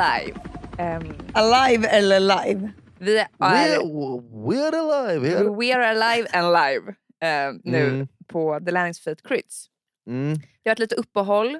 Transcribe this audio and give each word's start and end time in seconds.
Alive. 0.00 0.34
Um, 0.78 1.14
Alive 1.34 1.88
eller 1.88 2.20
live? 2.20 2.70
vi 2.98 3.18
är, 3.18 3.26
We're, 3.38 4.20
we're 4.30 4.76
alive 4.76 5.28
here. 5.28 5.50
we 5.56 5.74
are 5.74 5.86
alive 5.86 6.28
and 6.32 6.52
live 6.52 6.94
eh, 7.22 7.52
nu 7.64 7.86
Mm. 7.88 8.08
på 8.26 8.60
The 8.64 8.70
Landings 8.70 9.00
Feet 9.00 9.22
Crits. 9.22 9.66
Mm. 10.08 10.34
Det 10.34 10.40
har 10.64 10.70
varit 10.70 10.78
lite 10.78 10.94
uppehåll. 10.94 11.58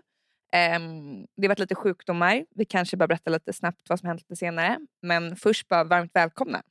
ehm, 0.53 1.21
det 1.37 1.43
har 1.47 1.49
varit 1.49 1.59
lite 1.59 1.75
sjukdomar. 1.75 2.45
Vi 2.55 2.65
kanske 2.65 2.97
bara 2.97 3.07
berätta 3.07 3.31
lite 3.31 3.53
snabbt 3.53 3.89
vad 3.89 3.99
som 3.99 4.09
hänt 4.09 4.21
lite 4.21 4.37
senare. 4.37 4.79
Men 5.03 5.37
först 5.37 5.69
bara 5.69 5.85
varmt 5.85 6.11
välkomna. 6.15 6.63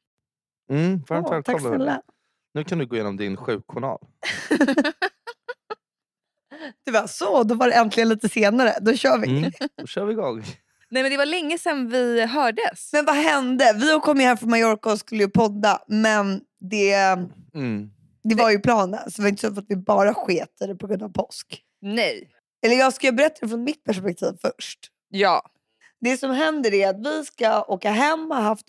Mm, 0.71 1.03
varmt 1.09 1.27
Åh, 1.27 1.33
tack 1.41 1.47
välkommen. 1.47 1.77
snälla. 1.79 2.01
Nu 2.53 2.63
kan 2.63 2.77
du 2.77 2.85
gå 2.85 2.95
igenom 2.95 3.17
din 3.17 3.37
sjukjournal. 3.37 3.99
Det 6.85 6.91
var 6.91 7.07
så, 7.07 7.43
då 7.43 7.55
var 7.55 7.67
det 7.67 7.73
äntligen 7.73 8.09
lite 8.09 8.29
senare. 8.29 8.73
Då 8.81 8.93
kör 8.93 9.17
vi. 9.17 9.37
Mm. 9.39 9.51
Då 9.81 9.87
kör 9.87 10.05
vi 10.05 10.13
igång. 10.13 10.43
Nej 10.89 11.03
men 11.03 11.11
det 11.11 11.17
var 11.17 11.25
länge 11.25 11.57
sedan 11.57 11.89
vi 11.89 12.25
hördes. 12.25 12.89
Men 12.93 13.05
vad 13.05 13.15
hände? 13.15 13.73
Vi 13.75 13.99
kom 14.03 14.17
ju 14.19 14.23
hem 14.25 14.37
från 14.37 14.49
Mallorca 14.49 14.91
och 14.91 14.99
skulle 14.99 15.23
ju 15.23 15.29
podda. 15.29 15.79
Men 15.87 16.41
det, 16.69 16.93
Mm. 17.55 17.89
det 18.23 18.35
var 18.35 18.51
ju 18.51 18.59
planen. 18.59 18.99
Så 19.11 19.17
det 19.17 19.21
var 19.21 19.29
inte 19.29 19.41
så 19.41 19.59
att 19.59 19.65
vi 19.69 19.75
bara 19.75 20.13
sket 20.13 20.49
det 20.59 20.75
på 20.75 20.87
grund 20.87 21.03
av 21.03 21.09
påsk. 21.09 21.61
Nej. 21.81 22.29
Eller 22.65 22.75
jag 22.75 22.93
ska 22.93 23.11
berätta 23.11 23.35
det 23.41 23.47
från 23.47 23.63
mitt 23.63 23.83
perspektiv 23.83 24.31
först. 24.41 24.79
Ja. 25.09 25.41
Det 26.01 26.17
som 26.17 26.31
händer 26.31 26.73
är 26.73 26.89
att 26.89 26.99
vi 27.07 27.25
ska 27.25 27.61
åka 27.63 27.91
hem, 27.91 28.31
ha 28.31 28.39
haft 28.41 28.65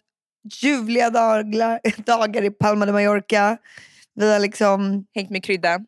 ljuvliga 0.63 1.11
dagar, 1.11 1.81
dagar 2.05 2.43
i 2.45 2.51
Palma 2.51 2.87
de 2.87 2.93
Mallorca. 2.93 3.59
Vi 4.15 4.33
har 4.33 4.39
liksom 4.41 5.07
Hängt 5.15 5.31
med 5.31 5.45
krydda. 5.45 5.81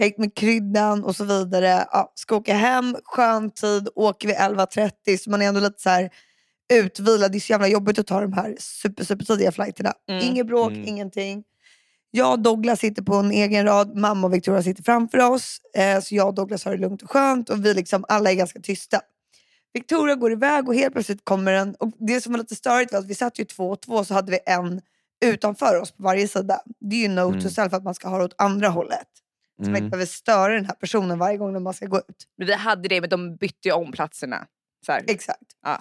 Hängt 0.00 0.18
med 0.18 0.34
kryddan 0.34 1.04
och 1.04 1.16
så 1.16 1.24
vidare. 1.24 1.86
Ja, 1.92 2.12
ska 2.14 2.36
åka 2.36 2.54
hem, 2.54 2.96
skön 3.04 3.50
tid, 3.50 3.88
åker 3.94 4.28
vi 4.28 4.34
11.30 4.34 5.16
så 5.18 5.30
man 5.30 5.42
är 5.42 5.46
ändå 5.48 5.60
lite 5.60 5.82
så 5.82 5.88
här 5.90 6.10
utvilad. 6.72 7.32
Det 7.32 7.38
är 7.38 7.40
så 7.40 7.52
jävla 7.52 7.68
jobbigt 7.68 7.98
att 7.98 8.06
ta 8.06 8.20
de 8.20 8.32
här 8.32 8.56
super, 8.58 9.04
super 9.04 9.24
tidiga 9.24 9.52
flighterna. 9.52 9.92
Mm. 10.10 10.24
Inget 10.24 10.46
bråk, 10.46 10.70
Mm. 10.72 10.88
ingenting. 10.88 11.44
Jag 12.10 12.32
och 12.32 12.38
Douglas 12.38 12.80
sitter 12.80 13.02
på 13.02 13.14
en 13.14 13.30
egen 13.30 13.64
rad, 13.66 13.96
mamma 13.96 14.26
och 14.26 14.34
Victoria 14.34 14.62
sitter 14.62 14.82
framför 14.82 15.18
oss. 15.18 15.60
Eh, 15.76 16.00
så 16.00 16.14
jag 16.14 16.28
och 16.28 16.34
Douglas 16.34 16.64
har 16.64 16.72
det 16.72 16.78
lugnt 16.78 17.02
och 17.02 17.10
skönt 17.10 17.48
och 17.50 17.64
vi 17.64 17.74
liksom 17.74 18.04
alla 18.08 18.30
är 18.30 18.34
ganska 18.34 18.60
tysta. 18.60 19.00
Victoria 19.72 20.14
går 20.14 20.32
iväg 20.32 20.68
och 20.68 20.74
helt 20.74 20.92
plötsligt 20.92 21.24
kommer 21.24 21.52
en... 21.52 21.74
Och 21.74 21.92
det 21.98 22.20
som 22.20 22.32
var 22.32 22.38
lite 22.38 22.54
störigt 22.54 22.92
var 22.92 22.98
att 22.98 23.06
vi 23.06 23.14
satt 23.14 23.38
ju 23.38 23.44
två 23.44 23.70
och 23.70 23.80
två 23.80 24.04
så 24.04 24.14
hade 24.14 24.30
vi 24.32 24.38
en 24.46 24.80
utanför 25.24 25.80
oss 25.80 25.90
på 25.90 26.02
varje 26.02 26.28
sida. 26.28 26.60
Det 26.80 26.96
är 26.96 27.00
ju 27.00 27.08
note 27.08 27.28
Mm. 27.34 27.40
to 27.42 27.48
self 27.50 27.72
att 27.72 27.84
man 27.84 27.94
ska 27.94 28.08
ha 28.08 28.18
det 28.18 28.24
åt 28.24 28.34
andra 28.38 28.68
hållet. 28.68 29.06
Så 29.64 29.70
man 29.70 29.76
inte 29.76 29.78
Mm. 29.78 29.90
behöver 29.90 30.06
störa 30.06 30.52
den 30.54 30.64
här 30.66 30.74
personen 30.74 31.18
varje 31.18 31.36
gång 31.36 31.52
när 31.52 31.60
man 31.60 31.74
ska 31.74 31.86
gå 31.86 31.98
ut. 31.98 32.26
Men 32.38 32.46
Vi 32.46 32.54
hade 32.54 32.88
det 32.88 33.00
men 33.00 33.10
de 33.10 33.36
bytte 33.36 33.68
ju 33.68 33.72
om 33.72 33.92
platserna. 33.92 34.46
Så 34.86 34.92
här. 34.92 35.04
Exakt. 35.08 35.42
Ja. 35.62 35.80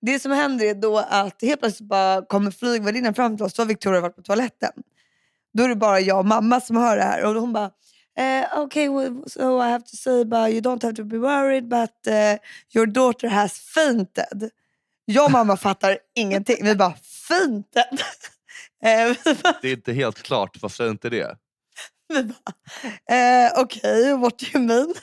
Det 0.00 0.18
som 0.20 0.32
händer 0.32 0.66
är 0.66 0.74
då 0.74 0.98
att 0.98 1.42
helt 1.42 1.60
plötsligt 1.60 1.88
bara 1.88 2.22
kommer 2.26 2.50
flygvärdinnan 2.50 3.14
fram 3.14 3.36
till 3.36 3.46
oss. 3.46 3.54
Så 3.54 3.62
har 3.62 3.66
Victoria 3.66 4.00
varit 4.00 4.16
på 4.16 4.22
toaletten. 4.22 4.72
Då 5.52 5.62
är 5.64 5.68
det 5.68 5.76
bara 5.76 6.00
jag 6.00 6.18
och 6.18 6.26
mamma 6.26 6.60
som 6.60 6.76
hör 6.76 6.96
det 6.96 7.02
här. 7.02 7.24
Och 7.24 7.40
hon 7.40 7.52
bara, 7.52 7.70
eh, 8.18 8.58
okay, 8.58 8.88
well, 8.88 9.24
so 9.26 9.58
I 9.64 9.70
have 9.70 9.84
to 9.84 9.96
say 9.96 10.24
but 10.24 10.48
you 10.48 10.60
don't 10.60 10.82
have 10.82 10.94
to 10.96 11.04
be 11.04 11.18
worried 11.18 11.68
but 11.68 12.06
eh, 12.06 12.36
your 12.74 12.86
daughter 12.86 13.28
has 13.28 13.58
fainted. 13.58 14.50
Jag 15.04 15.24
och 15.24 15.30
mamma 15.32 15.56
fattar 15.56 15.98
ingenting. 16.14 16.56
Vi 16.62 16.74
bara, 16.74 16.94
fainted? 17.28 18.00
Eh, 18.84 19.16
Det 19.62 19.68
är 19.68 19.72
inte 19.72 19.92
helt 19.92 20.22
klart 20.22 20.62
varför 20.62 20.90
inte 20.90 21.10
det 21.10 21.36
vi 22.14 22.22
bara 22.22 23.46
eh, 23.46 23.52
okej, 23.56 24.16
what 24.18 24.38
do 24.38 24.46
you 24.54 24.62
mean? 24.66 24.94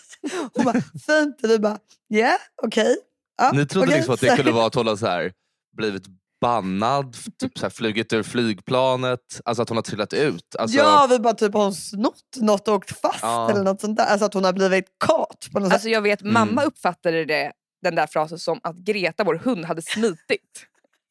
Hon 0.53 0.66
bara, 0.66 0.81
fainted. 1.07 1.50
Vi 1.50 1.59
bara, 1.59 1.79
yeah, 2.13 2.38
okej. 2.63 2.97
Ja, 3.38 3.51
Ni 3.53 3.66
trodde 3.66 3.88
okej." 3.88 3.97
liksom 3.97 4.13
att 4.13 4.19
det 4.22 4.35
kunde 4.35 4.51
vara 4.51 4.66
att 4.66 4.75
hon 4.75 4.88
har 4.88 4.95
så 4.95 5.07
här, 5.07 5.34
blivit 5.78 6.03
bannad, 6.41 7.17
typ 7.40 7.57
så 7.57 7.66
här, 7.66 7.69
flugit 7.69 8.13
ur 8.13 8.23
flygplanet, 8.23 9.41
alltså 9.45 9.61
att 9.63 9.69
hon 9.69 9.78
har 9.78 9.81
trillat 9.84 10.13
ut. 10.13 10.56
Alltså, 10.59 10.78
Ja, 10.78 11.07
vi 11.09 11.19
bara 11.19 11.34
typ 11.34 11.53
har 11.53 11.63
hon 11.63 11.73
snott 11.75 12.23
något 12.38 12.67
och 12.67 12.73
åkt 12.73 13.00
fast 13.01 13.19
Ja. 13.22 13.50
eller 13.51 13.63
något 13.63 13.81
sånt 13.81 13.97
där. 13.97 14.06
Alltså 14.06 14.25
att 14.25 14.34
hon 14.34 14.44
har 14.44 14.53
blivit 14.53 14.85
något 15.09 15.72
Alltså 15.73 15.90
jag 15.90 16.01
vet, 16.01 16.22
Mm. 16.22 16.34
mamma 16.34 16.63
uppfattade 16.63 17.25
det, 17.25 17.51
den 17.81 17.95
där 17.95 18.07
frasen 18.07 18.40
som 18.40 18.59
att 18.63 18.75
Greta, 18.75 19.23
vår 19.23 19.35
hund, 19.35 19.66
hade 19.66 19.81
smitit. 19.81 20.66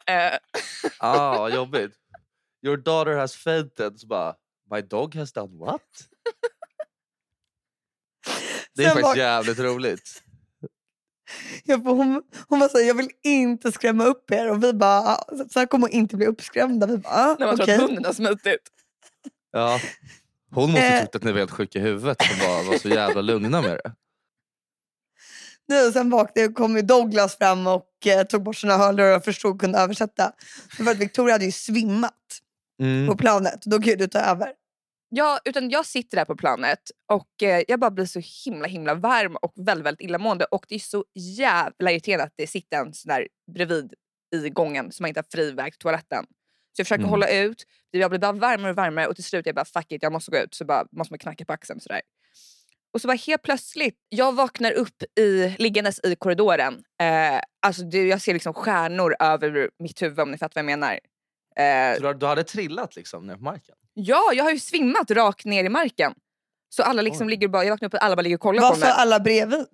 Eh, 0.06 0.38
ah, 0.98 1.48
jobbigt. 1.48 1.92
Your 2.66 2.76
daughter 2.76 3.16
has 3.16 3.34
fainted. 3.34 4.00
Så 4.00 4.06
bara, 4.06 4.34
my 4.70 4.80
dog 4.82 5.14
has 5.14 5.32
done 5.32 5.58
what? 5.58 5.80
Det 8.74 8.82
är 8.84 8.86
Sen 8.86 8.94
faktiskt 8.94 9.06
var- 9.08 9.16
jävligt 9.16 9.58
roligt. 9.58 10.22
Jag, 11.64 11.78
hon, 11.78 12.22
hon 12.48 12.60
var 12.60 12.68
såhär, 12.68 12.84
jag 12.84 12.94
vill 12.94 13.10
inte 13.22 13.72
skrämma 13.72 14.04
upp 14.04 14.30
er. 14.30 14.50
Och 14.50 14.64
vi 14.64 14.72
bara, 14.72 15.00
"Ah, 15.00 15.24
så- 15.50 15.58
här 15.58 15.66
kommer 15.66 15.86
hon 15.86 15.94
inte 15.96 16.16
bli 16.16 16.26
uppskrämda. 16.26 16.86
Vi 16.86 16.96
bara, 16.98 17.14
ah, 17.14 17.36
när 17.38 17.46
man 17.46 17.54
okej. 17.54 17.66
tror 17.66 17.74
att 17.74 17.80
hunden 17.90 18.04
har 18.04 18.12
smitit. 18.12 18.60
Ja. 19.52 19.80
Hon 20.54 20.70
måste 20.70 20.86
Eh. 20.86 21.00
tyckt 21.02 21.14
att 21.16 21.22
ni 21.24 21.32
var 21.32 21.38
helt 21.38 21.50
sjuka 21.50 21.78
i 21.78 21.82
huvudet 21.82 22.22
som 22.22 22.38
bara 22.38 22.62
var 22.62 22.78
så 22.78 22.88
jävla 22.88 23.20
lugna 23.20 23.62
med 23.62 23.70
det. 23.84 23.92
Nu, 25.68 25.92
sen 25.92 26.10
vaknade 26.10 26.40
jag 26.40 26.50
och 26.50 26.56
kom 26.56 26.76
ju 26.76 26.82
Douglas 26.82 27.36
fram 27.38 27.66
och 27.66 28.06
eh, 28.06 28.22
tog 28.26 28.42
bort 28.42 28.56
sina 28.56 28.76
hörlurar 28.76 29.16
och 29.16 29.24
förstod 29.24 29.54
och 29.54 29.60
kunde 29.60 29.78
översätta. 29.78 30.32
För 30.76 30.90
att 30.90 30.96
Victoria 30.98 31.34
hade 31.34 31.44
ju 31.44 31.52
svimmat 31.52 32.14
Mm. 32.80 33.06
på 33.08 33.16
planet. 33.16 33.62
Då 33.62 33.78
ju 33.78 33.96
du 33.96 34.06
ta 34.08 34.18
över. 34.18 34.52
Ja, 35.12 35.40
utan 35.44 35.70
jag 35.70 35.86
sitter 35.86 36.16
där 36.16 36.24
på 36.24 36.36
planet 36.36 36.78
och 37.12 37.42
eh, 37.42 37.62
jag 37.68 37.80
bara 37.80 37.90
blir 37.90 38.04
så 38.06 38.20
himla 38.44 38.68
himla 38.68 38.94
varm 38.94 39.36
och 39.36 39.52
väldigt, 39.56 39.86
väldigt 39.86 40.04
illamående. 40.04 40.44
Och 40.44 40.64
det 40.68 40.74
är 40.74 40.78
så 40.78 41.04
jävla 41.14 41.90
irriterande 41.92 42.24
att 42.24 42.32
det 42.36 42.46
sitter 42.46 42.76
en 42.78 42.94
sån 42.94 43.08
där 43.08 43.28
bredvid 43.54 43.94
i 44.34 44.48
gången 44.50 44.92
som 44.92 45.02
man 45.02 45.08
inte 45.08 45.18
har 45.20 45.26
fri 45.32 45.50
väg 45.50 45.72
till 45.72 45.78
toaletten. 45.78 46.24
Så 46.76 46.80
jag 46.80 46.86
försöker 46.86 47.00
Mm. 47.02 47.10
hålla 47.10 47.28
ut, 47.30 47.64
jag 47.90 48.10
blir 48.10 48.18
bara 48.20 48.32
varmare 48.32 48.70
och 48.70 48.76
varmare 48.76 49.06
och 49.06 49.14
till 49.14 49.24
slut 49.24 49.46
jag 49.46 49.54
bara 49.54 49.64
fuck 49.64 49.92
it, 49.92 50.02
jag 50.02 50.12
måste 50.12 50.30
gå 50.30 50.38
ut. 50.38 50.54
Så 50.54 50.64
bara 50.64 50.86
måste 50.92 51.12
man 51.12 51.18
knacka 51.18 51.44
på 51.44 51.52
axeln 51.52 51.80
sådär. 51.80 52.00
Och 52.94 53.00
så 53.00 53.08
bara 53.08 53.16
helt 53.16 53.42
plötsligt, 53.42 53.96
jag 54.08 54.32
vaknar 54.34 54.72
upp 54.72 55.02
i, 55.18 55.54
liggandes 55.58 56.00
i 56.04 56.16
korridoren. 56.16 56.74
Eh, 57.02 57.40
alltså 57.66 57.82
det, 57.82 58.06
jag 58.06 58.20
ser 58.22 58.32
liksom 58.32 58.54
stjärnor 58.54 59.16
över 59.20 59.70
mitt 59.78 60.02
huvud 60.02 60.20
om 60.20 60.30
ni 60.30 60.38
fattar 60.38 60.62
vad 60.62 60.70
jag 60.72 60.78
menar. 60.78 60.98
Eh, 61.56 61.96
Så 61.96 62.12
du, 62.12 62.18
du 62.18 62.26
hade 62.26 62.44
trillat 62.44 62.96
liksom 62.96 63.26
ner 63.26 63.34
på 63.36 63.42
marken? 63.42 63.74
Ja, 64.04 64.32
jag 64.34 64.44
har 64.44 64.50
ju 64.50 64.58
svimmat 64.58 65.10
rakt 65.10 65.44
ner 65.44 65.64
i 65.64 65.68
marken. 65.68 66.12
Så 66.68 66.82
alla 66.82 67.02
liksom 67.02 67.26
Oj. 67.26 67.30
ligger 67.30 67.48
bara, 67.48 67.64
jag 67.64 67.70
vaknar 67.70 67.86
upp 67.88 67.94
och 67.94 68.04
alla 68.04 68.16
bara 68.16 68.22
ligger 68.22 68.36
och 68.36 68.40
kollar 68.40 68.62
Vad 68.62 68.72
på 68.72 68.78
mig. 68.78 68.90
alla 68.96 69.20
bredvid? 69.20 69.66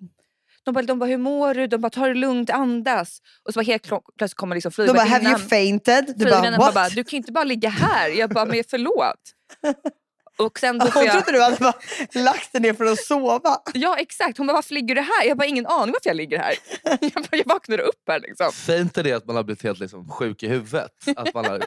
De 0.65 0.75
bara, 0.75 0.83
de 0.85 0.99
bara, 0.99 1.07
hur 1.11 1.19
mår 1.19 1.55
du? 1.55 1.67
De 1.67 1.79
bara, 1.81 1.91
ta 1.91 2.07
det 2.07 2.15
lugnt, 2.15 2.51
andas. 2.51 3.19
Och 3.45 3.53
så 3.55 3.59
bara 3.61 3.65
helt 3.65 3.83
plötsligt 3.83 4.35
kommer 4.35 4.55
liksom 4.55 4.73
De 4.77 4.87
bara, 4.93 4.99
have 5.05 5.25
you 5.25 5.39
flygvärdinnan. 5.39 5.49
fainted? 5.49 6.05
Du 6.07 6.13
bara, 6.25 6.31
Flygvärdinnan 6.35 6.61
what? 6.61 6.75
bara, 6.75 6.89
du 6.89 7.05
kan 7.05 7.17
inte 7.17 7.33
bara 7.33 7.45
ligga 7.45 7.69
här. 7.69 8.09
Jag 8.09 8.31
bara, 8.31 8.45
men 8.45 8.65
förlåt. 8.71 9.21
Och 10.39 10.59
sen 10.59 10.79
då 10.79 10.87
Hon 10.95 11.05
jag, 11.05 11.13
trodde 11.25 11.39
du 11.39 11.43
hade 11.45 11.57
bara 11.57 11.75
lagt 12.15 12.53
dig 12.53 12.61
ner 12.61 12.75
för 12.75 12.85
att 12.85 12.99
sova. 12.99 13.59
ja 13.75 13.97
exakt, 13.99 14.39
hon 14.39 14.47
bara, 14.47 14.53
varför 14.55 14.75
ligger 14.75 14.95
du 14.95 15.01
här? 15.01 15.23
Jag 15.23 15.31
har 15.31 15.35
bara, 15.35 15.47
ingen 15.47 15.67
aning 15.67 15.93
varför 15.93 16.11
jag 16.11 16.17
ligger 16.17 16.39
här. 16.39 16.55
Jag, 17.01 17.13
bara, 17.13 17.37
jag 17.37 17.47
vaknade 17.47 17.83
upp 17.83 18.03
här 18.09 18.21
liksom. 18.21 18.53
Fint 18.53 18.99
är 18.99 19.03
det 19.03 19.13
att 19.13 19.27
man 19.27 19.37
har 19.37 19.43
blivit 19.43 19.63
helt 19.63 19.79
liksom, 19.79 20.09
sjuk 20.09 20.43
i 20.43 20.49
huvudet. 20.49 20.91
Att 21.17 21.35
man, 21.35 21.45
har, 21.45 21.63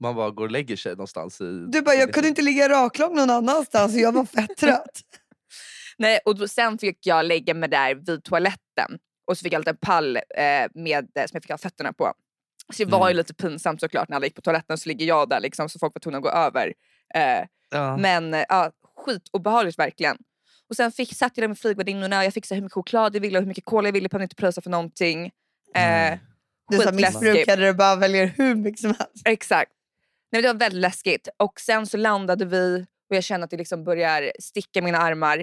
man 0.00 0.14
bara 0.14 0.30
går 0.30 0.44
och 0.44 0.50
lägger 0.50 0.76
sig 0.76 0.92
någonstans. 0.92 1.40
I, 1.40 1.44
Du 1.68 1.82
bara, 1.82 1.94
jag 1.94 2.12
kunde 2.14 2.28
inte 2.28 2.42
ligga 2.42 2.68
raklång 2.68 3.14
någon 3.16 3.30
annanstans 3.30 3.94
och 3.94 4.00
jag 4.00 4.12
var 4.12 4.24
fett 4.24 4.56
trött. 4.56 5.00
Nej, 5.98 6.20
och 6.24 6.36
då, 6.38 6.48
sen 6.48 6.78
fick 6.78 7.06
jag 7.06 7.26
lägga 7.26 7.54
mig 7.54 7.68
där 7.68 7.94
vid 7.94 8.24
toaletten. 8.24 8.98
Och 9.26 9.38
så 9.38 9.42
fick 9.42 9.52
jag 9.52 9.58
en 9.58 9.60
liten 9.60 9.76
pall 9.80 10.16
eh, 10.16 10.22
med, 10.74 11.04
som 11.14 11.28
jag 11.32 11.42
fick 11.42 11.50
ha 11.50 11.58
fötterna 11.58 11.92
på. 11.92 12.12
Så 12.72 12.84
det 12.84 12.90
var 12.90 12.98
Mm. 12.98 13.08
ju 13.08 13.14
lite 13.16 13.34
pinsamt 13.34 13.80
såklart 13.80 14.08
när 14.08 14.16
alla 14.16 14.26
gick 14.26 14.34
på 14.34 14.40
toaletten 14.42 14.78
så 14.78 14.88
ligger 14.88 15.06
jag 15.06 15.28
där 15.28 15.40
liksom, 15.40 15.68
så 15.68 15.78
folk 15.78 15.94
var 15.94 16.00
tvungna 16.00 16.18
att 16.18 16.24
gå 16.24 16.30
över. 16.30 16.74
Eh, 17.14 17.46
Ja. 17.70 17.96
men 17.96 18.34
eh, 18.34 18.44
ja, 18.48 18.70
skitobehagligt 18.96 19.78
verkligen. 19.78 20.16
Och 20.70 20.76
sen 20.76 20.92
fick, 20.92 21.14
satt 21.16 21.32
jag 21.36 21.42
där 21.42 21.48
med 21.48 21.58
flygvärdinnorna 21.58 22.18
och 22.18 22.24
jag 22.24 22.34
fick 22.34 22.46
så 22.46 22.54
hur 22.54 22.62
mycket 22.62 22.74
choklad 22.74 23.14
jag 23.16 23.20
ville 23.20 23.38
och 23.38 23.42
hur 23.42 23.48
mycket 23.48 23.64
kola 23.64 23.88
jag 23.88 23.92
ville. 23.92 24.04
Jag 24.04 24.10
behövde 24.10 24.24
inte 24.24 24.34
pröjsa 24.36 24.60
för 24.60 24.70
någonting. 24.70 25.26
Eh, 25.26 25.30
Nej. 25.74 26.20
Du 26.70 26.76
sa 26.76 26.82
skitläskigt. 26.90 27.22
missbrukare 27.22 27.66
du 27.66 27.72
bara 27.74 27.96
väljer 27.96 28.26
hur 28.26 28.54
mycket 28.54 28.80
som 28.80 28.94
helst. 28.98 29.22
Exakt. 29.24 29.72
Nej, 30.32 30.42
det 30.42 30.48
var 30.48 30.54
väldigt 30.54 30.80
läskigt. 30.80 31.28
Och 31.36 31.60
sen 31.60 31.86
så 31.86 31.96
landade 31.96 32.44
vi 32.44 32.86
och 33.10 33.16
jag 33.16 33.24
kände 33.24 33.44
att 33.44 33.50
det 33.50 33.56
liksom 33.56 33.84
börjar 33.84 34.32
sticka 34.38 34.82
mina 34.82 34.98
armar. 34.98 35.38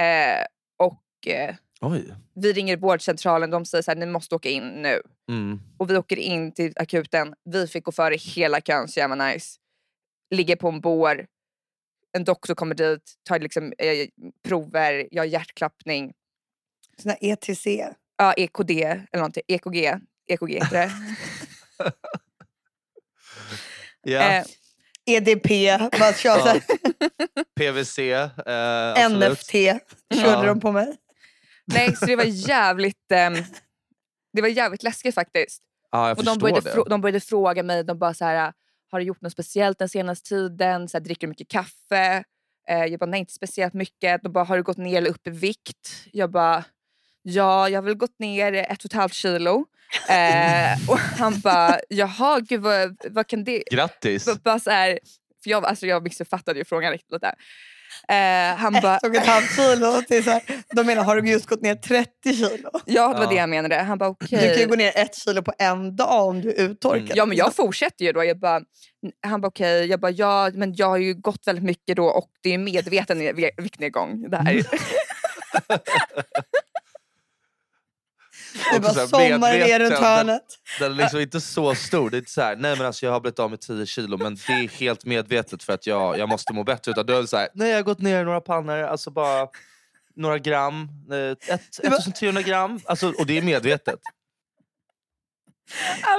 Eh, 0.00 0.44
och 0.76 1.26
eh, 1.26 1.54
Oj. 1.80 2.14
vi 2.34 2.52
ringer 2.52 2.76
vårdcentralen. 2.76 3.50
De 3.50 3.64
säger 3.64 3.82
så 3.82 3.90
här, 3.90 3.98
ni 3.98 4.06
måste 4.06 4.34
åka 4.34 4.48
in 4.48 4.68
nu. 4.68 5.02
Mm. 5.28 5.60
Och 5.78 5.90
vi 5.90 5.96
åker 5.96 6.16
in 6.16 6.52
till 6.52 6.72
akuten. 6.76 7.34
Vi 7.44 7.66
fick 7.66 7.84
gå 7.84 7.92
före 7.92 8.16
hela 8.16 8.60
kön, 8.60 8.88
så 8.88 9.00
jävla 9.00 9.26
nice. 9.28 9.58
Ligger 10.30 10.56
på 10.56 10.68
en 10.68 10.80
bår. 10.80 11.26
En 12.12 12.24
doktor 12.24 12.54
kommer 12.54 12.74
dit, 12.74 13.14
tar 13.22 13.38
liksom, 13.38 13.72
eh, 13.78 14.08
prover, 14.42 15.08
jag 15.10 15.22
har 15.22 15.26
hjärtklappning. 15.26 16.12
Såna 17.02 17.14
ETC. 17.14 17.66
Ja, 18.16 18.32
EKD 18.36 18.70
eller 18.70 19.06
någonting. 19.16 19.42
EKG. 19.46 19.98
EKG 20.26 20.54
heter 20.54 20.72
det. 20.72 20.92
Ja. 24.08 24.20
eh, 24.32 24.44
EDP, 25.06 25.48
bara 25.98 26.12
kör 26.12 26.38
så 26.38 26.46
här. 26.46 26.60
PVC. 27.56 27.98
Eh. 27.98 29.10
NFT 29.10 29.52
körde 30.14 30.30
Ja. 30.30 30.42
de 30.42 30.60
på 30.60 30.72
mig. 30.72 30.96
nej, 31.64 31.96
så 31.96 32.06
det 32.06 32.16
var 32.16 32.24
jävligt... 32.24 33.12
ehm, 33.12 33.34
Det 34.32 34.40
var 34.42 34.48
jävligt 34.48 34.82
läskigt 34.82 35.14
faktiskt. 35.14 35.62
Ja, 35.90 36.08
jag 36.08 36.18
Och 36.18 36.24
de 36.24 36.38
började, 36.38 36.74
det. 36.74 36.84
de 36.88 37.00
började 37.00 37.20
fråga 37.20 37.62
mig, 37.62 37.84
de 37.84 37.98
bara 37.98 38.14
så 38.14 38.24
här, 38.24 38.52
har 38.90 38.98
du 38.98 39.04
gjort 39.04 39.20
något 39.20 39.32
speciellt 39.32 39.78
den 39.78 39.88
senaste 39.88 40.28
tiden? 40.28 40.88
Så 40.88 40.98
här, 40.98 41.04
dricker 41.04 41.26
du 41.26 41.28
mycket 41.28 41.48
kaffe? 41.48 42.24
Eh, 42.68 42.84
jag 42.84 43.00
bara, 43.00 43.06
nej 43.06 43.20
inte 43.20 43.32
speciellt 43.32 43.74
mycket. 43.74 44.22
De 44.22 44.32
bara, 44.32 44.44
har 44.44 44.56
du 44.56 44.62
gått 44.62 44.76
ner 44.76 44.98
eller 44.98 45.10
upp 45.10 45.26
i 45.26 45.30
vikt? 45.30 46.04
Jag 46.12 46.30
bara, 46.30 46.64
ja 47.28 47.68
jag 47.68 47.76
har 47.76 47.82
väl 47.84 47.94
gått 47.94 48.18
ner 48.18 48.52
ett 48.52 48.78
och 48.78 48.84
ett 48.84 48.92
halvt 48.92 49.12
kilo. 49.14 49.64
Eh, 50.08 50.88
och 50.90 50.98
han 50.98 51.40
bara, 51.40 51.80
jaha 51.88 52.40
gud 52.40 52.60
vad, 52.60 52.96
vad 53.10 53.26
kan 53.26 53.44
det... 53.44 53.62
Grattis! 53.70 54.26
B- 54.26 54.32
Bara 54.44 54.58
så 54.58 54.70
här, 54.70 54.98
för 55.44 55.50
jag, 55.50 55.64
alltså 55.64 55.86
jag 55.86 56.02
missuppfattade 56.02 56.58
ju 56.58 56.64
frågan 56.64 56.92
riktigt 56.92 57.12
lite. 57.12 57.34
Eh, 58.08 58.56
han 58.56 58.72
bara, 58.72 58.96
Ett 58.96 59.04
och 59.04 59.14
ett 59.14 59.26
halvt 59.26 59.56
kilo. 59.56 60.02
Till 60.08 60.24
så 60.24 60.30
här, 60.30 60.42
de 60.76 60.86
menar, 60.86 61.04
har 61.04 61.20
du 61.20 61.30
just 61.30 61.46
gått 61.46 61.62
ner 61.62 61.74
30 61.74 62.10
kilo? 62.24 62.70
ja 62.86 63.08
det 63.12 63.18
var 63.18 63.26
det 63.26 63.34
jag 63.34 63.48
menade. 63.48 63.74
Han 63.76 63.98
bara 63.98 64.08
okej. 64.08 64.38
Du 64.40 64.48
kan 64.48 64.58
ju 64.62 64.66
gå 64.66 64.74
ner 64.74 64.92
ett 64.96 65.14
kilo 65.14 65.42
på 65.42 65.52
en 65.58 65.96
dag 65.96 66.26
om 66.28 66.40
du 66.40 66.50
är 66.50 66.54
uttorkad. 66.62 67.00
Mm. 67.00 67.12
Ja 67.16 67.26
men 67.26 67.36
jag 67.36 67.54
fortsätter 67.54 68.04
ju 68.04 68.12
då. 68.12 68.24
Jag 68.24 68.38
bara, 68.38 68.60
han 69.26 69.40
bara 69.40 69.48
okej, 69.48 69.86
jag 69.86 70.00
bara 70.00 70.10
ja 70.12 70.50
men 70.54 70.74
jag 70.74 70.86
har 70.88 70.96
ju 70.98 71.14
gått 71.14 71.46
väldigt 71.46 71.64
mycket 71.64 71.96
då 71.96 72.06
och 72.06 72.30
det 72.42 72.54
är 72.54 72.58
medveten 72.58 73.18
ve- 73.36 73.50
viktnedgång. 73.56 74.30
Det 74.30 74.36
här. 74.36 74.62
det 78.72 78.78
var 78.78 79.06
sommaren 79.06 79.42
är 79.42 79.78
runt 79.80 79.94
hörnet. 79.98 80.42
Den 80.78 80.92
är 80.92 80.96
liksom 80.96 81.20
inte 81.20 81.40
så 81.40 81.74
stor. 81.74 82.10
Det 82.10 82.16
är 82.16 82.18
inte 82.18 82.30
så 82.30 82.40
här, 82.42 82.56
nej 82.56 82.76
men 82.76 82.86
alltså 82.86 83.06
jag 83.06 83.12
har 83.12 83.20
blivit 83.20 83.38
av 83.38 83.50
med 83.50 83.60
10 83.60 83.86
kilo 83.86 84.16
men 84.16 84.34
det 84.46 84.52
är 84.52 84.68
helt 84.68 85.04
medvetet 85.04 85.62
för 85.62 85.72
att 85.72 85.86
jag, 85.86 86.18
jag 86.18 86.28
måste 86.28 86.52
må 86.52 86.64
bättre. 86.64 86.90
Utan 86.92 87.06
du 87.06 87.16
är 87.16 87.26
så 87.26 87.36
här, 87.36 87.48
nej 87.54 87.68
jag 87.70 87.76
har 87.76 87.82
gått 87.82 88.00
ner 88.00 88.24
några 88.24 88.40
pannor, 88.40 88.78
alltså 88.78 89.10
bara 89.10 89.48
några 90.16 90.38
gram, 90.38 90.88
eh, 91.12 91.54
ett, 91.54 91.60
Det 91.82 91.88
var- 91.88 91.98
1300 91.98 92.42
gram. 92.42 92.80
Alltså, 92.84 93.08
och 93.18 93.26
det 93.26 93.38
är 93.38 93.42
medvetet. 93.42 93.98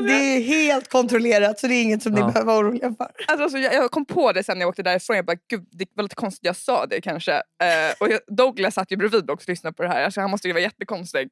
Det 0.02 0.14
är 0.14 0.42
helt 0.42 0.90
kontrollerat 0.90 1.60
så 1.60 1.68
det 1.68 1.74
är 1.74 1.84
inget 1.84 2.04
som 2.04 2.12
ni 2.12 2.20
Ja. 2.20 2.28
behöver 2.28 2.46
vara 2.46 2.58
oroliga 2.60 2.94
för. 2.98 3.12
Alltså, 3.28 3.44
alltså, 3.44 3.58
jag, 3.58 3.74
jag 3.74 3.92
kom 3.92 4.06
på 4.06 4.32
det 4.32 4.44
sen 4.44 4.58
när 4.58 4.64
jag 4.64 4.70
åkte 4.70 4.84
därifrån. 4.84 5.16
Jag 5.16 5.26
bara, 5.26 5.38
gud 5.50 5.66
det 5.72 5.86
var 5.94 6.04
lite 6.04 6.16
konstigt 6.16 6.46
jag 6.46 6.56
sa 6.56 6.86
det 6.86 7.02
kanske. 7.02 7.34
Eh, 7.34 7.94
och 8.00 8.10
jag, 8.10 8.20
Douglas 8.28 8.74
satt 8.74 8.92
ju 8.92 8.98
bredvid 8.98 9.30
också 9.30 9.46
och 9.46 9.50
lyssnade 9.50 9.74
på 9.74 9.84
det 9.84 9.90
här. 9.90 10.04
Alltså, 10.04 10.22
han 10.22 10.32
måste 10.32 10.48
ju 10.48 10.54
vara 10.54 10.64
jättekonstig. 10.64 11.30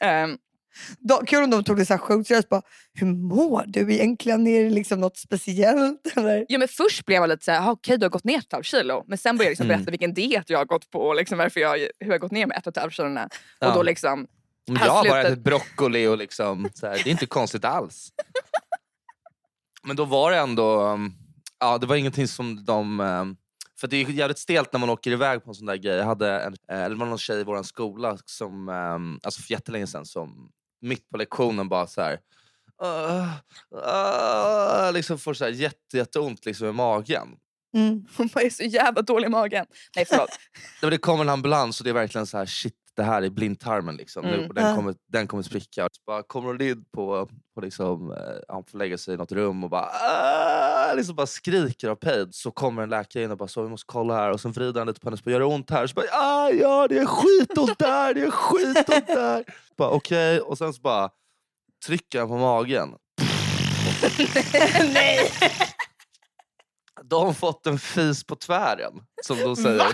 Ehm, 0.00 0.36
Då, 0.98 1.16
kul 1.26 1.42
om 1.44 1.50
de 1.50 1.64
tog 1.64 1.76
det 1.76 1.86
så 1.86 1.92
här 1.92 1.98
sjukt 1.98 2.28
seriöst. 2.28 2.48
Bara, 2.48 2.62
Hur 2.94 3.06
mår 3.06 3.64
du 3.66 3.94
egentligen? 3.94 4.46
Är 4.46 4.64
det 4.64 4.70
liksom 4.70 5.00
något 5.00 5.16
speciellt? 5.18 6.16
Eller? 6.16 6.46
ja, 6.48 6.58
men 6.58 6.68
först 6.68 7.06
blev 7.06 7.16
jag 7.20 7.28
lite 7.28 7.44
såhär, 7.44 7.68
"Ah, 7.68 7.70
okej 7.70 7.98
du 7.98 8.04
har 8.04 8.10
gått 8.10 8.24
ner 8.24 8.38
ett 8.38 8.46
och 8.46 8.52
halvt 8.52 8.66
kilo. 8.66 9.04
Men 9.06 9.18
sen 9.18 9.36
började 9.36 9.46
jag 9.48 9.50
liksom 9.50 9.66
Mm. 9.66 9.76
berätta 9.78 9.90
vilken 9.90 10.14
diet 10.14 10.50
jag 10.50 10.58
har 10.58 10.64
gått 10.64 10.90
på 10.90 10.98
och 11.00 11.16
liksom 11.16 11.38
varför 11.38 11.60
jag, 11.60 11.78
hur 11.78 11.88
jag 11.98 12.12
har 12.12 12.18
gått 12.18 12.32
ner 12.32 12.46
med 12.46 12.58
ett 12.58 12.66
och 12.66 12.76
ett 12.76 12.80
halvt 12.82 12.94
kilo. 12.94 13.08
Och 13.20 13.28
Ja. 13.60 13.74
då 13.74 13.82
liksom, 13.82 14.26
Han 14.68 14.86
jag 14.86 14.92
har 14.92 15.08
bara 15.08 15.22
ätit 15.22 15.44
broccoli 15.44 16.06
och 16.06 16.18
liksom, 16.18 16.68
så 16.74 16.86
här, 16.86 16.94
det 16.94 17.10
är 17.10 17.12
inte 17.12 17.26
konstigt 17.40 17.64
alls. 17.64 18.12
Men 19.82 19.96
då 19.96 20.04
var 20.04 20.30
det 20.30 20.38
ändå, 20.38 20.82
um, 20.82 21.14
ja 21.58 21.78
det 21.78 21.86
var 21.86 21.96
ingenting 21.96 22.28
som 22.28 22.64
de... 22.64 23.00
um, 23.00 23.36
För 23.80 23.88
det 23.88 23.96
är 23.96 24.10
jävligt 24.10 24.38
stelt 24.38 24.72
när 24.72 24.80
man 24.80 24.90
åker 24.90 25.10
iväg 25.10 25.44
på 25.44 25.50
en 25.50 25.54
sån 25.54 25.66
där 25.66 25.76
grej. 25.76 25.96
Jag 25.96 26.04
hade 26.04 26.40
en, 26.40 26.56
eh, 26.70 26.88
det 26.88 26.94
var 26.94 27.06
någon 27.06 27.18
tjej 27.18 27.40
i 27.40 27.44
vår 27.44 27.62
skola 27.62 28.18
som, 28.24 28.68
um, 28.68 29.20
alltså 29.22 29.42
för 29.42 29.52
jättelänge 29.52 29.86
sedan, 29.86 30.06
som 30.06 30.50
mitt 30.80 31.10
på 31.10 31.16
lektionen 31.16 31.68
bara 31.68 31.86
så 31.86 32.02
här. 32.02 32.18
Uh, 32.82 33.28
uh, 34.86 34.92
liksom 34.92 35.18
får 35.18 35.34
så 35.34 35.44
här 35.44 35.52
jätte, 35.52 35.96
jätteont 35.96 36.46
liksom 36.46 36.68
i 36.68 36.72
magen. 36.72 37.28
Mm. 37.74 38.06
hon 38.16 38.28
bara, 38.34 38.44
är 38.44 38.50
så 38.50 38.62
jävla 38.62 39.02
dålig 39.02 39.26
i 39.26 39.30
magen. 39.30 39.66
Nej 39.96 40.04
förlåt. 40.08 40.38
Det 40.80 40.98
kommer 40.98 41.24
en 41.24 41.28
ambulans 41.28 41.80
och 41.80 41.84
det 41.84 41.90
är 41.90 41.94
verkligen 41.94 42.26
så 42.26 42.38
här 42.38 42.46
shit 42.46 42.74
det 42.96 43.02
här 43.02 43.22
är 43.22 43.30
blindtarmen 43.30 43.96
liksom. 43.96 44.24
nu, 44.24 44.34
Mm. 44.34 44.48
och 44.48 44.54
den, 44.54 44.76
kommer, 44.76 44.94
den 45.12 45.26
kommer 45.26 45.42
spricka. 45.42 45.88
Så 45.92 46.02
bara 46.06 46.22
kommer 46.22 46.46
hon 46.48 46.60
in 46.62 46.84
på, 46.94 47.28
på 47.54 47.60
liksom, 47.60 48.12
eh, 48.12 48.18
han 48.48 48.64
får 48.64 48.78
lägga 48.78 48.98
sig 48.98 49.14
i 49.14 49.16
något 49.16 49.32
rum 49.32 49.64
och 49.64 49.70
bara, 49.70 49.88
"Ah!" 49.92 50.92
liksom 50.94 51.16
bara 51.16 51.26
skriker 51.26 51.88
av 51.88 51.94
pain. 51.94 52.28
Så 52.32 52.50
kommer 52.50 52.82
en 52.82 52.88
läkare 52.90 53.22
in 53.22 53.30
och 53.30 53.38
bara 53.38 53.48
så 53.48 53.62
vi 53.62 53.68
måste 53.68 53.86
kolla 53.86 54.14
här 54.14 54.30
och 54.30 54.40
sen 54.40 54.52
vrider 54.52 54.80
han 54.80 54.86
lite 54.88 55.00
på 55.00 55.06
henne 55.06 55.16
och 55.16 55.24
bara, 55.24 55.30
gör 55.32 55.40
det 55.40 55.46
ont 55.46 55.70
här? 55.70 55.86
Så 55.86 55.94
bara, 55.94 56.06
ah, 56.12 56.50
ja 56.50 56.88
det 56.88 56.98
är 56.98 57.06
skitont 57.06 57.78
där, 57.78 58.14
det 58.14 58.20
är 58.22 58.30
skitont 58.30 59.06
där. 59.06 59.44
Bara 59.76 59.90
okej 59.90 60.40
och 60.40 60.58
sen 60.58 60.72
så 60.72 60.80
bara 60.80 61.10
trycker 61.86 62.18
han 62.18 62.28
på 62.28 62.36
magen. 62.36 62.94
Nej! 64.94 65.30
De 67.04 67.26
har 67.26 67.32
fått 67.32 67.66
en 67.66 67.78
fis 67.78 68.24
på 68.24 68.36
tvären 68.36 68.92
som 69.26 69.36
de 69.38 69.56
säger. 69.56 69.86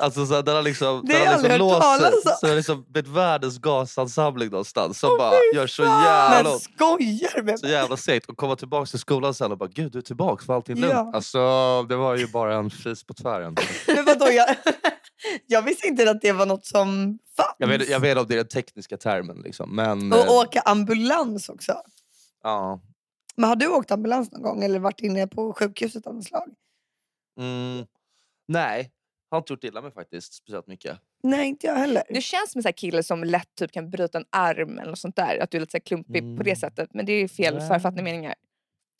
Alltså 0.00 0.26
så 0.26 0.42
den 0.42 0.54
har 0.56 0.62
liksom, 0.62 1.02
Det 1.06 1.12
den 1.12 1.26
har 1.26 1.42
liksom 1.42 1.60
om. 1.62 2.12
Så 2.40 2.46
det 2.46 2.54
liksom 2.54 2.84
blivit 2.88 3.10
världens 3.10 3.58
gasansamling 3.58 4.50
någonstans. 4.50 4.98
Som 4.98 5.10
Åh, 5.10 5.18
bara 5.18 5.34
gör 5.54 5.66
så 5.66 5.82
jävla 5.82 6.52
ont. 6.52 6.62
skojar 6.62 7.42
med 7.42 7.60
Så 7.60 7.66
jävla 7.66 7.96
segt. 7.96 8.26
Och 8.28 8.36
komma 8.36 8.56
tillbaka 8.56 8.86
till 8.86 8.98
skolan 8.98 9.34
sen 9.34 9.52
och 9.52 9.58
bara 9.58 9.68
gud 9.68 9.92
du 9.92 9.98
är 9.98 10.02
tillbaka, 10.02 10.44
var 10.46 10.56
allting 10.56 10.76
lugnt? 10.76 10.92
Ja. 10.94 11.10
Alltså 11.14 11.38
det 11.88 11.96
var 11.96 12.16
ju 12.16 12.26
bara 12.26 12.54
en 12.54 12.70
fis 12.70 13.04
på 13.04 13.14
tvären. 13.14 13.56
Men 13.86 14.04
vadå, 14.04 14.26
jag, 14.30 14.56
jag 15.46 15.62
visste 15.62 15.86
inte 15.86 16.10
att 16.10 16.20
det 16.20 16.32
var 16.32 16.46
något 16.46 16.66
som 16.66 17.18
fanns. 17.36 17.54
Jag 17.58 17.68
vet, 17.68 17.88
jag 17.88 18.00
vet 18.00 18.18
om 18.18 18.26
det 18.28 18.34
är 18.34 18.36
den 18.36 18.48
tekniska 18.48 18.96
termen 18.96 19.36
liksom. 19.44 19.76
Men 19.76 20.12
eh, 20.12 20.18
Och 20.18 20.34
åka 20.34 20.60
ambulans 20.60 21.48
också. 21.48 21.74
ja. 22.42 22.80
Men 23.36 23.48
har 23.48 23.56
du 23.56 23.68
åkt 23.68 23.90
ambulans 23.90 24.32
någon 24.32 24.42
gång 24.42 24.64
eller 24.64 24.78
varit 24.78 25.00
inne 25.00 25.26
på 25.26 25.52
sjukhuset 25.52 26.06
av 26.06 26.14
något 26.14 26.24
slag? 26.24 26.48
Mm, 27.40 27.86
nej, 28.48 28.90
har 29.30 29.38
inte 29.38 29.52
gjort 29.52 29.64
illa 29.64 29.80
mig 29.80 29.92
faktiskt 29.92 30.32
speciellt 30.34 30.66
mycket. 30.66 30.98
Nej, 31.22 31.48
inte 31.48 31.66
jag 31.66 31.74
heller. 31.74 32.02
Du 32.08 32.20
känns 32.20 32.52
som 32.52 32.58
en 32.58 32.62
sån 32.62 32.72
kille 32.72 33.02
som 33.02 33.24
lätt 33.24 33.54
typ 33.58 33.72
kan 33.72 33.90
bryta 33.90 34.18
en 34.18 34.24
arm 34.30 34.78
eller 34.78 34.90
något 34.90 34.98
sånt 34.98 35.16
där. 35.16 35.38
Att 35.42 35.50
du 35.50 35.56
är 35.58 35.60
lite 35.60 35.70
så 35.70 35.76
här 35.76 35.82
klumpig 35.82 36.36
på 36.36 36.42
det 36.42 36.50
Mm. 36.50 36.56
sättet. 36.60 36.88
Men 36.94 37.06
det 37.06 37.12
är 37.12 37.20
ju 37.20 37.28
fel 37.28 37.54
Nej. 37.58 37.68
författning 37.68 38.04
meningar. 38.04 38.34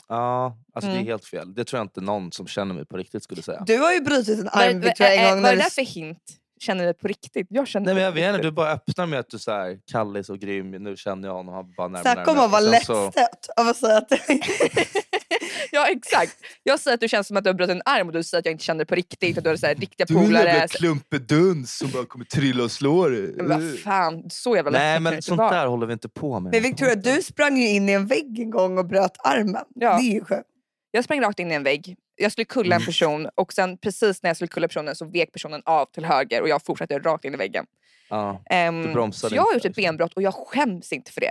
Ja, 0.09 0.57
alltså 0.73 0.89
det 0.91 0.95
Mm. 0.97 1.07
är 1.07 1.11
helt 1.11 1.25
fel. 1.25 1.55
Det 1.55 1.65
tror 1.65 1.79
jag 1.79 1.85
inte 1.85 2.01
någon 2.01 2.33
som 2.33 2.47
känner 2.47 2.75
mig 2.75 2.85
på 2.87 2.97
riktigt 2.97 3.23
skulle 3.23 3.43
säga. 3.43 3.63
Du 3.67 3.79
har 3.79 3.93
ju 3.93 4.01
brutit 4.01 4.39
en 4.39 4.45
Var, 4.55 4.63
arm 4.69 4.81
Victoria, 4.81 5.13
en 5.15 5.19
äh, 5.27 5.33
gång. 5.35 5.43
var 5.43 5.51
när 5.51 5.57
det 5.57 5.63
där 5.63 5.71
för 5.71 5.83
hint? 5.83 6.37
Känner 6.61 6.81
du 6.81 6.87
det 6.87 6.95
på 6.99 7.09
riktigt? 7.09 7.47
Jag 7.51 7.69
känner 7.69 7.85
Nej 7.87 7.95
men 7.95 8.01
det 8.15 8.21
jag 8.21 8.29
vet 8.29 8.35
inte, 8.37 8.49
du 8.49 8.53
bara 8.53 8.71
öppnar 8.73 9.07
med 9.07 9.19
att 9.19 9.29
du 9.31 9.39
så 9.39 9.51
här, 9.51 9.79
Kalle 9.93 10.19
är 10.19 10.23
så 10.23 10.35
grym, 10.35 10.71
nu 10.71 10.97
känner 10.97 11.29
jag 11.29 11.35
honom. 11.35 11.55
Han 11.55 11.73
bara 11.77 11.89
närmare, 11.89 12.15
Snacka 12.15 12.31
om 12.31 12.39
att 12.39 12.51
vara 12.51 12.61
lättstött 12.61 13.49
av 13.57 13.69
att 13.69 13.77
säga 13.77 13.99
att 13.99 14.13
Ja 15.73 15.89
exakt. 15.89 16.37
Jag 16.63 16.81
säger 16.81 16.95
att 16.95 17.01
du 17.01 17.09
känns 17.09 17.27
som 17.27 17.37
att 17.37 17.45
du 17.45 17.51
har 17.51 17.55
brutit 17.55 17.71
en 17.77 17.83
arm 17.85 18.07
och 18.07 18.13
du 18.13 18.23
säger 18.23 18.39
att 18.41 18.45
jag 18.47 18.53
inte 18.53 18.65
känner 18.65 18.79
det 18.79 18.87
på 18.87 18.95
riktigt. 18.95 19.39
Att 19.39 19.45
du 19.45 19.51
har 19.51 19.57
så 19.57 19.67
här 19.67 19.75
riktiga 19.75 20.07
polare. 20.07 20.69
Så- 20.69 20.79
klumpeduns 20.79 21.79
som 21.79 21.91
bara 21.91 22.05
kommer 22.07 22.25
trilla 22.25 22.65
och 22.65 22.71
slå 22.71 23.09
dig. 23.09 23.33
Men 23.37 23.49
vad 23.49 23.79
fan, 23.79 24.31
så 24.31 24.57
jävla 24.57 24.71
Nej 24.71 25.01
men 25.01 25.23
sånt 25.23 25.39
vara. 25.39 25.51
där 25.51 25.67
håller 25.67 25.87
vi 25.87 25.93
inte 25.93 26.09
på 26.09 26.41
med. 26.41 26.53
Men 26.53 26.63
Victoria, 26.63 26.95
du 26.95 27.23
sprang 27.23 27.57
ju 27.57 27.69
in 27.69 27.89
i 27.89 27.93
en 27.93 28.07
vägg 28.07 28.39
en 28.41 28.51
gång 28.51 28.79
och 28.79 28.87
bröt 28.87 29.17
armen. 29.25 29.65
Ja. 29.75 29.97
Det 29.99 30.03
är 30.11 30.13
ju 30.15 30.25
skönt. 30.25 30.47
Jag 30.91 31.05
sprang 31.05 31.21
rakt 31.21 31.39
in 31.39 31.53
i 31.53 31.55
en 31.55 31.63
vägg. 31.63 31.97
Jag 32.17 32.33
skulle 32.33 32.45
kulla 32.45 32.77
Mm. 32.77 32.83
en 32.83 32.87
person 32.87 33.29
och 33.35 33.53
sen 33.53 33.79
precis 33.79 34.23
när 34.23 34.31
jag 34.31 34.37
skulle 34.37 34.49
kulla 34.49 34.69
personen 34.69 34.97
så 34.97 35.05
vek 35.05 35.33
personen 35.33 35.63
av 35.65 35.87
till 35.87 36.05
höger 36.05 36.43
och 36.43 36.49
jag 36.49 36.63
fortsatte 36.67 36.99
rakt 36.99 37.25
in 37.25 37.35
i 37.35 37.37
väggen. 37.37 37.65
Ja, 38.09 38.43
Ehm, 38.51 38.83
Du 38.83 38.93
bromsade 38.93 39.31
så 39.31 39.37
jag 39.37 39.43
har 39.43 39.55
gjort 39.55 39.65
ett 39.65 39.77
benbrott 39.77 40.13
och 40.15 40.23
jag 40.23 40.35
skäms 40.35 40.93
inte 40.93 41.13
för 41.13 41.21
det. 41.21 41.31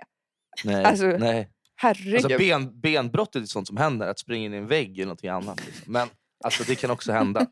nej, 0.63 0.83
Alltså, 0.85 1.05
nej. 1.05 1.49
Herregud. 1.81 2.15
Alltså 2.15 2.37
ben, 2.37 2.79
benbrott 2.79 3.35
är 3.35 3.43
sånt 3.43 3.67
som 3.67 3.77
händer, 3.77 4.07
att 4.07 4.19
springa 4.19 4.45
in 4.45 4.53
i 4.53 4.57
en 4.57 4.67
vägg 4.67 4.97
eller 4.97 5.05
någonting 5.05 5.29
annat. 5.29 5.65
Liksom. 5.65 5.93
Men 5.93 6.07
alltså, 6.43 6.63
det 6.63 6.75
kan 6.75 6.91
också 6.91 7.11
hända. 7.11 7.45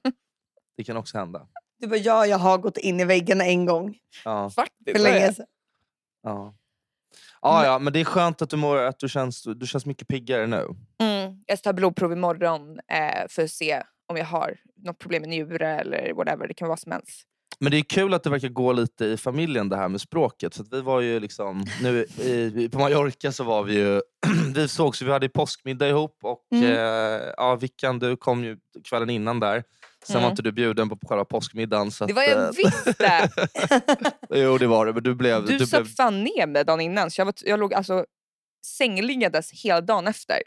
Det 0.78 0.84
kan 0.84 0.98
också 0.98 1.18
hända. 1.18 1.48
Du 1.80 1.88
bara, 1.88 1.98
ja, 1.98 2.26
jag 2.26 2.38
har 2.38 2.58
gått 2.58 2.78
in 2.78 3.00
i 3.00 3.06
väggarna 3.06 3.46
en 3.46 3.66
gång. 3.66 3.98
Ja, 4.26 4.50
Faktiskt. 4.50 4.98
För 4.98 5.04
länge 5.04 5.34
sedan. 5.34 5.46
ja. 6.24 6.56
Ja, 7.42 7.66
ja, 7.66 7.80
men 7.80 7.94
det 7.94 8.00
är 8.00 8.06
skönt 8.06 8.42
att 8.42 8.50
du, 8.50 8.58
mår, 8.58 8.78
att 8.78 9.00
du, 9.00 9.10
känns, 9.10 9.44
du 9.44 9.68
känns 9.68 9.86
mycket 9.86 10.08
piggare 10.08 10.48
nu. 10.48 10.68
Mm. 11.00 11.44
Jag 11.46 11.60
ska 11.60 11.70
ta 11.70 11.74
blodprov 11.74 12.12
imorgon 12.12 12.80
eh, 12.92 13.28
för 13.30 13.44
att 13.44 13.52
se 13.52 13.84
om 14.08 14.18
jag 14.18 14.26
har 14.26 14.58
något 14.76 15.00
problem 15.00 15.22
med 15.22 15.30
njure 15.30 15.80
eller 15.80 16.14
whatever. 16.14 16.48
Det 16.48 16.54
kan 16.54 16.68
vara 16.68 16.72
vad 16.72 16.80
som 16.80 16.92
helst. 16.92 17.28
Men 17.60 17.72
det 17.72 17.78
är 17.78 17.82
kul 17.82 18.14
att 18.14 18.24
det 18.24 18.30
verkar 18.30 18.48
gå 18.48 18.74
lite 18.74 19.06
i 19.06 19.18
familjen 19.18 19.70
det 19.70 19.76
här 19.78 19.90
med 19.90 20.02
språket. 20.02 20.60
Att 20.60 20.74
vi 20.74 20.82
var 20.82 21.02
ju 21.02 21.20
liksom, 21.20 21.66
nu 21.82 22.04
i, 22.24 22.70
på 22.70 22.80
Mallorca 22.80 23.32
så 23.32 23.44
var 23.44 23.64
vi 23.64 23.74
ju, 23.74 24.02
vi 24.56 24.68
sågs, 24.68 25.02
vi 25.02 25.12
hade 25.12 25.30
påskmiddag 25.30 25.90
ihop 25.90 26.18
och 26.24 26.44
Mm. 26.52 26.64
eh, 26.72 27.30
ja, 27.38 27.56
Vickan 27.56 28.00
du 28.00 28.18
kom 28.18 28.44
ju 28.44 28.58
kvällen 28.90 29.10
innan 29.10 29.40
där. 29.40 29.64
Sen 30.06 30.14
var 30.14 30.20
Mm. 30.22 30.32
inte 30.32 30.42
du 30.42 30.52
bjuden 30.52 30.90
på 30.90 30.98
själva 31.08 31.26
påskmiddagen. 31.26 31.92
Så 31.92 32.06
Det 32.06 32.12
att, 32.12 32.16
var 32.16 32.24
jag 32.24 32.44
eh, 32.44 32.50
visst 32.58 32.98
det! 33.00 33.30
Jo 34.30 34.58
det 34.58 34.68
var 34.68 34.86
det, 34.86 34.94
men 34.94 35.04
du 35.04 35.16
blev... 35.16 35.46
Du, 35.46 35.58
Du 35.58 35.66
söp 35.68 35.84
blev 35.84 35.94
fan 35.96 36.24
ner 36.24 36.48
mig 36.48 36.64
dagen 36.66 36.82
innan 36.82 37.12
så 37.12 37.22
jag, 37.22 37.26
var, 37.26 37.34
jag 37.46 37.60
låg 37.60 37.74
alltså 37.74 38.06
sängliggandes 38.66 39.52
hela 39.64 39.82
dagen 39.82 40.08
efter. 40.08 40.42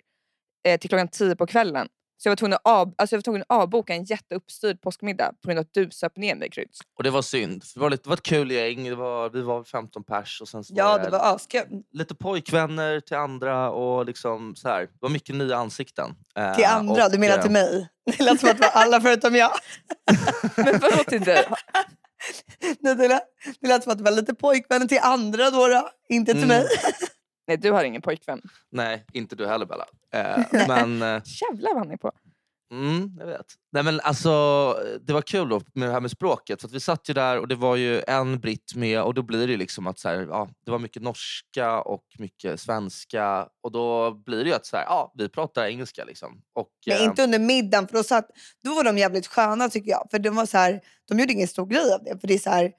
Eh, 0.69 0.79
till 0.81 0.91
klockan 0.91 1.09
tio 1.09 1.37
på 1.37 1.47
kvällen. 1.47 1.89
Så 2.23 2.29
jag 2.29 2.31
var 2.31 2.37
tvungen 2.37 2.55
att, 2.55 2.61
av, 2.73 2.95
alltså 2.99 3.15
jag 3.15 3.19
var 3.19 3.23
tvungen 3.23 3.43
att 3.49 3.57
avboka 3.63 3.95
en 3.95 4.05
jätteuppstyrd 4.05 4.81
påskmiddag 4.81 5.33
på 5.43 5.49
grund 5.49 5.59
av 5.59 5.63
att 5.63 5.75
du 5.75 5.91
söp 5.91 6.17
ner 6.17 6.35
mig 6.35 6.51
Kryds. 6.51 6.79
och 6.99 7.03
det 7.05 7.11
var 7.11 7.23
synd. 7.23 7.65
Det 7.75 7.81
var, 7.81 7.91
lite, 7.91 8.03
det 8.03 8.09
var 8.09 8.17
ett 8.17 8.23
kul 8.23 8.51
gäng, 8.51 8.85
det 8.85 8.95
var, 8.95 9.31
vi 9.31 9.43
var 9.43 9.65
15 9.65 10.05
pers 10.05 10.41
och 10.41 10.49
sen 10.49 10.65
så 10.65 10.75
Ja, 10.77 10.85
var 10.89 10.99
det 10.99 11.11
var 11.11 11.35
askul. 11.35 11.83
lite 11.93 12.15
pojkvänner 12.15 13.01
till 13.01 13.17
andra 13.17 13.71
och 13.71 14.07
liksom 14.07 14.55
så 14.57 14.69
här. 14.69 14.81
det 14.81 14.89
var 15.01 15.09
mycket 15.09 15.35
nya 15.35 15.57
ansikten. 15.57 16.15
Eh, 16.37 16.55
Till 16.55 16.65
andra, 16.65 17.05
och, 17.07 17.13
du 17.13 17.19
menar 17.19 17.37
eh, 17.37 17.43
till 17.43 17.51
mig? 17.51 17.89
Det 18.19 18.25
lät 18.25 18.41
som 18.41 18.49
att 18.51 18.57
det 18.57 18.63
var 18.75 18.83
alla 18.83 19.01
förutom 19.01 19.35
jag. 19.35 19.51
Men 20.57 20.79
vadå 20.79 21.05
till 21.05 21.21
dig? 21.25 21.45
Det, 22.81 22.95
det, 22.95 23.09
lät, 23.09 23.23
det 23.61 23.69
lät 23.69 23.83
som 23.83 23.93
att 23.93 23.99
det 23.99 24.05
var 24.05 24.11
lite 24.11 24.35
pojkvänner 24.35 24.87
till 24.87 24.99
andra 25.03 25.51
då, 25.51 25.67
då. 25.69 25.89
inte 26.09 26.33
till 26.33 26.45
Mm. 26.45 26.49
mig. 26.57 26.67
Nej, 27.51 27.57
du 27.57 27.71
har 27.71 27.85
ingen 27.85 28.03
pojkvän. 28.03 28.43
Nej, 28.71 29.05
inte 29.13 29.37
du 29.37 29.47
heller 29.47 29.67
Bella. 29.67 29.87
Eh, 30.15 30.45
men... 30.69 31.03
Eh, 31.03 31.23
Jävlar 31.51 31.75
vad 31.75 31.79
han 31.79 31.91
är 31.91 31.97
på. 31.97 32.13
Mm, 32.73 33.17
jag 33.19 33.27
vet. 33.27 33.47
Nej, 33.73 33.83
men 33.83 34.01
alltså, 34.01 34.31
det 35.07 35.13
var 35.13 35.23
kul 35.23 35.49
då 35.49 35.61
med 35.75 35.89
det 35.89 35.93
här 35.93 36.01
med 36.01 36.11
språket. 36.11 36.61
För 36.61 36.69
att 36.69 36.75
vi 36.75 36.81
satt 36.81 37.09
ju 37.09 37.15
där 37.15 37.39
och 37.39 37.49
det 37.49 37.55
var 37.55 37.77
ju 37.77 38.03
en 38.07 38.41
britt 38.41 38.75
med 38.75 39.03
och 39.03 39.15
då 39.15 39.23
blir 39.23 39.47
det 39.47 39.57
liksom 39.57 39.87
att 39.87 39.99
så 39.99 40.09
här, 40.09 40.27
ja, 40.31 40.49
det 40.65 40.71
var 40.71 40.79
mycket 40.79 41.03
norska 41.03 41.81
och 41.81 42.05
mycket 42.19 42.61
svenska. 42.61 43.49
Och 43.63 43.73
då 43.73 44.11
blir 44.11 44.45
det 44.45 44.51
ju 44.51 44.55
att 44.55 44.67
så 44.67 44.77
här, 44.77 44.85
ja, 44.85 45.13
vi 45.17 45.29
pratar 45.29 45.67
engelska. 45.67 46.05
Liksom. 46.05 46.43
Och, 46.55 46.71
Men 46.87 46.97
eh, 46.97 47.05
inte 47.05 47.25
under 47.25 47.39
middagen 47.39 47.89
för 47.89 47.97
då, 47.97 48.03
satt, 48.03 48.31
då 48.65 48.75
var 48.75 48.85
de 48.85 48.99
jävligt 48.99 49.27
sköna 49.27 49.69
tycker 49.69 49.91
jag. 49.91 50.09
För 50.11 50.19
de, 50.19 50.37
var 50.37 50.47
så 50.47 50.59
här, 50.59 50.81
de 51.09 51.19
gjorde 51.19 51.33
ingen 51.33 51.49
stor 51.49 51.67
grej 51.67 51.95
av 51.95 52.05
det. 52.05 52.21
För 52.21 52.29
det, 52.29 52.35
är 52.35 52.39
så 52.39 52.51
här, 52.51 52.73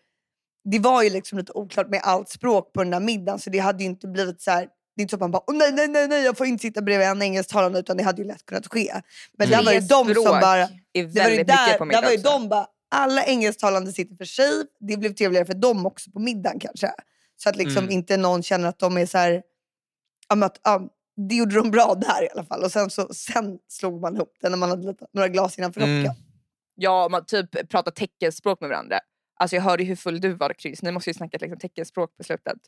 det 0.64 0.80
var 0.80 1.04
ju 1.04 1.10
liksom 1.10 1.38
lite 1.38 1.52
oklart 1.52 1.90
med 1.90 2.00
allt 2.04 2.30
språk 2.30 2.74
på 2.74 2.84
den 2.84 2.92
där 2.92 3.00
middagen 3.00 3.40
så 3.40 3.50
det 3.50 3.60
hade 3.60 3.84
ju 3.84 3.90
inte 3.90 4.08
blivit 4.08 4.42
så 4.42 4.52
här, 4.52 4.68
det 4.96 5.02
är 5.02 5.02
inte 5.02 5.12
så 5.12 5.16
att 5.16 5.20
man 5.22 5.32
bara 5.32 5.44
Åh, 5.48 5.56
nej, 5.56 5.72
nej, 5.72 5.88
nej, 5.88 6.08
nej, 6.08 6.24
jag 6.24 6.38
får 6.38 6.48
inte 6.48 6.62
sitta 6.62 6.82
bredvid 6.82 7.08
en 7.08 7.22
engelsktalande 7.22 7.80
utan 7.80 7.98
det 7.98 8.04
hade 8.04 8.22
ju 8.22 8.28
lätt 8.28 8.46
kunnat 8.46 8.68
ske. 8.68 8.94
Men 9.38 9.50
där 9.50 9.64
var 9.64 9.72
det 9.74 9.88
de 9.90 10.14
som 10.16 10.40
bara... 10.42 10.68
Det 10.94 11.04
var 11.04 11.30
ju 11.30 11.44
där, 11.44 11.86
där 11.92 12.02
var 12.02 12.12
ju 12.12 12.18
de 12.18 12.50
bara, 12.50 12.68
alla 12.92 13.24
engelsktalande 13.26 13.92
sitter 13.94 14.16
för 14.16 14.26
sig. 14.26 14.52
Det 14.80 14.98
blev 14.98 15.14
trevligare 15.14 15.46
för 15.46 15.54
dem 15.54 15.86
också 15.86 16.12
på 16.12 16.20
middagen 16.20 16.60
kanske. 16.60 16.92
Så 17.38 17.50
att 17.50 17.56
liksom 17.56 17.84
Mm. 17.84 17.92
inte 17.92 18.18
någon 18.18 18.44
känner 18.44 18.68
att 18.68 18.80
de 18.80 18.98
är 18.98 19.06
så 19.06 19.18
här... 19.18 19.42
Ja, 20.30 20.36
men 20.36 20.44
att, 20.48 20.60
ja, 20.64 20.82
det 21.30 21.36
gjorde 21.36 21.56
de 21.56 21.72
bra 21.72 21.96
där 21.96 22.24
i 22.24 22.30
alla 22.34 22.44
fall. 22.44 22.64
Och 22.64 22.72
sen, 22.72 22.90
så, 22.90 23.14
sen 23.14 23.58
slog 23.70 24.02
man 24.02 24.16
ihop 24.16 24.34
det 24.42 24.50
när 24.50 24.58
man 24.58 24.70
hade 24.70 24.96
några 25.14 25.28
glas 25.28 25.58
innanför 25.58 25.82
Mm. 25.82 26.00
rocken. 26.04 26.16
Ja, 26.76 27.08
man 27.12 27.26
typ 27.26 27.70
pratar 27.70 27.92
teckenspråk 27.92 28.62
med 28.62 28.70
varandra. 28.70 29.00
Alltså 29.42 29.56
jag 29.56 29.64
hörde 29.64 29.84
hur 29.84 29.96
full 29.96 30.22
du 30.22 30.34
var 30.34 30.54
Chris. 30.60 30.82
Ni 30.82 30.92
måste 30.92 31.10
ju 31.10 31.14
snacka 31.14 31.38
liksom, 31.42 31.60
teckenspråk 31.60 32.18
på 32.18 32.24
slutet. 32.24 32.58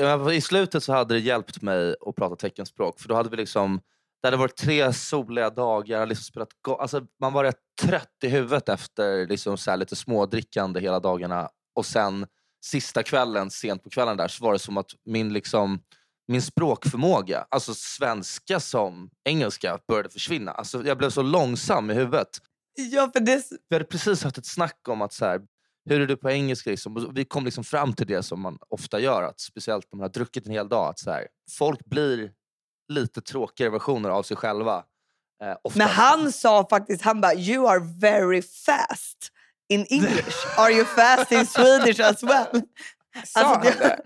Um. 0.00 0.30
I 0.30 0.40
slutet 0.40 0.82
så 0.84 0.92
hade 0.92 1.14
det 1.14 1.20
hjälpt 1.20 1.62
mig 1.62 1.94
att 2.06 2.16
prata 2.16 2.36
teckenspråk. 2.36 3.00
För 3.00 3.08
då 3.08 3.14
hade 3.14 3.30
vi 3.30 3.36
liksom, 3.36 3.80
det 4.22 4.26
hade 4.26 4.36
varit 4.36 4.56
tre 4.56 4.92
soliga 4.92 5.50
dagar. 5.50 6.06
Liksom 6.06 6.24
spelat 6.24 6.48
go- 6.62 6.76
alltså, 6.76 7.06
man 7.20 7.32
var 7.32 7.44
rätt 7.44 7.60
trött 7.82 8.16
i 8.24 8.28
huvudet 8.28 8.68
efter 8.68 9.26
liksom 9.26 9.56
så 9.56 9.70
här 9.70 9.76
lite 9.76 9.96
smådrickande 9.96 10.80
hela 10.80 11.00
dagarna. 11.00 11.48
Och 11.74 11.86
sen 11.86 12.26
sista 12.64 13.02
kvällen, 13.02 13.50
sent 13.50 13.82
på 13.84 13.90
kvällen 13.90 14.16
där, 14.16 14.28
så 14.28 14.44
var 14.44 14.52
det 14.52 14.58
som 14.58 14.76
att 14.76 14.90
min, 15.04 15.32
liksom, 15.32 15.80
min 16.28 16.42
språkförmåga, 16.42 17.46
alltså 17.48 17.74
svenska 17.74 18.60
som 18.60 19.10
engelska, 19.24 19.78
började 19.88 20.08
försvinna. 20.08 20.52
Alltså, 20.52 20.86
jag 20.86 20.98
blev 20.98 21.10
så 21.10 21.22
långsam 21.22 21.90
i 21.90 21.94
huvudet. 21.94 22.28
Ja, 22.74 23.10
för 23.12 23.20
det, 23.20 23.44
Vi 23.68 23.74
hade 23.76 23.84
precis 23.84 24.24
haft 24.24 24.38
ett 24.38 24.46
snack 24.46 24.88
om 24.88 25.02
att 25.02 25.12
så 25.12 25.24
här, 25.24 25.40
hur 25.84 26.00
är 26.00 26.06
du 26.06 26.16
på 26.16 26.30
engelska? 26.30 26.70
Liksom? 26.70 26.96
Och 26.96 27.16
Vi 27.18 27.24
kom 27.24 27.44
liksom 27.44 27.64
fram 27.64 27.92
till 27.92 28.06
det 28.06 28.22
som 28.22 28.40
man 28.40 28.58
ofta 28.68 29.00
gör, 29.00 29.22
att 29.22 29.40
speciellt 29.40 29.86
när 29.92 29.96
man 29.96 30.02
har 30.04 30.08
druckit 30.08 30.46
en 30.46 30.52
hel 30.52 30.68
dag. 30.68 30.88
Att 30.88 30.98
så 30.98 31.10
här, 31.10 31.26
folk 31.58 31.84
blir 31.84 32.30
lite 32.88 33.20
tråkigare 33.20 33.70
versioner 33.70 34.10
av 34.10 34.22
sig 34.22 34.36
själva. 34.36 34.84
Eh, 35.42 35.56
men 35.74 35.88
han 35.88 36.32
sa 36.32 36.66
faktiskt, 36.70 37.02
han 37.02 37.20
bara 37.20 37.34
you 37.34 37.68
are 37.68 37.80
very 38.00 38.42
fast 38.42 39.28
in 39.68 39.86
English. 39.90 40.58
Are 40.58 40.72
you 40.72 40.84
fast 40.84 41.32
in 41.32 41.46
Swedish 41.46 42.00
as 42.00 42.22
well? 42.22 42.62
sa 43.24 43.40
Alltså, 43.40 43.44
han 43.44 43.60
det- 43.62 43.78
det? 43.78 44.00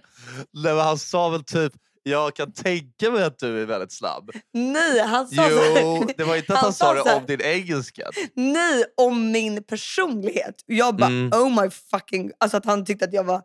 Nej, 0.52 0.74
men 0.74 0.84
han 0.84 0.98
sa 0.98 1.28
väl 1.28 1.44
typ, 1.44 1.72
jag 2.10 2.34
kan 2.34 2.52
tänka 2.52 3.10
mig 3.10 3.24
att 3.24 3.38
du 3.38 3.62
är 3.62 3.66
väldigt 3.66 3.92
snabb. 3.92 4.30
Nej, 4.54 5.00
han 5.00 5.28
sa 5.28 5.48
Jo, 5.50 6.06
det 6.16 6.24
var 6.24 6.36
inte 6.36 6.52
att 6.52 6.58
Han 6.58 6.64
han 6.64 6.72
sa 6.72 6.94
det 6.94 7.00
om 7.00 7.26
din 7.26 7.40
engelska. 7.40 8.10
nej 8.34 8.84
om 8.96 9.32
min 9.32 9.62
personlighet. 9.62 10.54
Jag 10.66 10.96
bara 10.96 11.06
Mm. 11.10 11.32
oh 11.32 11.62
my 11.62 11.70
fucking... 11.70 12.32
Alltså 12.38 12.56
att 12.56 12.64
han 12.64 12.84
tyckte 12.84 13.04
att 13.04 13.12
jag 13.12 13.24
var 13.24 13.42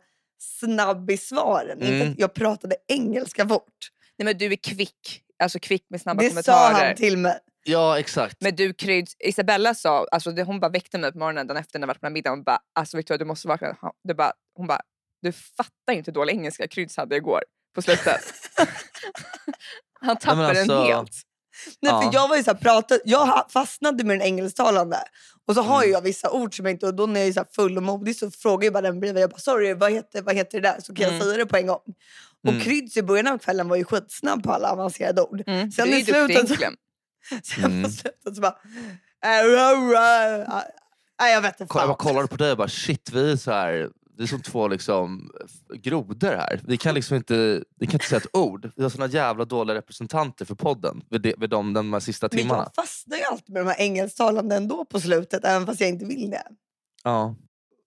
snabb 0.60 1.10
i 1.10 1.16
svaren. 1.16 1.82
Inte 1.82 1.94
Mm. 1.94 2.10
att 2.12 2.18
jag 2.18 2.34
pratade 2.34 2.76
engelska 2.88 3.48
fort. 3.48 3.90
Nej, 4.18 4.24
men 4.24 4.38
du 4.38 4.46
är 4.52 4.56
kvick. 4.56 5.22
Alltså 5.42 5.58
kvick 5.58 5.86
med 5.90 6.00
snabba 6.00 6.22
Det 6.22 6.28
kommentarer. 6.28 6.74
sa 6.74 6.84
han 6.86 6.96
till 6.96 7.16
mig. 7.18 7.38
Ja, 7.64 7.98
exakt. 7.98 8.36
Men 8.40 8.56
du 8.56 8.72
Kryds, 8.74 9.16
Isabella 9.18 9.74
sa, 9.74 10.06
alltså 10.12 10.30
det, 10.32 10.42
hon 10.42 10.60
bara 10.60 10.70
väckte 10.70 10.98
mig 10.98 11.12
på 11.12 11.18
morgonen 11.18 11.46
dagen 11.46 11.56
efter 11.56 11.78
när 11.78 11.82
jag 11.84 11.88
varit 11.88 12.00
på 12.00 12.06
den 12.06 12.12
middagen 12.12 12.38
och 12.38 12.44
bara 12.44 12.58
alltså 12.74 12.96
Victoria 12.96 13.18
du 13.18 13.24
måste 13.24 13.48
vakna. 13.48 13.76
Du 14.04 14.14
bara, 14.14 14.32
hon 14.56 14.66
bara 14.66 14.80
du 15.22 15.32
fattar 15.32 15.92
ju 15.92 15.98
inte 15.98 16.10
hur 16.10 16.14
dålig 16.14 16.32
engelska 16.32 16.68
Kryds 16.68 16.96
hade 16.96 17.16
igår 17.16 17.42
på 17.74 17.82
slutet. 17.82 18.20
Han 20.00 20.16
tappade 20.16 20.48
alltså- 20.48 20.74
den 20.74 20.86
helt. 20.86 21.10
Nej, 21.80 21.92
Ja. 21.92 22.02
för 22.02 22.10
jag 22.14 22.28
var 22.28 22.36
ju 22.36 22.42
så 22.44 22.50
här, 22.50 22.58
pratade, 22.58 23.00
jag 23.04 23.46
fastnade 23.52 24.04
med 24.04 24.18
den 24.18 24.26
engelsktalande. 24.26 24.98
Och 25.48 25.54
så 25.54 25.62
har 25.62 25.78
Mm. 25.82 25.92
jag 25.92 26.00
vissa 26.02 26.30
ord 26.30 26.56
som 26.56 26.66
jag 26.66 26.72
inte... 26.74 26.86
Och 26.86 26.94
då 26.94 27.06
när 27.06 27.20
jag 27.20 27.28
är 27.28 27.32
så 27.32 27.40
här 27.40 27.46
full 27.54 27.76
och 27.76 27.82
modig 27.82 28.16
så 28.16 28.30
frågar 28.30 28.64
jag 28.66 28.72
bara 28.72 28.80
den 28.80 29.00
bredvid. 29.00 29.22
Jag 29.22 29.30
bara 29.30 29.38
sorry, 29.38 29.74
vad 29.74 29.92
heter, 29.92 30.22
vad 30.22 30.34
heter 30.34 30.60
det 30.60 30.68
där? 30.68 30.80
Så 30.80 30.94
kan 30.94 31.04
Mm. 31.06 31.16
jag 31.16 31.24
säga 31.24 31.36
det 31.36 31.46
på 31.46 31.56
en 31.56 31.66
gång. 31.66 31.80
Och 32.44 32.48
Mm. 32.50 32.60
Kryds 32.60 32.96
i 32.96 33.02
början 33.02 33.26
av 33.26 33.38
kvällen 33.38 33.68
var 33.68 33.76
ju 33.76 33.84
skitsnabb 33.84 34.42
på 34.44 34.52
alla 34.52 34.68
avancerade 34.72 35.22
ord. 35.22 35.42
Mm. 35.46 35.72
Sen 35.72 35.88
du 35.88 35.94
är 35.94 35.98
ju 35.98 36.04
duktig 36.04 36.36
slutet 36.48 36.48
så-. 36.60 36.74
Sen 37.54 37.64
Mm. 37.64 37.82
på 37.82 37.90
slutet 37.90 38.34
så 38.34 38.40
bara... 38.40 38.56
Nej, 41.20 41.32
jag 41.32 41.40
vet 41.42 41.60
inte. 41.60 41.78
Jag 41.78 41.88
bara 41.88 41.96
kollade 41.96 42.28
på 42.28 42.36
dig 42.36 42.50
och 42.50 42.56
bara 42.56 42.68
shit, 42.68 43.10
vi 43.12 43.32
är 43.32 43.36
så 43.36 43.50
här, 43.52 43.88
är 44.24 44.26
som 44.26 44.42
två 44.42 44.68
liksom, 44.68 45.30
grodor 45.74 46.28
här. 46.28 46.60
Vi 46.64 46.76
kan 46.76 46.94
liksom 46.94 47.16
inte, 47.16 47.64
vi 47.78 47.86
kan 47.86 47.92
inte 47.94 48.06
säga 48.06 48.18
ett 48.20 48.36
ord. 48.36 48.70
Vi 48.76 48.82
har 48.82 48.90
såna 48.90 49.06
jävla 49.06 49.44
dåliga 49.44 49.76
representanter 49.76 50.44
för 50.44 50.54
podden 50.54 51.02
vid, 51.10 51.22
de, 51.22 51.34
vid 51.38 51.50
de, 51.50 51.72
de 51.72 51.92
här 51.92 52.00
sista 52.00 52.28
Men 52.32 52.38
timmarna. 52.38 52.62
jag 52.62 52.84
fastnar 52.84 53.16
ju 53.16 53.22
alltid 53.24 53.52
med 53.52 53.62
de 53.64 53.68
här 53.68 53.80
engelsktalande 53.80 54.56
ändå 54.56 54.84
på 54.84 55.00
slutet, 55.00 55.44
även 55.44 55.66
fast 55.66 55.80
jag 55.80 55.88
inte 55.90 56.04
vill 56.04 56.30
det. 56.30 56.42
Ja. 57.04 57.34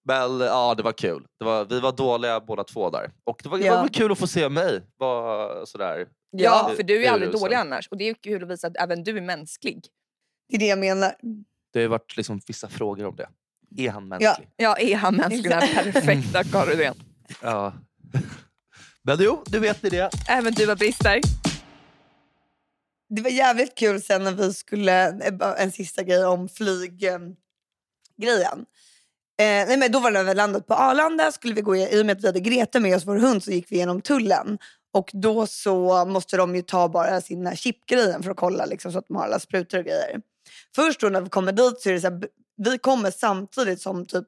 Men 0.08 0.40
ja, 0.40 0.76
det 0.76 0.84
var 0.84 0.92
kul. 0.92 1.26
Det 1.40 1.46
var, 1.46 1.66
vi 1.66 1.80
var 1.80 1.92
dåliga 1.92 2.40
båda 2.40 2.64
två 2.64 2.90
där. 2.90 3.12
Och 3.24 3.40
det 3.44 3.50
var, 3.50 3.58
det 3.58 3.66
Ja. 3.66 3.76
var 3.76 3.82
väl 3.82 3.90
kul 3.90 4.12
att 4.12 4.20
få 4.20 4.28
se 4.28 4.50
mig 4.50 4.82
vara 4.98 5.66
sådär. 5.66 6.08
Ja, 6.32 6.72
för 6.76 6.84
du 6.84 7.06
är 7.06 7.12
aldrig 7.12 7.32
dålig 7.32 7.56
annars. 7.56 7.88
Och 7.88 7.98
det 7.98 8.04
är 8.04 8.08
ju 8.08 8.14
kul 8.14 8.44
att 8.44 8.50
visa 8.50 8.68
att 8.68 8.78
även 8.78 9.04
du 9.04 9.18
är 9.18 9.22
mänsklig. 9.22 9.86
Det 10.50 10.56
är 10.56 10.60
det 10.60 10.66
jag 10.66 10.80
menar. 10.80 11.16
Det 11.74 11.80
har 11.80 11.82
ju 11.82 11.88
varit 11.88 12.18
liksom 12.18 12.42
vissa 12.48 12.68
frågor 12.70 13.06
om 13.06 13.16
det. 13.16 13.30
Är 13.78 13.90
han 13.90 14.08
mänsklig? 14.08 14.50
Ja. 14.58 14.78
Ja, 14.78 14.78
är 14.78 14.96
han 14.96 15.16
mänsklig? 15.16 15.50
Den 15.50 15.62
här 15.62 15.92
perfekta 15.92 16.44
Karl 16.44 16.68
Rydén. 16.68 16.96
Ja. 17.42 17.74
Men 19.04 19.18
jo, 19.20 19.44
du 19.46 19.60
vet 19.60 19.84
ni 19.84 19.90
det. 19.90 20.10
Även 20.30 20.54
du 20.54 20.68
har 20.68 20.76
brister. 20.76 21.22
Det 23.10 23.22
var 23.22 23.30
jävligt 23.30 23.76
kul 23.76 24.02
sen 24.02 24.24
när 24.24 24.32
vi 24.32 24.54
skulle, 24.54 25.08
eh, 25.08 25.64
en 25.64 25.72
sista 25.72 26.04
grej 26.04 26.26
om 26.26 26.50
flyggrejen. 26.50 27.36
grejen. 28.22 28.66
Eh, 29.40 29.68
nej 29.68 29.78
men 29.78 29.92
då 29.92 30.00
var 30.00 30.12
det 30.12 30.24
när 30.24 30.24
vi 30.24 30.34
landat 30.34 30.68
på 30.68 30.74
Arlanda, 30.74 31.32
skulle 31.32 31.54
vi 31.54 31.62
gå, 31.62 31.76
i 31.76 32.02
och 32.02 32.06
med 32.06 32.18
att 32.18 32.24
vi 32.24 32.28
hade 32.28 32.40
Greta 32.40 32.80
med 32.80 32.96
oss, 32.96 33.06
vår 33.06 33.16
hund, 33.16 33.44
så 33.44 33.52
gick 33.52 33.72
vi 33.72 33.78
genom 33.78 34.02
tullen. 34.02 34.58
Och 34.94 35.10
då 35.14 35.48
så 35.48 36.06
måste 36.06 36.38
de 36.38 36.56
ju 36.56 36.62
ta 36.62 36.90
bara 36.90 37.22
sin 37.22 37.38
den 37.38 37.48
här 37.48 37.56
chipgrejen 37.56 38.24
för 38.24 38.32
att 38.32 38.38
kolla 38.38 38.66
liksom, 38.66 38.92
så 38.92 39.00
att 39.00 39.08
de 39.08 39.18
har 39.18 39.24
alla 39.24 39.40
sprutor 39.40 39.78
och 39.78 39.86
grejer. 39.86 40.22
Först 40.76 41.00
då 41.00 41.10
när 41.10 41.22
vi 41.22 41.30
kommer 41.30 41.52
dit 41.52 41.82
så 41.82 41.90
är 41.90 41.94
det 41.94 42.02
så 42.02 42.10
här, 42.10 42.28
vi 42.58 42.78
kommer 42.78 43.12
samtidigt 43.12 43.82
som 43.82 44.06
typ 44.06 44.26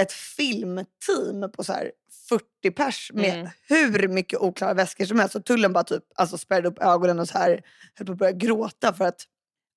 ett 0.00 0.12
filmteam 0.12 1.52
på 1.56 1.64
så 1.64 1.72
här 1.72 1.92
40 2.28 2.70
pers 2.70 3.10
med 3.14 3.34
Mm. 3.34 3.48
hur 3.68 4.08
mycket 4.08 4.38
oklara 4.38 4.74
väskor 4.74 5.04
som 5.04 5.18
helst. 5.18 5.34
Och 5.34 5.44
tullen 5.44 5.72
bara 5.72 5.84
typ, 5.84 6.04
alltså 6.14 6.38
spärrade 6.38 6.68
upp 6.68 6.78
ögonen 6.78 7.18
och 7.20 7.28
så 7.28 7.38
här, 7.38 7.62
höll 7.94 8.06
på 8.06 8.12
att 8.12 8.18
börja 8.18 8.32
gråta 8.32 8.92
för 8.94 9.04
att 9.04 9.26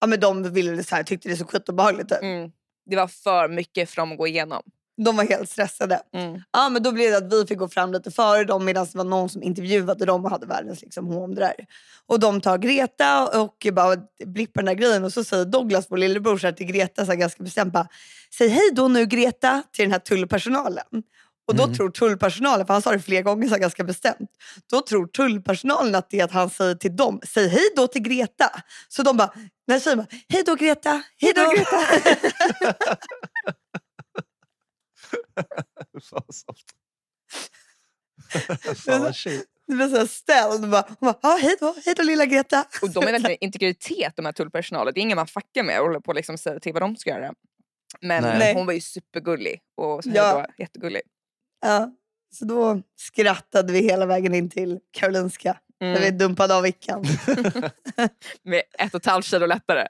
ja, 0.01 0.07
men 0.07 0.19
de 0.19 0.53
ville 0.53 0.83
så 0.83 0.95
här, 0.95 1.03
tyckte 1.03 1.29
det 1.29 1.37
så 1.37 1.45
skitobehagligt. 1.45 2.09
Typ. 2.09 2.21
Mm. 2.21 2.51
Det 2.85 2.95
var 2.95 3.07
för 3.07 3.47
mycket 3.47 3.89
för 3.89 3.95
dem 3.95 4.11
att 4.11 4.17
gå 4.17 4.27
igenom. 4.27 4.63
De 4.97 5.15
var 5.17 5.23
helt 5.23 5.49
stressade. 5.49 6.01
Mm. 6.13 6.41
Ja, 6.51 6.69
men 6.69 6.83
då 6.83 6.91
blev 6.91 7.11
det 7.11 7.17
att 7.17 7.33
vi 7.33 7.45
fick 7.47 7.57
gå 7.57 7.67
fram 7.69 7.93
lite 7.93 8.11
före 8.11 8.43
dem 8.43 8.65
medan 8.65 8.85
det 8.91 8.97
var 8.97 9.05
någon 9.05 9.29
som 9.29 9.43
intervjuade 9.43 10.05
dem 10.05 10.25
och 10.25 10.31
hade 10.31 10.45
världens 10.45 10.81
liksom, 10.81 11.07
hå 11.07 11.23
om 11.23 11.35
det 11.35 11.41
där. 11.41 11.53
Och 12.07 12.19
de 12.19 12.41
tar 12.41 12.57
Greta 12.57 13.27
och 13.41 13.67
bara 13.73 13.95
blippar 14.25 14.61
den 14.61 14.65
där 14.65 14.73
grejen 14.73 15.03
och 15.03 15.13
så 15.13 15.23
säger 15.23 15.45
Douglas, 15.45 15.85
vår 15.89 15.97
lillebror, 15.97 16.37
så 16.37 16.51
till 16.51 16.65
Greta 16.67 17.05
så 17.05 17.11
här, 17.11 17.19
ganska 17.19 17.43
bestämt 17.43 17.73
bara, 17.73 17.87
Säg 18.37 18.47
hej 18.47 18.69
då 18.73 18.87
nu 18.87 19.05
Greta 19.05 19.63
till 19.73 19.83
den 19.85 19.91
här 19.91 19.99
tullpersonalen. 19.99 20.85
Och 21.47 21.55
då 21.55 21.63
Mm. 21.63 21.75
tror 21.75 21.89
tullpersonalen, 21.89 22.65
för 22.67 22.73
han 22.73 22.81
sa 22.81 22.91
det 22.91 22.99
flera 22.99 23.21
gånger 23.21 23.47
så 23.49 23.55
ganska 23.55 23.83
bestämt, 23.83 24.29
då 24.71 24.81
tror 24.81 25.07
tullpersonalen 25.07 25.95
att 25.95 26.09
det 26.09 26.19
är 26.19 26.23
att 26.23 26.31
han 26.31 26.49
säger 26.49 26.75
till 26.75 26.95
dem, 26.95 27.19
säg 27.27 27.47
hej 27.47 27.69
då 27.75 27.87
till 27.87 28.01
Greta. 28.01 28.51
Så 28.87 29.03
de 29.03 29.17
bara, 29.17 29.33
när 29.67 29.79
säger 29.79 29.97
man, 29.97 30.05
hej 30.29 30.43
då 30.45 30.55
Greta, 30.55 31.01
hej 31.17 31.33
då 31.35 31.41
Greta. 31.55 31.77
Fan, 36.09 36.23
soft. 36.29 36.65
Fan 38.85 39.01
vad 39.01 39.15
shit. 39.15 39.45
Det 39.67 39.75
blev 39.75 39.89
så 39.89 40.07
ställd. 40.07 40.69
Bara, 40.69 40.85
hon 40.99 41.13
bara, 41.21 41.35
hej 41.37 41.55
då, 41.59 41.75
hej 41.85 41.93
då 41.97 42.03
lilla 42.03 42.25
Greta. 42.25 42.65
Och 42.81 42.89
de 42.89 43.03
är 43.03 43.11
väldigt 43.11 43.37
integritet 43.41 44.13
de 44.15 44.25
här 44.25 44.31
tullpersonalen. 44.31 44.93
Det 44.93 44.99
är 44.99 45.01
ingen 45.01 45.15
man 45.15 45.27
fuckar 45.27 45.63
med 45.63 45.79
och 45.79 45.85
håller 45.87 45.99
på 45.99 46.11
att 46.11 46.15
liksom 46.17 46.37
säga 46.37 46.59
till 46.59 46.73
vad 46.73 46.81
de 46.81 46.95
ska 46.95 47.09
göra. 47.09 47.33
Men 48.01 48.23
Nej. 48.23 48.53
hon 48.53 48.65
var 48.65 48.73
ju 48.73 48.81
supergullig 48.81 49.61
och 49.77 50.03
så 50.03 50.09
Ja. 50.13 50.39
ja. 50.39 50.45
jättegullig. 50.57 51.01
Ja, 51.61 51.91
så 52.35 52.45
då 52.45 52.81
skrattade 52.95 53.73
vi 53.73 53.79
hela 53.81 54.05
vägen 54.05 54.33
in 54.35 54.49
till 54.49 54.79
Karolinska. 54.91 55.57
När 55.79 55.99
vi 55.99 56.05
Mm. 56.07 56.17
dumpade 56.17 56.55
av 56.55 56.63
vickan. 56.63 57.05
Med 58.43 58.63
ett 58.79 58.93
och 58.93 59.01
ett 59.01 59.05
halvt 59.05 59.25
kilo 59.25 59.45
lättare. 59.45 59.87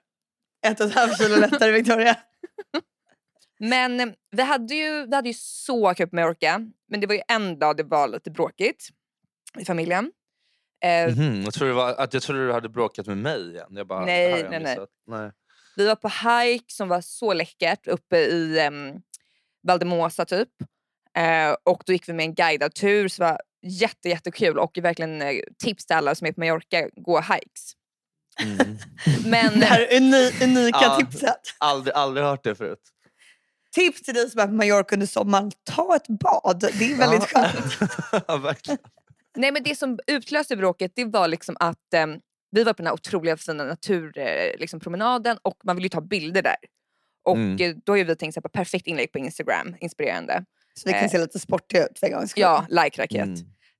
Ett 0.68 0.80
och 0.80 0.86
ett 0.88 0.94
halvt 0.96 1.18
kilo 1.18 1.36
lättare 1.40 1.72
Victoria. 1.72 2.18
Men 3.60 4.00
eh, 4.00 4.08
vi 4.32 4.42
hade 4.42 4.76
ju, 4.76 5.06
vi 5.08 5.16
hade 5.16 5.30
ju 5.30 5.34
så 5.38 5.94
kul 5.94 6.08
på 6.08 6.16
Mallorca. 6.16 6.62
Men 6.90 7.00
det 7.00 7.08
var 7.08 7.16
ju 7.16 7.22
en 7.28 7.60
dag 7.60 7.78
det 7.78 7.84
var 7.84 8.08
lite 8.08 8.32
bråkigt 8.32 8.88
i 9.60 9.66
familjen. 9.66 10.12
Eh, 10.84 11.16
Mhm, 11.16 11.42
jag, 11.44 11.54
tror 11.54 11.68
det 11.68 11.74
var, 11.74 11.94
att 11.94 12.14
jag 12.14 12.24
trodde 12.24 12.46
du 12.48 12.54
hade 12.54 12.70
bråkat 12.70 13.08
med 13.08 13.18
mig 13.18 13.50
igen. 13.52 13.68
Jag 13.70 13.88
bara, 13.88 14.06
Nej, 14.06 14.44
det 14.44 14.50
nej, 14.50 14.60
nej. 14.60 14.78
nej. 15.08 15.32
Vi 15.76 15.88
var 15.88 15.96
på 15.96 16.08
hike 16.10 16.74
som 16.74 16.88
var 16.88 17.02
så 17.02 17.34
läckert 17.34 17.88
uppe 17.88 18.18
i 18.18 18.68
um, 18.68 19.02
Valdemosa 19.68 20.26
typ. 20.26 20.50
Eh, 21.18 21.56
och 21.64 21.84
då 21.86 21.94
gick 21.94 22.10
vi 22.10 22.14
med 22.14 22.24
en 22.26 22.34
guidad 22.36 22.74
tur 22.74 23.08
som 23.08 23.26
var 23.26 23.40
jätte, 23.62 24.10
jättekul 24.10 24.60
och 24.60 24.78
verkligen 24.82 25.22
eh, 25.22 25.36
tips 25.64 25.86
till 25.86 25.96
alla 25.96 26.16
som 26.16 26.28
är 26.28 26.32
på 26.32 26.40
Mallorca, 26.40 26.90
gå 26.96 27.20
hikes. 27.22 27.74
Mm. 28.44 28.78
Men 29.26 29.60
Det 29.60 29.66
här 29.66 29.88
uni, 29.98 30.32
unika 30.44 30.78
Ja. 30.82 30.98
tipset. 31.00 31.42
aldrig, 31.58 31.94
aldrig 31.96 32.26
hört 32.26 32.44
det 32.44 32.56
förut. 32.56 32.80
Tips 33.76 34.02
till 34.02 34.14
dig 34.14 34.30
som 34.30 34.40
är 34.42 34.48
på 34.48 34.54
Mallorca 34.54 34.96
under 34.96 35.08
sommaren. 35.08 35.52
Ta 35.64 35.96
ett 35.96 36.08
bad. 36.08 36.60
Det 36.80 36.92
är 36.92 36.98
väldigt 36.98 37.30
Ja. 37.34 37.50
skönt. 37.52 37.92
ja, 38.28 38.38
verkligen. 38.38 38.78
Nej 39.38 39.52
men 39.52 39.64
det 39.64 39.76
som 39.76 40.00
utlöste 40.08 40.56
bråket 40.58 40.92
det 40.96 41.06
var 41.06 41.28
liksom 41.28 41.58
att 41.60 41.94
eh, 41.94 42.06
vi 42.52 42.64
var 42.64 42.74
på 42.74 42.78
den 42.78 42.88
här 42.88 42.94
otroliga 42.94 43.38
fina 43.38 43.64
naturpromenaden 43.64 44.60
liksom, 44.60 44.80
promenaden 44.80 45.38
och 45.42 45.58
man 45.64 45.76
vill 45.76 45.86
ju 45.86 45.90
ta 45.90 46.02
bilder 46.02 46.42
där. 46.42 46.56
Och 47.26 47.36
Mm. 47.36 47.58
eh, 47.72 47.76
då 47.86 47.92
har 47.98 48.04
vi 48.04 48.16
tänkt 48.16 48.34
så 48.34 48.42
på 48.42 48.50
perfekt 48.50 48.88
inlägg 48.88 49.12
på 49.12 49.18
Instagram, 49.20 49.76
inspirerande. 49.80 50.46
Så 50.74 50.84
vi 50.90 50.94
kan 50.94 51.04
Eh. 51.04 51.10
se 51.10 51.18
lite 51.18 51.40
sportiga 51.40 51.86
ut 51.86 52.00
för 52.00 52.08
en 52.08 52.14
gångs 52.14 52.32
skull. 52.32 52.42
Ja, 52.42 52.66
like-raket. 52.70 53.24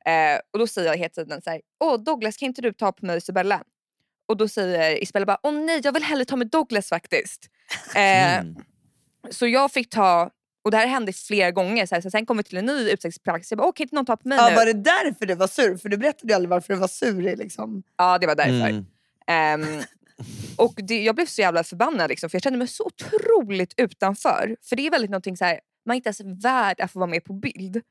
Mm. 0.06 0.36
Eh, 0.36 0.40
och 0.54 0.60
då 0.60 0.68
säger 0.68 0.88
jag 0.90 0.98
hela 0.98 1.10
tiden 1.10 1.42
så 1.42 1.50
här, 1.50 1.62
åh 1.84 2.04
Douglas 2.04 2.38
kan 2.38 2.46
inte 2.48 2.62
du 2.62 2.74
ta 2.74 2.92
på 2.92 3.06
mig 3.06 3.18
Isabella? 3.18 3.62
Och 4.28 4.38
då 4.38 4.48
säger 4.48 5.04
Isabella 5.04 5.26
bara, 5.26 5.40
åh 5.44 5.54
nej 5.54 5.82
jag 5.84 5.92
vill 5.92 6.04
hellre 6.04 6.26
ta 6.26 6.36
med 6.36 6.48
Douglas 6.50 6.90
faktiskt. 6.90 7.50
Eh, 7.96 8.40
Mm. 8.40 8.56
Så 9.32 9.48
jag 9.48 9.72
fick 9.72 9.90
ta, 9.90 10.30
och 10.64 10.72
det 10.72 10.78
här 10.78 10.88
hände 10.88 11.14
flera 11.14 11.52
gånger, 11.52 11.86
så, 11.86 11.96
här, 11.96 12.02
så 12.02 12.10
sen 12.10 12.26
kom 12.26 12.38
vi 12.38 12.44
till 12.44 12.58
en 12.58 12.66
ny 12.66 12.90
utsiktsplats. 12.92 13.52
Jag 13.52 13.58
bara, 13.58 13.68
okej 13.68 13.78
kan 13.78 13.84
inte 13.86 13.96
någon 13.96 14.06
ta 14.06 14.18
på 14.18 14.28
mig 14.28 14.38
Ja, 14.38 14.50
nu? 14.50 14.56
var 14.56 14.66
det 14.66 14.74
därför 14.74 15.26
du 15.26 15.36
var 15.36 15.48
sur? 15.48 15.78
För 15.78 15.90
du 15.90 15.98
berättade 15.98 16.32
ju 16.32 16.36
aldrig 16.36 16.50
varför 16.50 16.74
du 16.74 16.80
var 16.80 16.88
sur. 16.88 17.36
Liksom. 17.36 17.84
Ja 17.98 18.18
det 18.18 18.28
var 18.28 18.36
därför. 18.36 18.70
Mm. 18.70 18.86
Ehm, 19.28 19.82
och 20.58 20.74
det, 20.78 21.04
jag 21.04 21.16
blev 21.16 21.26
så 21.26 21.42
jävla 21.42 21.64
förbannad 21.64 22.10
liksom, 22.10 22.30
för 22.30 22.36
jag 22.36 22.44
kände 22.44 22.60
mig 22.60 22.68
så 22.68 22.84
otroligt 22.84 23.74
utanför. 23.78 24.56
För 24.62 24.76
det 24.76 24.88
är 24.88 24.92
väldigt 24.92 25.12
någonting 25.12 25.38
så 25.38 25.46
här, 25.46 25.60
man 25.86 25.94
är 25.94 25.96
inte 25.96 26.08
ens 26.08 26.44
värd 26.44 26.82
att 26.82 26.92
få 26.92 27.00
vara 27.00 27.10
med 27.10 27.24
på 27.24 27.34
bild. 27.34 27.82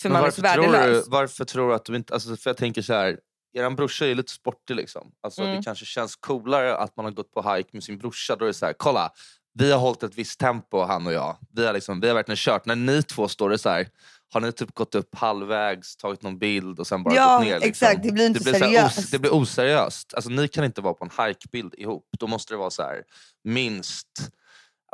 För 0.00 0.08
Men 0.08 0.12
man 0.20 0.24
är 0.26 0.30
så 0.30 0.42
varför, 0.42 0.62
tror 0.62 0.86
du, 0.86 1.04
varför 1.06 1.44
tror 1.44 1.68
du 1.68 1.74
att 1.74 1.84
du 1.84 1.96
inte... 1.96 2.14
Alltså, 2.14 2.36
för 2.36 2.50
jag 2.50 2.56
tänker 2.56 2.82
så 2.82 2.92
här, 2.92 3.18
er 3.52 3.70
brorsa 3.70 4.04
är 4.04 4.08
ju 4.08 4.14
lite 4.14 4.32
sportig 4.32 4.76
liksom. 4.76 5.12
Alltså, 5.20 5.42
Mm. 5.42 5.56
Det 5.56 5.62
kanske 5.62 5.84
känns 5.84 6.16
coolare 6.16 6.76
att 6.76 6.96
man 6.96 7.04
har 7.04 7.12
gått 7.12 7.32
på 7.32 7.54
hike 7.54 7.68
med 7.72 7.84
sin 7.84 7.98
brorsa. 7.98 8.36
Då 8.36 8.44
är 8.44 8.46
det 8.46 8.54
så 8.54 8.66
här, 8.66 8.72
kolla. 8.72 9.12
Vi 9.58 9.72
har 9.72 9.78
hållit 9.78 10.02
ett 10.02 10.14
visst 10.18 10.40
tempo 10.40 10.82
han 10.82 11.06
och 11.06 11.12
jag. 11.12 11.36
Vi 11.52 11.66
har, 11.66 11.72
liksom, 11.72 12.00
vi 12.00 12.08
har 12.08 12.14
verkligen 12.14 12.36
kört. 12.36 12.66
När 12.66 12.76
ni 12.76 13.02
två 13.02 13.28
står 13.28 13.50
det 13.50 13.58
så 13.58 13.68
här, 13.68 13.88
har 14.32 14.40
ni 14.40 14.52
typ 14.52 14.74
gått 14.74 14.94
upp 14.94 15.14
halvvägs, 15.14 15.96
tagit 15.96 16.22
någon 16.22 16.38
bild 16.38 16.78
och 16.80 16.86
sen 16.86 17.02
bara 17.02 17.14
Ja, 17.14 17.36
gått 17.38 17.46
ner? 17.46 17.54
Liksom. 17.54 17.68
exakt. 17.68 18.02
Det 18.02 18.12
blir 18.12 18.26
inte 18.26 18.44
så 18.44 18.50
här 18.50 18.58
seriöst. 18.58 18.98
os, 18.98 19.10
det 19.10 19.18
blir 19.18 19.34
oseriöst. 19.34 20.14
Alltså, 20.14 20.30
ni 20.30 20.48
kan 20.48 20.64
inte 20.64 20.80
vara 20.80 20.94
på 20.94 21.04
en 21.04 21.26
hikebild 21.26 21.74
ihop. 21.78 22.08
Då 22.18 22.26
måste 22.26 22.54
det 22.54 22.58
vara 22.58 22.70
så 22.70 22.82
här, 22.82 23.02
minst... 23.44 24.08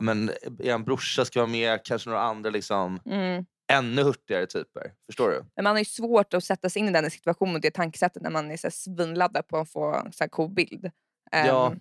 Men, 0.02 0.32
er 0.58 0.78
brorsa 0.78 1.24
ska 1.24 1.40
vara 1.40 1.50
med, 1.50 1.84
kanske 1.84 2.08
några 2.10 2.22
andra 2.22 2.50
liksom, 2.50 3.00
Mm. 3.06 3.44
ännu 3.72 4.02
hurtigare 4.02 4.46
typer. 4.46 4.92
Förstår 5.06 5.28
du? 5.28 5.44
Men 5.56 5.64
man 5.64 5.72
har 5.72 5.78
ju 5.78 5.84
svårt 5.84 6.34
att 6.34 6.44
sätta 6.44 6.70
sig 6.70 6.80
in 6.80 6.88
i 6.88 6.92
den 6.92 7.10
situationen 7.10 7.54
och 7.54 7.60
det 7.60 7.70
tankesättet 7.70 8.22
när 8.22 8.30
man 8.30 8.50
är 8.50 8.56
så 8.56 8.66
här 8.66 8.72
svinladdad 8.72 9.48
på 9.48 9.58
att 9.58 9.70
få 9.72 9.94
en 9.94 10.12
så 10.12 10.24
här 10.24 10.28
cool 10.28 10.50
bild. 10.50 10.90
Ja. 11.30 11.74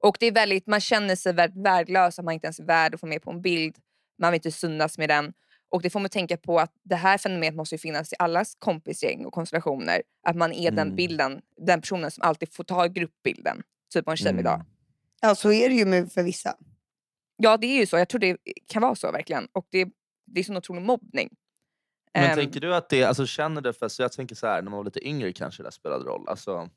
Och 0.00 0.16
det 0.20 0.26
är 0.26 0.32
väldigt, 0.32 0.66
man 0.66 0.80
känner 0.80 1.16
sig 1.16 1.32
väldigt 1.32 1.64
värdelös, 1.64 2.18
att 2.18 2.24
man 2.24 2.34
inte 2.34 2.46
ens 2.46 2.58
är 2.60 2.64
värd 2.64 2.94
att 2.94 3.00
få 3.00 3.06
med 3.06 3.22
på 3.22 3.30
en 3.30 3.42
bild. 3.42 3.76
Man 4.18 4.32
vill 4.32 4.38
inte 4.38 4.50
synas 4.52 4.98
med 4.98 5.08
den. 5.08 5.32
Och 5.70 5.82
det 5.82 5.90
får 5.90 6.00
man 6.00 6.10
tänka 6.10 6.36
på 6.36 6.58
att 6.60 6.72
det 6.82 6.96
här 6.96 7.18
fenomenet 7.18 7.54
måste 7.56 7.74
ju 7.74 7.78
finnas 7.78 8.12
i 8.12 8.16
allas 8.18 8.54
kompisgäng 8.58 9.24
och 9.24 9.32
konstellationer. 9.32 10.02
Att 10.26 10.36
man 10.36 10.52
är 10.52 10.70
den 10.70 10.78
Mm. 10.78 10.96
bilden, 10.96 11.40
den 11.56 11.80
personen 11.80 12.10
som 12.10 12.22
alltid 12.22 12.54
får 12.54 12.64
ta 12.64 12.86
gruppbilden. 12.86 13.62
Typ 13.92 14.04
på 14.04 14.10
en 14.10 14.16
tjejmiddag. 14.16 14.54
Mm. 14.54 14.66
Ja, 15.20 15.34
så 15.34 15.52
är 15.52 15.68
det 15.68 15.74
ju 15.74 15.84
med 15.84 16.12
för 16.12 16.22
vissa. 16.22 16.54
Ja 17.36 17.56
det 17.56 17.66
är 17.66 17.76
ju 17.80 17.86
så, 17.86 17.98
jag 17.98 18.08
tror 18.08 18.18
det 18.18 18.36
kan 18.66 18.82
vara 18.82 18.94
så 18.94 19.12
verkligen. 19.12 19.48
Och 19.52 19.66
det, 19.70 19.88
det 20.26 20.40
är 20.40 20.44
sån 20.44 20.56
otrolig 20.56 20.82
mobbning. 20.82 21.28
Men 22.14 22.24
Ehm, 22.30 22.36
tänker 22.36 22.60
du 22.60 22.74
att 22.74 22.88
det, 22.88 23.04
alltså 23.04 23.26
känner 23.26 23.60
det 23.60 23.72
för, 23.72 23.88
så 23.88 24.02
jag 24.02 24.12
tänker 24.12 24.34
så 24.34 24.46
här, 24.46 24.62
när 24.62 24.70
man 24.70 24.76
var 24.78 24.84
lite 24.84 25.08
yngre 25.08 25.32
kanske 25.32 25.62
det 25.62 25.72
spelade 25.72 26.04
roll. 26.04 26.28
Alltså, 26.28 26.70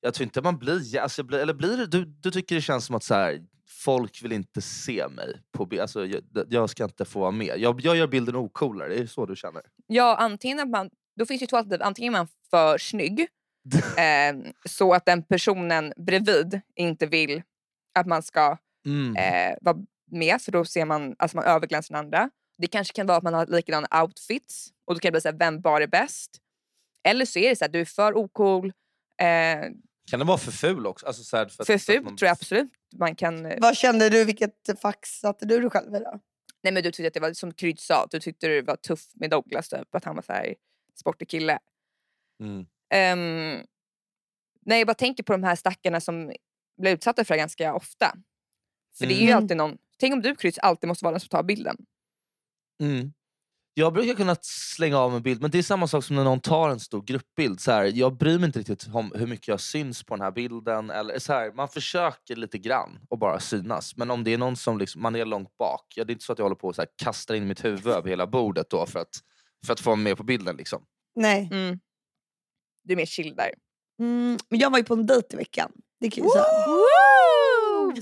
jag 0.00 0.14
tror 0.14 0.24
inte 0.24 0.42
man 0.42 0.58
blir, 0.58 0.98
alltså, 0.98 1.22
blir 1.22 1.38
eller 1.38 1.54
blir 1.54 1.86
du, 1.86 2.04
du 2.04 2.30
tycker 2.30 2.54
det 2.54 2.60
känns 2.60 2.86
som 2.86 2.94
att 2.96 3.04
så 3.04 3.14
här, 3.14 3.40
folk 3.68 4.22
vill 4.24 4.32
inte 4.32 4.62
se 4.62 5.08
mig 5.08 5.42
på 5.52 5.68
alltså, 5.80 6.06
jag, 6.06 6.22
jag 6.48 6.70
ska 6.70 6.84
inte 6.84 7.04
få 7.04 7.20
vara 7.20 7.30
med. 7.30 7.58
Jag, 7.58 7.80
jag 7.80 7.96
gör 7.96 8.06
bilden 8.06 8.36
ocoolare, 8.36 8.94
är 8.94 9.00
det 9.00 9.08
så 9.08 9.26
du 9.26 9.36
känner? 9.36 9.62
Ja, 9.86 10.16
antingen 10.16 10.60
att 10.60 10.68
man, 10.68 10.90
då 11.16 11.26
finns 11.26 11.40
det 11.40 11.42
ju 11.42 11.46
två 11.46 11.56
alternativ. 11.56 11.86
Antingen 11.86 12.14
är 12.14 12.18
man 12.18 12.28
för 12.50 12.78
snygg 12.78 13.20
eh, 13.98 14.52
så 14.68 14.94
att 14.94 15.04
den 15.04 15.22
personen 15.22 15.92
bredvid 15.96 16.60
inte 16.74 17.06
vill 17.06 17.42
att 17.98 18.06
man 18.06 18.22
ska 18.22 18.58
Mm. 18.86 19.16
eh, 19.16 19.56
vara 19.60 19.76
med 20.10 20.42
för 20.42 20.52
då 20.52 20.64
ser 20.64 20.84
man 20.84 21.14
alltså 21.18 21.36
man 21.36 21.44
överglänser 21.46 21.94
den 21.94 22.04
andra. 22.04 22.30
Det 22.58 22.66
kanske 22.66 22.94
kan 22.94 23.06
vara 23.06 23.18
att 23.18 23.22
man 23.22 23.34
har 23.34 23.46
likadana 23.46 24.02
outfits 24.02 24.68
och 24.84 24.94
då 24.94 25.00
kan 25.00 25.08
det 25.08 25.12
bli 25.12 25.20
så 25.20 25.28
här, 25.28 25.36
vem 25.38 25.60
bar 25.60 25.80
är 25.80 25.86
bäst? 25.86 26.30
Eller 27.08 27.24
så 27.24 27.38
är 27.38 27.48
det 27.50 27.56
så 27.56 27.64
att 27.64 27.72
du 27.72 27.80
är 27.80 27.84
för 27.84 28.16
ocool. 28.16 28.72
Eh, 29.20 29.60
Kan 30.10 30.18
det 30.18 30.24
vara 30.26 30.38
för 30.38 30.52
ful 30.52 30.86
också? 30.86 31.06
Alltså, 31.06 31.24
så 31.24 31.36
här, 31.36 31.46
för, 31.48 31.62
att- 31.62 31.66
för 31.66 31.74
att 31.74 31.82
fult 31.82 32.04
man- 32.04 32.16
tror 32.16 32.26
jag 32.26 32.32
absolut 32.32 32.70
man 32.96 33.14
kan... 33.14 33.46
eh, 33.46 33.58
Vad 33.60 33.76
kände 33.76 34.08
du? 34.10 34.24
Vilket 34.24 34.80
fax 34.82 35.08
satte 35.10 35.46
du 35.46 35.60
dig 35.60 35.70
själv 35.70 35.94
i 35.94 35.98
då? 35.98 36.20
Nej 36.62 36.72
men 36.72 36.82
du 36.82 36.90
tyckte 36.90 37.06
att 37.08 37.14
det 37.14 37.20
var 37.20 37.32
som 37.32 37.54
Krydd 37.54 37.80
sa, 37.80 38.06
du 38.10 38.20
tyckte 38.20 38.48
det 38.48 38.62
var 38.62 38.76
tufft 38.76 39.16
med 39.16 39.30
Douglas 39.30 39.68
typ, 39.68 39.94
att 39.94 40.04
han 40.04 40.14
var 40.16 40.22
så 40.22 40.32
här 40.32 40.54
sportig 41.00 41.28
kille. 41.28 41.58
Mm. 42.40 42.58
Um, 42.58 43.66
nej, 44.66 44.78
jag 44.78 44.86
bara 44.86 44.94
tänker 44.94 45.22
på 45.22 45.32
de 45.32 45.42
här 45.44 45.56
stackarna 45.56 46.00
som 46.00 46.32
blir 46.80 46.92
utsatta 46.92 47.24
för 47.24 47.34
det 47.34 47.38
ganska 47.38 47.74
ofta. 47.74 48.16
För 48.98 49.06
det 49.06 49.14
är 49.14 49.20
ju 49.20 49.26
Mm. 49.30 49.36
alltid 49.36 49.56
någon... 49.56 49.78
Tänk 49.98 50.12
om 50.14 50.22
du 50.22 50.34
Kryds 50.34 50.58
alltid 50.58 50.88
måste 50.88 51.04
vara 51.04 51.12
den 51.12 51.20
som 51.20 51.28
tar 51.28 51.42
bilden. 51.42 51.76
Mm. 52.82 53.12
Jag 53.78 53.92
brukar 53.92 54.14
kunna 54.14 54.36
slänga 54.40 54.98
av 54.98 55.16
en 55.16 55.22
bild, 55.22 55.42
men 55.42 55.50
det 55.50 55.58
är 55.58 55.62
samma 55.62 55.86
sak 55.86 56.04
som 56.04 56.16
när 56.16 56.24
någon 56.24 56.40
tar 56.40 56.68
en 56.68 56.80
stor 56.80 57.02
gruppbild. 57.02 57.60
Så 57.60 57.72
här, 57.72 57.84
jag 57.84 58.16
bryr 58.16 58.38
mig 58.38 58.46
inte 58.46 58.58
riktigt 58.58 58.86
om 58.92 59.12
hur 59.14 59.26
mycket 59.26 59.48
jag 59.48 59.60
syns 59.60 60.02
på 60.02 60.14
den 60.16 60.24
här 60.24 60.30
bilden. 60.30 60.90
Eller, 60.90 61.18
så 61.18 61.32
här, 61.32 61.52
man 61.52 61.68
försöker 61.68 62.36
lite 62.36 62.58
grann 62.58 62.98
och 63.08 63.18
bara 63.18 63.40
synas. 63.40 63.96
Men 63.96 64.10
om 64.10 64.24
det 64.24 64.34
är 64.34 64.38
någon 64.38 64.56
som 64.56 64.78
liksom, 64.78 65.02
man 65.02 65.16
är 65.16 65.24
långt 65.24 65.56
bak, 65.58 65.84
ja, 65.96 66.04
det 66.04 66.10
är 66.10 66.12
inte 66.12 66.24
så 66.24 66.32
att 66.32 66.38
jag 66.38 66.44
håller 66.44 66.56
på 66.56 66.68
och 66.68 66.74
så 66.74 66.82
här, 66.82 66.88
kastar 66.96 67.34
in 67.34 67.46
mitt 67.46 67.64
huvud 67.64 67.86
över 67.86 68.08
hela 68.08 68.26
bordet 68.26 68.70
då 68.70 68.86
för 68.86 69.00
att, 69.00 69.20
för 69.66 69.72
att 69.72 69.80
få 69.80 69.90
vara 69.90 69.96
med 69.96 70.16
på 70.16 70.22
bilden. 70.22 70.56
Liksom. 70.56 70.82
Nej. 71.16 71.48
Mm. 71.52 71.78
Du 72.84 72.92
är 72.92 72.96
mer 72.96 73.06
chill 73.06 73.34
där. 73.36 73.50
Mm, 74.00 74.38
men 74.48 74.58
jag 74.58 74.70
var 74.70 74.78
ju 74.78 74.84
på 74.84 74.94
en 74.94 75.06
dejt 75.06 75.28
i 75.30 75.36
veckan. 75.36 75.72
Det 76.00 76.10
kan 76.10 76.24
jag 76.24 76.32
säga. 76.32 76.44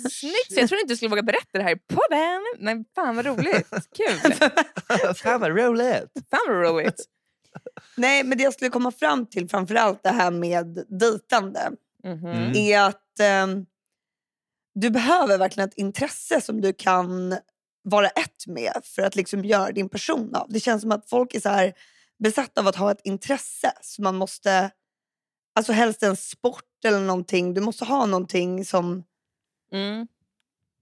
Snyggt! 0.01 0.53
Så 0.55 0.61
jag 0.61 0.69
trodde 0.69 0.81
inte 0.81 0.93
du 0.93 0.97
skulle 0.97 1.09
våga 1.09 1.23
berätta 1.23 1.59
det 1.59 1.63
här 1.63 1.77
i 1.77 1.79
podden. 1.79 2.41
Men 2.59 2.85
fan 2.95 3.17
vad 3.17 3.27
roligt. 3.27 3.69
Kul. 3.97 4.33
Fan 5.15 5.41
vad 5.41 5.57
roligt! 5.59 6.13
Fan 6.31 6.41
vad 6.49 6.63
roligt. 6.63 7.05
Nej, 7.97 8.25
men 8.25 8.39
det 8.39 8.45
jag 8.45 8.53
skulle 8.53 8.71
komma 8.71 8.91
fram 8.91 9.27
till, 9.27 9.49
framförallt 9.49 10.03
det 10.03 10.11
här 10.11 10.31
med 10.31 10.85
dejtande, 10.89 11.71
Mhm. 12.05 12.27
Mm. 12.27 12.53
är 12.57 12.81
att 12.81 13.21
ehm, 13.21 13.67
du 14.75 14.91
behöver 14.91 15.39
verkligen 15.39 15.69
ett 15.69 15.79
intresse 15.79 16.41
som 16.41 16.61
du 16.61 16.73
kan 16.73 17.37
vara 17.83 18.09
ett 18.09 18.47
med 18.47 18.81
för 18.85 19.03
att 19.03 19.17
liksom 19.17 19.45
göra 19.45 19.73
din 19.73 19.89
person 19.89 20.35
av. 20.35 20.47
Det 20.49 20.61
känns 20.61 20.83
som 20.83 20.93
att 20.93 21.09
folk 21.11 21.35
är 21.35 21.41
så 21.41 21.49
här 21.49 21.73
besatta 22.19 22.61
av 22.61 22.67
att 22.69 22.77
ha 22.77 22.91
ett 22.91 23.01
intresse. 23.05 23.73
Så 23.81 24.03
man 24.03 24.17
måste, 24.17 24.71
alltså 25.55 25.73
helst 25.73 26.03
en 26.03 26.17
sport 26.17 26.85
eller 26.85 27.01
någonting. 27.01 27.55
Du 27.55 27.61
måste 27.61 27.85
ha 27.85 28.07
någonting 28.07 28.65
som... 28.65 29.05
Mm. 29.73 30.07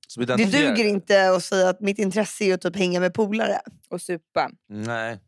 Som 0.09 0.27
Det 0.27 0.37
duger 0.37 0.85
inte 0.85 1.31
att 1.31 1.45
säga 1.45 1.69
att 1.69 1.81
mitt 1.81 1.99
intresse 1.99 2.45
är 2.45 2.55
att 2.55 2.61
typ 2.61 2.77
hänga 2.77 3.01
med 3.01 3.15
polare. 3.15 3.61
Och 3.91 4.01
supa. 4.03 4.51
Nej. 4.69 5.21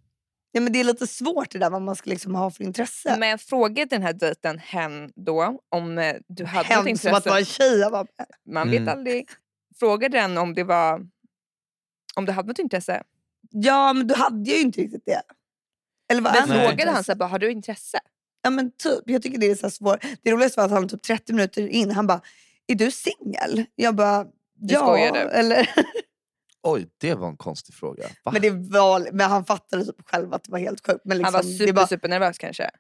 Ja, 0.52 0.60
men 0.60 0.72
det 0.72 0.80
är 0.80 0.84
lite 0.84 1.06
svårt 1.06 1.50
det 1.50 1.58
där 1.58 1.70
vad 1.70 1.82
man 1.82 1.96
ska 1.96 2.10
liksom 2.10 2.34
ha 2.34 2.50
för 2.50 2.64
intresse. 2.64 3.16
Men 3.18 3.28
jag 3.28 3.40
frågade 3.40 3.84
den 3.84 4.02
här 4.02 4.12
dejten 4.12 4.58
hen 4.58 5.12
då 5.16 5.60
om 5.68 5.98
eh, 5.98 6.16
du 6.28 6.44
hade 6.44 6.58
något 6.62 6.66
Hem 6.68 6.78
som 6.82 6.88
intresse. 6.88 7.16
att 7.16 7.26
vara 7.26 7.38
en 7.38 7.44
tjej. 7.44 7.78
Jag 7.78 7.92
bara, 7.92 8.06
Man 8.50 8.68
Mm. 8.68 8.84
vet 8.84 8.94
aldrig. 8.94 9.28
Frågade 9.78 10.18
den 10.18 10.38
om 10.38 10.54
det 10.54 10.64
var 10.64 11.06
om 12.14 12.24
du 12.24 12.32
hade 12.32 12.48
något 12.48 12.58
intresse. 12.58 13.02
ja, 13.50 13.92
men 13.92 14.06
du 14.06 14.14
hade 14.14 14.50
ju 14.50 14.60
inte 14.60 14.80
riktigt 14.80 15.06
det. 15.06 15.22
Eller 16.10 16.22
vad 16.22 16.32
Men 16.34 16.48
Nej. 16.48 16.58
det? 16.58 16.68
frågade 16.68 16.90
han 16.90 17.04
så 17.04 17.12
här, 17.12 17.16
bara, 17.16 17.28
har 17.28 17.38
du 17.38 17.50
intresse? 17.50 17.98
Ja 18.42 18.50
men 18.50 18.70
typ, 18.70 19.02
jag 19.06 19.22
tycker 19.22 19.38
det 19.38 19.50
är 19.50 19.54
så 19.54 19.70
svårt. 19.70 20.04
Det 20.22 20.32
roligaste 20.32 20.60
var 20.60 20.64
att 20.64 20.70
han 20.72 20.88
typ 20.88 21.02
30 21.02 21.32
minuter 21.32 21.66
in, 21.68 21.90
han 21.90 22.06
bara, 22.06 22.20
är 22.66 22.74
du 22.74 22.90
singel? 22.90 23.64
Jag 23.74 23.94
bara, 23.94 24.26
ja. 24.60 24.78
skojar 24.78 25.12
du? 25.12 25.18
Eller, 25.18 25.70
Oj, 26.62 26.88
det 26.98 27.14
var 27.14 27.28
en 27.28 27.36
konstig 27.36 27.74
fråga. 27.74 28.04
Va? 28.24 28.32
men, 28.32 28.42
det 28.42 28.50
var, 28.50 29.08
men 29.12 29.30
han 29.30 29.44
fattade 29.44 29.84
typ 29.84 30.08
själv 30.08 30.34
att 30.34 30.44
det 30.44 30.52
var 30.52 30.58
helt 30.58 30.86
sjukt. 30.86 31.00
Men 31.04 31.18
liksom, 31.18 31.34
han 31.34 31.44
var 31.44 31.58
super, 31.58 31.72
bara, 31.72 31.86
super 31.86 32.08
nervös 32.08 32.38
kanske. 32.38 32.70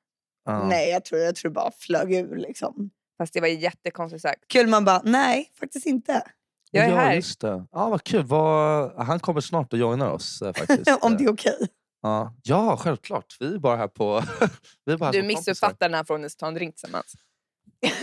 Ja. 0.44 0.68
Nej 0.68 0.90
jag 0.90 1.04
tror, 1.04 1.20
jag 1.20 1.34
tror 1.34 1.50
det 1.50 1.54
bara 1.54 1.70
flög 1.70 2.12
ur 2.12 2.36
liksom. 2.36 2.90
Fast 3.18 3.32
det 3.32 3.40
var 3.40 3.48
jättekonstigt 3.48 4.22
sagt. 4.22 4.48
Kul 4.48 4.66
man 4.66 4.84
bara, 4.84 5.02
nej 5.04 5.52
faktiskt 5.60 5.86
inte. 5.86 6.22
Jag 6.70 6.84
är 6.84 6.90
ja, 6.90 6.96
här. 6.96 7.14
Just 7.14 7.40
det. 7.40 7.66
Ja, 7.72 7.88
vad 7.88 8.04
kul. 8.04 8.24
Vad... 8.24 8.92
Han 9.04 9.20
kommer 9.20 9.40
snart 9.40 9.72
och 9.72 9.78
joinar 9.78 10.10
oss 10.10 10.42
eh, 10.42 10.52
faktiskt. 10.52 10.90
Om 11.00 11.16
det 11.16 11.24
är 11.24 11.32
okej. 11.32 11.68
Ja, 12.02 12.34
ja 12.42 12.76
självklart. 12.76 13.36
Vi 13.40 13.54
är 13.54 13.58
bara 13.58 13.76
här 13.76 13.88
på... 13.88 14.22
vi 14.84 14.92
är 14.92 14.96
bara 14.96 15.06
här 15.06 15.12
Du 15.12 15.22
missuppfattar 15.22 15.88
den 15.88 15.94
här 15.94 16.04
frågan 16.04 16.30
ta 16.38 16.48
en 16.48 16.54
drink 16.54 16.74
tillsammans. 16.74 17.14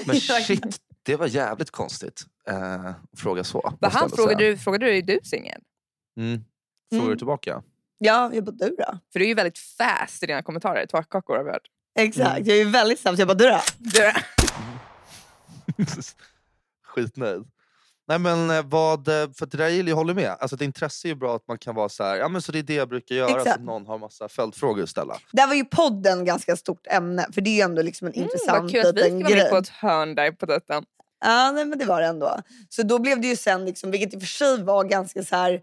Men 0.05 0.15
shit, 0.15 0.77
det 1.03 1.15
var 1.15 1.27
jävligt 1.27 1.71
konstigt 1.71 2.21
eh, 2.47 2.85
att 2.85 2.95
fråga 3.17 3.43
så. 3.43 3.73
Vad 3.79 3.91
han 3.91 4.09
frågade 4.09 4.43
du, 4.43 4.57
frågade 4.57 4.85
du 4.85 4.97
är 4.97 5.01
du 5.01 5.19
singel? 5.23 5.61
Mm. 6.17 6.43
Frågar 6.91 7.01
du 7.03 7.07
Mm. 7.07 7.17
tillbaka? 7.17 7.63
Ja, 7.97 8.31
jag 8.33 8.43
bara 8.43 8.51
du 8.51 8.69
då? 8.69 8.99
För 9.13 9.19
du 9.19 9.25
är 9.25 9.29
ju 9.29 9.33
väldigt 9.35 9.57
fast 9.59 10.23
i 10.23 10.25
dina 10.25 10.41
kommentarer. 10.43 10.85
Tvärkakor 10.85 11.37
har 11.37 11.43
vi 11.43 11.51
hört. 11.51 11.67
Exakt, 11.99 12.37
Mm. 12.37 12.43
jag 12.47 12.57
är 12.57 12.65
väldigt 12.65 12.99
snabb. 12.99 13.15
Jag 13.19 13.27
bara 13.27 13.33
du 13.33 13.49
då? 13.49 13.59
Du, 13.77 14.11
Skitnöjd. 16.85 17.43
Nej 18.07 18.19
men 18.19 18.49
eh, 18.49 18.65
vad, 18.65 19.07
eh, 19.07 19.31
för 19.31 19.45
det 19.45 19.57
där 19.57 19.69
gillar 19.69 19.89
jag 19.89 19.95
håller 19.95 20.13
med. 20.13 20.35
Alltså 20.39 20.55
ett 20.55 20.61
intresse 20.61 21.07
är 21.07 21.09
ju 21.09 21.15
bra 21.15 21.35
att 21.35 21.47
man 21.47 21.57
kan 21.57 21.75
vara 21.75 21.89
så 21.89 22.03
här, 22.03 22.15
ja 22.15 22.27
men 22.27 22.41
så 22.41 22.51
det 22.51 22.59
är 22.59 22.63
det 22.63 22.73
jag 22.73 22.89
brukar 22.89 23.15
göra 23.15 23.29
så 23.29 23.37
Exakt. 23.37 23.57
att 23.57 23.63
någon 23.63 23.85
har 23.85 23.97
massa 23.97 24.29
följdfrågor 24.29 24.83
att 24.83 24.89
ställa. 24.89 25.17
Där 25.31 25.47
var 25.47 25.53
ju 25.53 25.65
podden 25.65 26.25
ganska 26.25 26.55
stort 26.55 26.87
ämne. 26.87 27.27
För 27.33 27.41
det 27.41 27.49
är 27.49 27.55
ju 27.55 27.61
ändå 27.61 27.81
liksom 27.81 28.07
en 28.07 28.13
mm, 28.13 28.23
intressant 28.23 28.61
vad 28.61 28.71
kul 28.71 28.85
att 28.85 28.95
vi 28.95 29.01
liten 29.01 29.19
ska 29.19 29.23
vara 29.23 29.35
med 29.35 29.37
grej. 29.37 29.49
på 29.49 29.57
ett 29.57 29.69
hörn 29.69 30.15
där 30.15 30.31
på 30.31 30.45
dejten. 30.45 30.85
Ja, 31.25 31.51
nej, 31.51 31.65
men 31.65 31.79
det 31.79 31.85
var 31.85 32.01
det 32.01 32.07
ändå. 32.07 32.39
Så 32.69 32.83
då 32.83 32.99
blev 32.99 33.21
det 33.21 33.27
ju 33.27 33.35
sen, 33.35 33.65
liksom, 33.65 33.91
vilket 33.91 34.13
i 34.13 34.17
och 34.17 34.21
för 34.21 34.27
sig 34.27 34.63
var 34.63 34.83
ganska 34.83 35.23
så 35.23 35.35
här... 35.35 35.61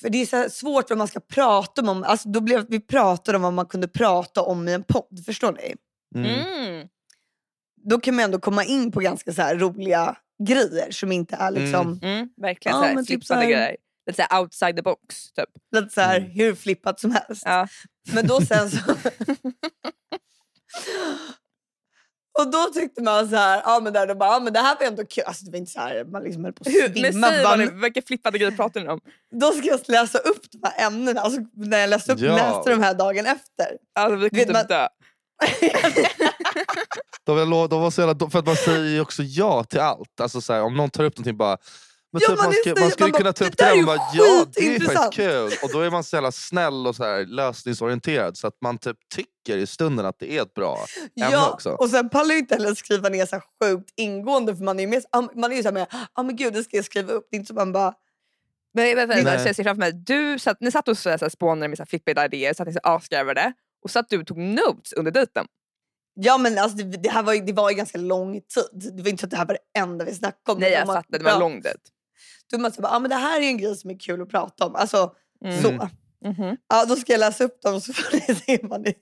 För 0.00 0.10
det 0.10 0.22
är 0.22 0.26
så 0.26 0.36
här 0.36 0.48
svårt 0.48 0.90
vad 0.90 0.98
man 0.98 1.08
ska 1.08 1.20
prata 1.20 1.90
om. 1.90 2.02
Alltså, 2.02 2.28
då 2.28 2.40
blev 2.40 2.66
vi 2.68 2.80
pratade 2.80 3.36
om 3.36 3.42
vad 3.42 3.52
man 3.52 3.66
kunde 3.66 3.88
prata 3.88 4.42
om 4.42 4.68
i 4.68 4.72
en 4.72 4.82
podd. 4.82 5.22
Förstår 5.26 5.52
ni? 5.52 5.74
Mm. 6.14 6.40
Mm. 6.40 6.88
Då 7.90 8.00
kan 8.00 8.14
man 8.14 8.24
ändå 8.24 8.38
komma 8.38 8.64
in 8.64 8.92
på 8.92 9.00
ganska 9.00 9.32
så 9.32 9.42
här 9.42 9.56
roliga 9.56 10.16
grejer 10.44 10.90
som 10.90 11.12
inte 11.12 11.36
är 11.36 11.50
liksom 11.50 11.98
Mm, 12.02 12.28
verkligen 12.36 12.76
Ja, 12.76 12.82
så 12.82 12.86
här, 12.86 12.94
men 12.94 13.04
typ 13.06 13.08
flippade 13.26 13.26
så 13.26 13.34
här- 13.34 13.50
grejer. 13.50 13.76
Lite 14.06 14.22
så 14.22 14.26
här 14.30 14.40
outside 14.42 14.76
the 14.76 14.82
box. 14.82 15.32
Typ. 15.32 15.48
lite 15.76 15.94
så 15.94 16.00
här 16.00 16.16
Mm. 16.16 16.30
hur 16.30 16.54
flippat 16.54 17.00
som 17.00 17.10
helst. 17.10 17.42
Ja. 17.46 17.68
Men 18.12 18.26
då 18.26 18.40
sen 18.40 18.70
så... 18.70 18.78
Och 22.38 22.50
då 22.50 22.64
tyckte 22.74 23.02
man 23.02 23.28
så 23.28 23.36
här, 23.36 23.62
ja 23.64 23.80
men 23.82 23.92
där, 23.92 24.06
då 24.06 24.14
bara, 24.14 24.30
ja, 24.32 24.40
men 24.40 24.52
det 24.52 24.58
här 24.60 24.76
var 24.80 24.86
ändå 24.86 25.04
kul. 25.04 25.24
Alltså 25.26 25.44
det 25.44 25.50
var 25.50 25.58
inte 25.58 25.72
så 25.72 25.80
här, 25.80 26.04
man 26.04 26.22
liksom 26.22 26.44
höll 26.44 26.52
på 26.52 26.62
att 26.62 26.74
Hur, 26.74 27.02
men 27.02 27.12
svimma. 27.12 27.28
säg 27.28 27.44
vad 27.44 27.58
ni, 27.58 27.66
vilka 27.82 28.02
flippade 28.02 28.38
grejer 28.38 28.52
pratar 28.56 28.80
ni 28.80 28.88
om? 28.88 29.00
Då 29.40 29.52
ska 29.52 29.66
jag 29.66 29.80
läsa 29.88 30.18
upp 30.18 30.42
de 30.52 30.60
här 30.68 30.86
ämnena. 30.86 31.20
Alltså, 31.20 31.40
när 31.54 31.78
jag 31.78 31.90
läste, 31.90 32.12
upp, 32.12 32.20
Ja. 32.20 32.36
läste 32.36 32.70
de 32.70 32.82
här 32.82 32.94
dagen 32.94 33.26
efter. 33.26 33.66
Alltså, 33.94 34.16
vi 34.16 34.28
Vet 34.28 34.46
kommer 34.46 34.60
typ 34.60 34.68
dö. 34.68 34.88
De, 37.24 37.36
var, 37.36 37.46
lo- 37.46 37.66
de 37.66 37.80
var 37.82 37.90
så 37.90 38.00
jävla, 38.00 38.30
för 38.30 38.38
att 38.38 38.46
man 38.46 38.56
säger 38.56 38.84
ju 38.90 39.00
också 39.00 39.22
ja 39.22 39.64
till 39.64 39.80
allt. 39.80 40.20
Alltså 40.20 40.40
så 40.40 40.52
här, 40.52 40.62
om 40.62 40.76
någon 40.76 40.90
tar 40.90 41.04
upp 41.04 41.16
någonting 41.16 41.36
bara 41.36 41.56
men 42.12 42.22
Ja, 42.22 42.28
typ, 42.28 42.38
man 42.44 42.52
ska, 42.52 42.74
så- 42.74 42.80
man 42.80 42.90
skulle 42.90 43.08
man 43.10 43.18
kunna 43.18 43.32
ta 43.32 43.44
"Det 43.44 43.50
upp 43.50 43.56
det 43.58 43.72
och 43.72 43.84
bara 43.86 43.96
ja 44.14 44.44
det 44.54 44.60
är 44.60 44.64
ju 44.64 44.70
skitintressant." 44.70 45.04
faktiskt 45.14 45.16
kul. 45.30 45.50
Och 45.62 45.72
då 45.72 45.80
är 45.80 45.90
man 45.90 46.04
så 46.04 46.16
jävla 46.16 46.32
snäll 46.32 46.86
och 46.86 46.96
så 46.96 47.04
här, 47.04 47.24
lösningsorienterad 47.26 48.36
så 48.36 48.46
att 48.46 48.54
man 48.62 48.78
typ 48.78 48.96
tycker 49.14 49.56
i 49.58 49.66
stunden 49.66 50.06
att 50.06 50.18
det 50.18 50.32
är 50.38 50.42
ett 50.42 50.54
bra 50.54 50.78
ämne 51.20 51.30
Ja, 51.32 51.50
också. 51.50 51.70
och 51.70 51.88
sen 51.90 52.08
pallar 52.08 52.30
jag 52.30 52.38
inte 52.38 52.54
heller 52.54 52.74
skriva 52.74 53.08
ner 53.08 53.26
så 53.26 53.40
sjukt 53.62 53.90
ingående 53.96 54.56
för 54.56 54.64
man 54.64 54.78
är 54.78 54.82
ju, 54.82 54.88
med, 54.88 55.02
man 55.34 55.52
är 55.52 55.56
ju 55.56 55.62
så 55.62 55.68
här 55.68 55.72
med, 55.74 55.86
ja 56.14 56.22
men 56.22 56.36
gud 56.36 56.52
det 56.52 56.64
ska 56.64 56.76
jag 56.76 56.84
skriva 56.84 57.12
upp. 57.12 57.26
Det 57.30 57.36
är 57.36 57.38
inte 57.38 57.48
så 57.48 57.54
man 57.54 57.72
bara, 57.72 57.94
Men, 58.74 58.94
men, 58.96 59.08
men, 59.08 59.24
jag 59.26 59.56
ser 59.56 59.62
framför 59.64 59.80
mig, 59.80 59.92
du 59.92 60.38
satt, 60.38 60.60
ni 60.60 60.70
satt 60.72 60.88
och 60.88 60.98
så 60.98 61.10
här, 61.10 61.18
så 61.18 61.24
här, 61.24 61.30
spånade 61.30 61.68
med 61.68 61.88
flippiga 61.88 62.24
idéer, 62.24 62.54
så 62.54 62.62
att 62.62 62.66
ni 62.66 62.72
så 62.72 62.80
asgarvade. 62.82 63.52
Och 63.86 63.90
så 63.90 63.98
att 63.98 64.08
du 64.08 64.24
tog 64.24 64.38
notes 64.38 64.92
under 64.92 65.10
dejten. 65.10 65.46
ja 66.14 66.38
men 66.38 66.58
alltså, 66.58 66.76
det, 66.76 66.96
det 66.96 67.08
här 67.08 67.22
var 67.22 67.34
det 67.46 67.52
var 67.52 67.70
ju 67.70 67.76
ganska 67.76 67.98
lång 67.98 68.40
tid. 68.40 68.92
Det 68.96 69.02
var 69.02 69.10
inte 69.10 69.20
så 69.20 69.26
att 69.26 69.30
det 69.30 69.36
här 69.36 69.46
var 69.46 69.54
det 69.74 69.80
enda 69.80 70.04
vi 70.04 70.14
snackade 70.14 70.52
om. 70.54 70.58
Nej 70.60 70.72
jag 70.72 70.86
fattar, 70.86 71.18
det 71.18 71.24
var 71.24 71.32
en 71.32 71.38
lång 71.38 71.60
dejt. 71.60 71.80
Då 72.50 72.58
man 72.58 72.72
bara, 72.78 72.92
ja 72.92 72.98
men 72.98 73.08
det 73.10 73.16
här 73.16 73.40
är 73.40 73.44
en 73.44 73.58
grej 73.58 73.76
som 73.76 73.90
är 73.90 73.98
kul 73.98 74.22
att 74.22 74.28
prata 74.28 74.66
om. 74.66 74.74
Alltså 74.74 75.14
Mm. 75.44 75.62
så. 75.62 75.70
Mhm. 76.28 76.56
Ja, 76.68 76.84
då 76.84 76.96
ska 76.96 77.12
jag 77.12 77.20
läsa 77.20 77.44
upp 77.44 77.62
dem 77.62 77.80
så 77.80 77.92
får 77.92 78.12
ni 78.28 78.34
se 78.34 78.58
vad 78.62 78.80
ni... 78.80 78.94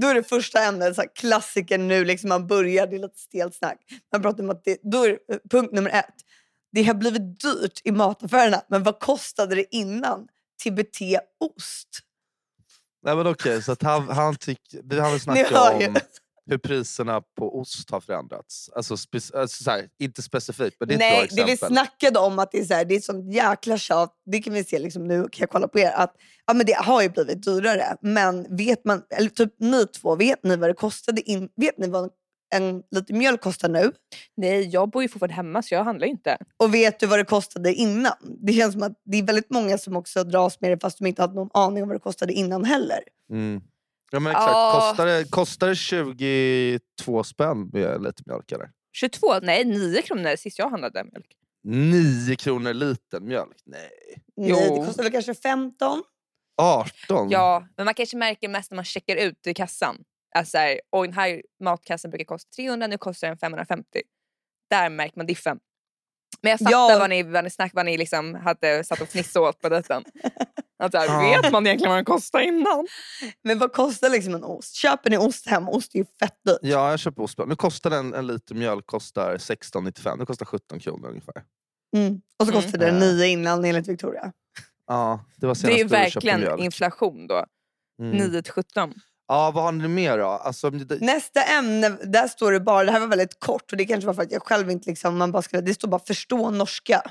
Då 0.00 0.06
är 0.08 0.14
det 0.14 0.22
första 0.22 0.62
ämnet, 0.62 0.96
så 0.96 1.02
klassiker 1.14 1.78
nu, 1.78 2.04
liksom 2.04 2.28
man 2.28 2.46
börjar, 2.46 2.86
det 2.86 2.96
är 2.96 3.00
lite 3.00 3.18
stelt 3.18 3.54
snack. 3.54 3.78
Man 4.12 4.22
pratar 4.22 4.42
om 4.44 4.50
att 4.50 4.64
det, 4.64 4.78
då 4.82 5.04
är 5.06 5.10
eh, 5.10 5.38
punkt 5.50 5.72
nummer 5.72 5.90
ett. 5.90 6.14
Det 6.72 6.82
har 6.84 6.94
blivit 6.94 7.40
dyrt 7.40 7.80
i 7.84 7.92
mataffärerna, 7.92 8.62
men 8.68 8.82
vad 8.82 9.00
kostade 9.00 9.54
det 9.54 9.74
innan? 9.76 10.28
TBT-ost. 10.64 11.88
Nej 13.02 13.16
men 13.16 13.26
okej, 13.26 13.62
så 13.62 13.72
att 13.72 13.82
han, 13.82 14.08
han, 14.08 14.36
tyck, 14.36 14.60
vi 14.84 14.98
har 15.00 15.10
väl 15.10 15.20
snackat 15.20 15.72
om 15.72 15.96
hur 16.50 16.58
priserna 16.58 17.20
på 17.38 17.60
ost 17.60 17.90
har 17.90 18.00
förändrats. 18.00 18.70
Alltså, 18.76 18.94
spec- 18.94 19.36
alltså 19.36 19.64
så 19.64 19.70
här, 19.70 19.88
inte 19.98 20.22
specifikt 20.22 20.76
men 20.80 20.88
det 20.88 20.94
är 20.94 20.96
ett 20.96 21.00
Nej, 21.00 21.26
bra 21.28 21.36
det 21.36 21.44
vi 21.44 21.52
exempel. 21.52 21.76
snackade 21.76 22.18
om 22.18 22.38
att 22.38 22.52
det 22.52 22.58
är, 22.58 22.64
så 22.64 22.74
här, 22.74 22.84
det 22.84 22.94
är 22.94 22.98
ett 22.98 23.04
sånt 23.04 23.34
jäkla 23.34 23.78
tjat. 23.78 24.12
Det 24.26 24.38
kan 24.38 24.52
vi 24.54 24.64
se 24.64 24.78
liksom 24.78 25.04
nu, 25.04 25.22
kan 25.22 25.28
jag 25.40 25.50
kolla 25.50 25.68
på 25.68 25.78
er. 25.78 25.90
Att, 25.94 26.14
ja, 26.46 26.54
men 26.54 26.66
det 26.66 26.72
har 26.72 27.02
ju 27.02 27.08
blivit 27.08 27.42
dyrare. 27.42 27.96
Men 28.02 28.56
vet 28.56 28.84
man, 28.84 29.02
eller 29.10 29.28
typ 29.30 29.54
ni 29.58 29.86
två, 29.86 30.16
vet 30.16 30.44
ni 30.44 30.56
vad 30.56 30.70
det 30.70 30.74
kostade 30.74 31.20
in? 31.20 31.48
Vet 31.56 31.78
ni 31.78 31.88
vad 31.88 32.10
en 32.54 32.82
liter 32.90 33.14
mjölk 33.14 33.40
kostar 33.40 33.68
nu? 33.68 33.92
Nej 34.36 34.68
jag 34.68 34.90
bor 34.90 35.02
ju 35.02 35.08
fortfarande 35.08 35.34
hemma 35.34 35.62
så 35.62 35.74
jag 35.74 35.84
handlar 35.84 36.06
ju 36.06 36.10
inte. 36.10 36.38
Och 36.56 36.74
vet 36.74 37.00
du 37.00 37.06
vad 37.06 37.18
det 37.18 37.24
kostade 37.24 37.74
innan? 37.74 38.12
Det 38.46 38.52
känns 38.52 38.72
som 38.72 38.82
att 38.82 38.92
det 39.04 39.18
är 39.18 39.22
väldigt 39.22 39.50
många 39.50 39.78
som 39.78 39.96
också 39.96 40.24
dras 40.24 40.60
med 40.60 40.70
det 40.70 40.78
fast 40.80 40.98
de 40.98 41.06
inte 41.06 41.22
hade 41.22 41.34
någon 41.34 41.50
aning 41.54 41.82
om 41.82 41.88
vad 41.88 41.96
det 41.96 42.00
kostade 42.02 42.32
innan 42.32 42.64
heller. 42.64 42.98
Mm. 43.30 43.60
Ja 44.10 44.20
men 44.20 44.30
exakt, 44.32 44.50
Ja. 44.52 44.80
kostar, 44.80 45.06
det, 45.06 45.30
kostar 45.30 45.68
det 45.68 45.74
22 45.74 47.24
spänn 47.24 47.70
med 47.72 48.02
lite 48.02 48.22
mjölk 48.26 48.52
eller? 48.52 48.70
22? 48.92 49.40
Nej 49.42 49.64
9 49.64 50.02
kronor 50.02 50.36
sist 50.36 50.58
jag 50.58 50.70
handlade 50.70 51.04
mjölk. 51.04 51.26
9 51.64 52.36
kronor 52.36 52.72
liten 52.74 53.24
mjölk? 53.26 53.56
Nej. 53.66 53.90
Nej, 54.36 54.50
Jo. 54.50 54.56
det 54.80 54.86
kostar 54.86 55.02
väl 55.02 55.12
kanske 55.12 55.34
15? 55.34 56.02
18? 56.62 57.30
Ja, 57.30 57.66
men 57.76 57.84
man 57.84 57.94
kanske 57.94 58.16
märker 58.16 58.48
mest 58.48 58.70
när 58.70 58.76
man 58.76 58.84
checkar 58.84 59.16
ut 59.16 59.46
i 59.46 59.54
kassan. 59.54 59.96
Alltså 60.34 60.50
så 60.50 60.58
här, 60.58 60.80
och 60.90 61.04
den 61.04 61.12
här 61.12 61.42
matkassen 61.60 62.10
brukar 62.10 62.24
kosta 62.24 62.50
300, 62.56 62.86
nu 62.86 62.98
kostar 62.98 63.28
den 63.28 63.38
550. 63.38 63.84
Där 64.70 64.90
märker 64.90 65.16
man 65.16 65.26
diffen. 65.26 65.58
Men 66.42 66.50
jag 66.50 66.58
fattar 66.58 66.70
Ja. 66.72 66.96
vad 67.00 67.10
ni, 67.10 67.22
vad 67.22 67.44
ni, 67.44 67.50
snack, 67.50 67.70
vad 67.74 67.86
ni 67.86 67.96
liksom 67.98 68.34
hade 68.34 68.84
satt 68.84 69.00
och 69.00 69.08
fnissade 69.08 69.48
åt 69.48 69.60
på 69.60 69.68
dejten. 69.68 70.04
Att 70.78 70.92
så 70.92 70.98
här, 70.98 71.06
Ja. 71.06 71.40
Vet 71.42 71.52
man 71.52 71.66
egentligen 71.66 71.90
vad 71.90 71.98
den 71.98 72.04
kostar 72.04 72.40
innan? 72.40 72.86
Men 73.42 73.58
vad 73.58 73.72
kostar 73.72 74.10
liksom 74.10 74.34
en 74.34 74.44
ost? 74.44 74.74
Köper 74.74 75.10
ni 75.10 75.18
ost 75.18 75.46
hem? 75.48 75.68
Ost 75.68 75.94
är 75.94 75.98
ju 75.98 76.04
fett 76.20 76.36
dyrt. 76.46 76.58
Ja, 76.62 76.90
jag 76.90 76.98
köper 77.00 77.22
ost. 77.22 77.38
Nu 77.46 77.56
kostar 77.56 77.90
en, 77.90 78.14
en 78.14 78.26
liter 78.26 78.54
mjölk 78.54 78.86
kostar 78.86 79.36
16,95. 79.36 80.18
Det 80.18 80.26
kostar 80.26 80.46
17 80.46 80.80
kronor 80.80 81.08
ungefär. 81.08 81.42
Mm. 81.96 82.20
Och 82.38 82.46
så 82.46 82.52
Mm. 82.52 82.62
kostade 82.62 82.84
det 82.84 82.90
Äh. 82.90 82.98
9 83.14 83.26
innan 83.26 83.64
enligt 83.64 83.88
Victoria. 83.88 84.32
Ja, 84.86 85.24
det 85.36 85.46
var 85.46 85.54
Det 85.54 85.60
senast 85.60 85.74
är 85.74 85.78
ju 85.78 85.84
du 85.84 86.10
köpte 86.10 86.26
verkligen 86.28 86.58
inflation 86.58 87.26
då. 87.26 87.46
Mm. 88.02 88.16
9 88.16 88.42
till 88.42 88.52
17. 88.52 88.94
Ja, 89.28 89.50
vad 89.50 89.64
har 89.64 89.72
ni 89.72 89.88
mer 89.88 90.18
då? 90.18 90.26
Alltså, 90.26 90.70
det, 90.70 91.00
Nästa 91.00 91.42
ämne, 91.42 91.88
där 91.88 92.28
står 92.28 92.52
det 92.52 92.60
bara, 92.60 92.84
det 92.84 92.92
här 92.92 93.00
var 93.00 93.06
väldigt 93.06 93.40
kort 93.40 93.72
och 93.72 93.78
det 93.78 93.84
kanske 93.84 94.06
var 94.06 94.14
för 94.14 94.22
att 94.22 94.32
jag 94.32 94.42
själv 94.42 94.70
inte 94.70 94.90
liksom, 94.90 95.16
man 95.18 95.32
bara 95.32 95.42
skrev, 95.42 95.64
det 95.64 95.74
står 95.74 95.88
bara 95.88 96.00
förstå 96.06 96.50
norska. 96.50 97.02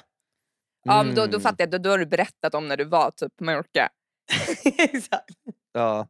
Ja, 0.83 1.03
men 1.03 1.15
då, 1.15 1.21
då 1.21 1.27
Mm. 1.27 1.41
fattar 1.41 1.55
jag, 1.63 1.71
då, 1.71 1.77
då 1.77 1.89
har 1.89 1.97
du 1.97 2.05
berättat 2.05 2.53
om 2.55 2.67
när 2.67 2.77
du 2.77 2.83
var 2.85 3.11
typ 3.11 3.35
på 3.37 3.43
Mallorca. 3.43 3.89
Exakt. 4.77 5.29
Ja, 5.73 6.07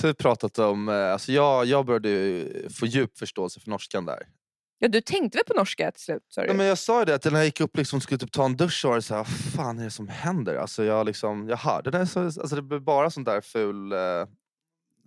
typ 0.00 0.18
pratat 0.18 0.58
om... 0.58 0.88
eh, 0.88 1.12
Alltså 1.12 1.32
jag, 1.32 1.66
jag 1.66 1.86
började 1.86 2.44
få 2.70 2.86
djup 2.86 3.18
förståelse 3.18 3.60
för 3.60 3.70
norskan 3.70 4.04
där. 4.04 4.22
Ja, 4.78 4.88
du 4.88 5.00
tänkte 5.00 5.38
väl 5.38 5.44
på 5.44 5.54
norska 5.54 5.90
till 5.90 6.02
slut? 6.02 6.22
Du? 6.36 6.42
Ja, 6.46 6.52
men 6.54 6.66
jag 6.66 6.78
sa 6.78 6.98
ju 6.98 7.04
det, 7.04 7.14
att 7.14 7.24
när 7.24 7.32
jag 7.32 7.44
gick 7.44 7.60
upp 7.60 7.76
liksom, 7.76 7.96
och 7.96 8.02
skulle 8.02 8.18
typ 8.18 8.32
ta 8.32 8.44
en 8.44 8.56
dusch 8.56 8.80
så 8.80 8.88
var 8.88 8.96
det 8.96 9.02
så 9.02 9.14
här, 9.14 9.20
vad 9.20 9.52
fan 9.54 9.78
är 9.78 9.84
det 9.84 9.90
som 9.90 10.08
händer? 10.08 10.56
Alltså 10.56 10.84
jag, 10.84 11.06
liksom, 11.06 11.48
jag 11.48 11.56
hörde 11.56 11.90
det, 11.90 12.06
så, 12.06 12.20
alltså 12.24 12.56
det 12.56 12.62
blev 12.62 12.82
bara 12.82 13.10
sån 13.10 13.24
där 13.24 13.40
ful 13.40 13.92
eh, 13.92 13.98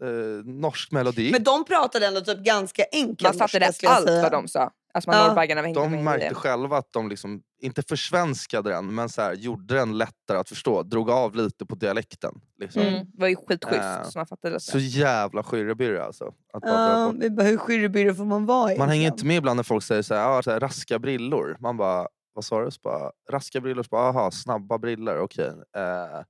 eh, 0.01 0.45
norsk 0.45 0.91
melodi. 0.91 1.31
Men 1.31 1.43
de 1.43 1.65
pratade 1.65 2.07
ändå 2.07 2.21
typ 2.21 2.39
ganska 2.43 2.83
enkelt 2.91 3.21
man 3.21 3.33
fattade 3.33 3.65
norska, 3.65 3.89
allt 3.89 4.07
säga. 4.07 4.21
vad 4.21 4.31
de 4.31 4.47
sa. 4.47 4.71
Alltså 4.93 5.09
man 5.09 5.19
Ja. 5.19 5.33
var 5.33 5.73
de 5.73 6.03
märkte 6.03 6.29
det. 6.29 6.35
själva 6.35 6.77
att 6.77 6.87
de 6.93 7.09
liksom, 7.09 7.41
inte 7.61 7.81
försvenskade 7.81 8.69
den, 8.69 8.95
men 8.95 9.09
så 9.09 9.21
här, 9.21 9.33
gjorde 9.33 9.73
den 9.75 9.97
lättare 9.97 10.37
att 10.37 10.49
förstå. 10.49 10.83
Drog 10.83 11.09
av 11.09 11.35
lite 11.35 11.65
på 11.65 11.75
dialekten. 11.75 12.33
Liksom. 12.59 12.81
Mm, 12.81 12.93
det 13.13 13.21
var 13.21 13.27
ju 13.27 13.35
skitschysst. 13.35 13.81
Äh, 13.81 14.03
så 14.03 14.19
man 14.19 14.25
fattade 14.27 14.59
Så 14.59 14.77
det. 14.77 14.83
jävla 14.83 15.43
skyrrebyrre 15.43 16.03
alltså. 16.03 16.25
Att 16.53 16.63
Ja, 16.65 17.13
bara, 17.29 17.45
hur 17.47 17.57
skyrrebyrre 17.57 18.15
får 18.15 18.25
man 18.25 18.45
vara 18.45 18.77
Man 18.77 18.89
hänger 18.89 19.07
inte 19.07 19.25
med 19.25 19.37
ibland 19.37 19.55
när 19.57 19.63
folk 19.63 19.83
säger 19.83 20.01
så 20.01 20.15
här, 20.15 20.37
ah, 20.37 20.41
så 20.43 20.51
här, 20.51 20.59
raska 20.59 20.99
brillor. 20.99 21.57
Man 21.59 21.77
bara, 21.77 22.07
vad 22.33 22.45
sa 22.45 22.65
du? 22.65 22.71
Så 22.71 22.79
bara, 22.83 23.11
raska 23.31 23.61
brillor, 23.61 23.83
så 23.83 23.87
bara, 23.91 24.09
aha, 24.09 24.31
snabba 24.31 24.77
brillor, 24.77 25.17
okej. 25.19 25.51
Eh, 25.77 26.23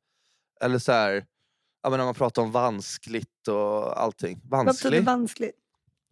eller 0.65 0.79
så 0.79 0.91
här, 0.91 1.25
ja, 1.83 1.89
men 1.89 1.97
när 1.97 2.05
man 2.05 2.13
pratar 2.15 2.41
om 2.41 2.51
vanskligt 2.51 3.47
och 3.47 4.01
allting. 4.01 4.41
Vad 4.43 4.65
betyder 4.65 4.65
Vanskligt, 4.65 5.05
vanskligt? 5.05 5.55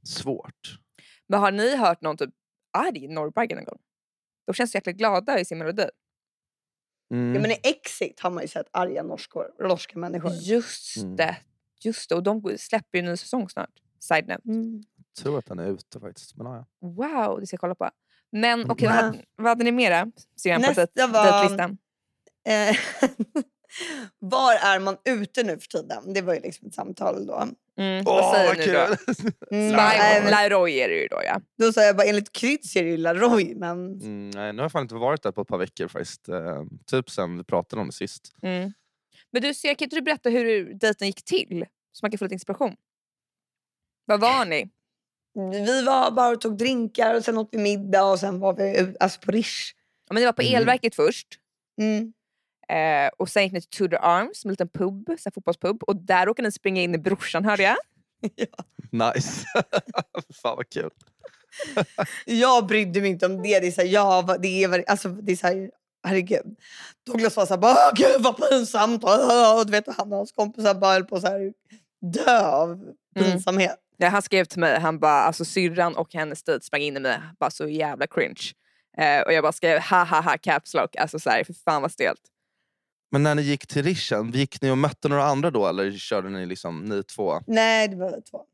svårt. 0.03 0.79
Men 1.27 1.39
har 1.39 1.51
ni 1.51 1.75
hört 1.77 2.01
någon 2.01 2.17
typ 2.17 2.29
arg 2.73 3.07
norrbagge 3.07 3.55
någon 3.55 3.65
gång? 3.65 3.79
De 4.45 4.53
känns 4.53 4.71
så 4.71 4.77
jäkla 4.77 4.91
glada 4.91 5.39
i 5.39 5.45
sin 5.45 5.57
melodi. 5.57 5.85
Mm. 7.13 7.35
Ja, 7.35 7.41
men 7.41 7.51
i 7.51 7.57
Exit 7.63 8.19
har 8.19 8.29
man 8.31 8.41
ju 8.43 8.47
sett 8.47 8.67
arga 8.71 9.03
norskor, 9.03 9.47
norska 9.67 9.99
människor. 9.99 10.31
Just 10.31 10.97
Mm. 10.97 11.15
det. 11.15 11.37
Just 11.81 12.09
det. 12.09 12.15
Och 12.15 12.23
de 12.23 12.57
släpper 12.57 12.97
ju 12.97 12.99
en 12.99 13.05
ny 13.11 13.17
säsong 13.17 13.49
snart. 13.49 13.69
Side 13.99 14.27
note. 14.27 14.41
Mm. 14.45 14.83
Jag 14.97 15.23
tror 15.23 15.37
att 15.39 15.45
den 15.45 15.59
är 15.59 15.67
ute 15.67 15.99
faktiskt. 15.99 16.35
Men, 16.37 16.47
ja. 16.47 16.65
Wow, 16.81 17.39
det 17.39 17.47
ska 17.47 17.53
jag 17.53 17.59
kolla 17.61 17.75
på. 17.75 17.89
Men 18.31 18.59
Mm. 18.59 18.71
okej, 18.71 18.87
vad, 18.87 18.95
Wow. 18.97 19.05
hade- 19.05 19.25
vad 19.35 19.47
hade 19.47 19.63
ni 19.63 19.71
mera? 19.71 20.11
Ser 20.41 20.49
jag 20.49 20.61
på 20.63 20.67
Nästa 20.81 21.07
var- 21.07 21.31
dejtlistan. 21.41 21.77
Var 24.19 24.53
är 24.53 24.79
man 24.79 24.97
ute 25.05 25.43
nu 25.43 25.59
för 25.59 25.67
tiden? 25.67 26.13
Det 26.13 26.21
var 26.21 26.33
ju 26.33 26.39
liksom 26.39 26.67
ett 26.67 26.73
samtal 26.73 27.25
då. 27.25 27.47
Mm. 27.77 28.03
Åh, 28.07 28.15
vad 28.15 28.35
säger 28.35 28.47
vad 28.47 28.57
ni 28.57 28.65
då? 28.65 28.95
kul! 29.15 29.31
Mm, 29.51 29.75
men- 30.23 30.31
Laroy 30.31 30.79
är 30.79 30.89
det 30.89 30.95
ju 31.01 31.07
då 31.07 31.21
ja. 31.25 31.41
Då 31.57 31.73
sa 31.73 31.81
jag 31.83 31.95
bara 31.97 32.07
enligt 32.07 32.31
Kryds 32.31 32.75
är 32.75 32.83
det 32.83 32.89
ju 32.89 32.97
Laroy 32.97 33.55
men 33.55 33.93
Mm, 34.01 34.29
nej, 34.29 34.53
nu 34.53 34.57
har 34.59 34.63
jag 34.63 34.71
fan 34.71 34.81
inte 34.81 34.95
varit 34.95 35.23
där 35.23 35.31
på 35.31 35.41
ett 35.41 35.47
par 35.47 35.57
veckor 35.57 35.87
faktiskt. 35.87 36.29
Eh, 36.29 36.63
typ 36.85 37.09
sen 37.09 37.37
vi 37.37 37.43
pratade 37.43 37.81
om 37.81 37.87
det 37.87 37.93
sist. 37.93 38.33
Mm. 38.41 38.73
Men 39.31 39.41
du, 39.41 39.53
ser, 39.53 39.73
kan 39.73 39.85
inte 39.85 39.95
du 39.95 40.01
berätta 40.01 40.29
hur 40.29 40.73
dejten 40.73 41.07
gick 41.07 41.25
till? 41.25 41.65
Så 41.91 41.99
man 42.05 42.11
kan 42.11 42.17
få 42.17 42.25
lite 42.25 42.35
inspiration. 42.35 42.75
Vad 44.05 44.19
var 44.19 44.45
ni? 44.45 44.69
vi 45.51 45.81
var 45.83 46.11
bara 46.11 46.29
och 46.29 46.41
tog 46.41 46.57
drinkar 46.57 47.15
och 47.15 47.23
sen 47.25 47.37
åt 47.37 47.49
vi 47.51 47.57
middag 47.57 48.03
och 48.03 48.19
sen 48.19 48.39
var 48.39 48.53
vi 48.53 48.95
alltså 48.99 49.19
på 49.21 49.31
Rish. 49.31 49.73
Ja, 50.07 50.13
men 50.13 50.21
det 50.21 50.25
var 50.27 50.33
på 50.33 50.41
Mhm. 50.41 50.55
elverket 50.55 50.95
först. 50.95 51.27
Mm. 51.81 52.13
Eh, 52.69 53.09
och 53.17 53.29
sen 53.29 53.43
gick 53.43 53.51
ni 53.51 53.61
till 53.61 53.69
Tudor 53.69 53.99
Arms, 54.01 54.45
en 54.45 54.51
liten 54.51 54.69
pub, 54.69 55.05
så 55.07 55.11
här 55.25 55.31
fotbollspub. 55.31 55.83
Och 55.83 55.95
där 55.95 56.25
råkade 56.25 56.47
ni 56.47 56.51
springa 56.51 56.81
in 56.81 56.95
i 56.95 56.97
brorsan 56.97 57.45
hörde 57.45 57.63
jag. 57.63 57.75
Nice! 59.15 59.45
fan 60.41 60.55
vad 60.57 60.69
kul. 60.69 60.89
Jag 62.25 62.65
brydde 62.67 63.01
mig 63.01 63.09
inte 63.09 63.25
om 63.25 63.41
det. 63.41 63.59
Det 63.59 63.67
är 63.67 63.71
så 63.71 63.81
här, 63.81 63.87
ja, 63.87 64.21
vad- 64.27 64.41
det 64.41 64.63
är, 64.63 64.83
alltså, 64.89 65.09
det 65.09 65.31
är 65.31 65.35
så 65.35 65.47
här, 65.47 65.71
herregud. 66.07 66.55
Douglas 67.05 67.35
var 67.37 67.45
så 67.45 67.53
här, 67.53 67.61
bara, 67.61 67.73
"Åh, 67.73 67.91
gud 67.95 68.21
vad 68.23 68.49
pinsamt. 68.49 69.03
Och, 69.03 69.65
du 69.65 69.71
vet, 69.71 69.87
han 69.97 70.11
och 70.11 70.17
hans 70.17 70.31
kompisar 70.31 70.73
bara 70.73 70.93
höll 70.93 71.03
på 71.05 71.15
att 71.15 71.21
så 71.21 71.27
här, 71.27 71.53
dö 72.01 72.39
av 72.47 72.85
pinsamhet. 73.15 73.77
Ja, 73.97 74.07
han 74.09 74.21
skrev 74.21 74.45
till 74.45 74.59
mig, 74.59 74.79
han 74.79 74.99
bara 74.99 75.21
alltså 75.21 75.45
syrran 75.45 75.95
och 75.95 76.13
hennes 76.13 76.43
dejt 76.43 76.65
sprang 76.65 76.81
in 76.81 76.97
i 76.97 76.99
mig, 76.99 77.19
bara 77.39 77.51
så 77.51 77.67
jävla 77.67 78.07
cringe. 78.07 78.41
Eh, 78.97 79.21
och 79.21 79.33
jag 79.33 79.43
bara 79.43 79.51
skrev 79.51 79.79
ha 79.81 80.03
ha 80.03 80.21
ha 80.21 80.37
caps 80.37 80.73
lock, 80.73 80.95
alltså 80.95 81.19
såhär 81.19 81.43
för 81.43 81.53
fan 81.53 81.81
vad 81.81 81.91
stelt. 81.91 82.21
Men 83.11 83.23
när 83.23 83.35
ni 83.35 83.41
gick 83.41 83.67
till 83.67 83.83
Rischen, 83.83 84.31
gick 84.31 84.61
ni 84.61 84.71
och 84.71 84.77
mötte 84.77 85.09
några 85.09 85.23
andra 85.23 85.51
då 85.51 85.67
eller 85.67 85.91
körde 85.91 86.29
ni 86.29 86.45
liksom 86.45 86.81
ni 86.85 87.03
två? 87.03 87.41
Nej, 87.47 87.87
det 87.87 87.95
var 87.95 88.21
två. 88.31 88.45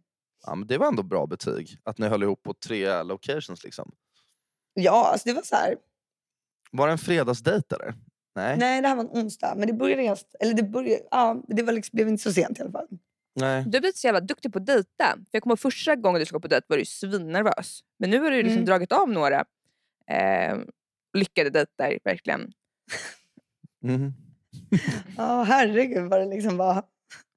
Ja, 0.45 0.55
men 0.55 0.67
det 0.67 0.77
var 0.77 0.87
ändå 0.87 1.03
bra 1.03 1.25
betyg. 1.27 1.77
Att 1.83 1.97
ni 1.97 2.07
höll 2.07 2.23
ihop 2.23 2.43
på 2.43 2.53
tre 2.53 3.03
locations. 3.03 3.63
Liksom. 3.63 3.91
Ja, 4.73 5.09
alltså 5.11 5.29
det 5.29 5.33
var 5.35 5.41
så 5.41 5.55
här. 5.55 5.75
Var 6.71 6.87
det 6.87 6.91
en 6.93 6.97
fredagsdejt 6.97 7.75
eller? 7.75 7.93
Nej. 8.35 8.57
Nej, 8.57 8.81
det 8.81 8.87
här 8.87 8.95
var 8.95 9.03
en 9.03 9.09
onsdag. 9.09 9.53
Men 9.57 9.67
det 9.67 9.73
började 9.73 10.03
ganska, 10.03 10.27
eller 10.39 10.53
det 10.53 10.63
började, 10.63 11.03
ja, 11.11 11.43
det 11.47 11.63
var 11.63 11.73
liksom, 11.73 11.95
blev 11.95 12.07
inte 12.07 12.23
så 12.23 12.33
sent 12.33 12.59
i 12.59 12.61
alla 12.61 12.71
fall. 12.71 12.87
Nej. 13.35 13.63
Du 13.67 13.75
har 13.77 13.81
blivit 13.81 13.97
så 13.97 14.07
jävla 14.07 14.19
duktig 14.21 14.53
på 14.53 14.59
att 14.59 14.65
dejta. 14.65 15.05
För 15.15 15.25
jag 15.31 15.43
kommer 15.43 15.55
första 15.55 15.95
gången 15.95 16.19
du 16.19 16.25
skulle 16.25 16.37
gå 16.37 16.41
på 16.41 16.47
dejt 16.47 16.65
var 16.69 16.77
du 16.77 16.81
ju 16.81 16.85
svinnervös. 16.85 17.79
Men 17.99 18.09
nu 18.09 18.19
har 18.19 18.31
du 18.31 18.37
liksom 18.37 18.53
Mm. 18.53 18.65
dragit 18.65 18.91
av 18.91 19.09
några 19.09 19.45
eh, 20.11 20.57
lyckade 21.13 21.49
dejter 21.49 21.99
verkligen. 22.03 22.51
Mhm. 23.83 24.13
Ja, 25.17 25.43
herregud 25.43 26.09
vad 26.09 26.19
det 26.19 26.25
liksom 26.25 26.57
var. 26.57 26.83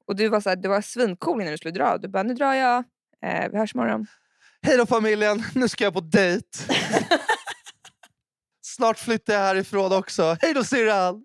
Och 0.07 0.17
du 0.17 0.29
var, 0.29 0.41
så 0.41 0.49
här, 0.49 0.57
du 0.57 0.69
var 0.69 0.81
svincool 0.81 1.41
innan 1.41 1.51
du 1.53 1.59
skulle 1.59 1.75
dra. 1.75 1.99
Du 1.99 2.09
bara, 2.09 2.23
nu 2.23 2.35
drar 2.35 2.55
jag, 2.55 2.85
eh, 3.23 3.51
vi 3.51 3.59
hörs 3.59 3.75
imorgon. 3.75 4.07
Hej 4.63 4.77
då 4.77 4.87
familjen, 4.87 5.45
nu 5.55 5.69
ska 5.69 5.85
jag 5.85 5.95
på 5.95 6.01
dejt. 6.01 6.59
Snart 8.63 8.99
flyttar 8.99 9.35
jag 9.35 9.41
härifrån 9.41 9.93
också. 9.93 10.37
Hej 10.41 10.55
då 10.55 10.65
syrran! 10.65 11.25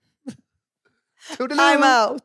I'm 1.39 2.09
out! 2.09 2.23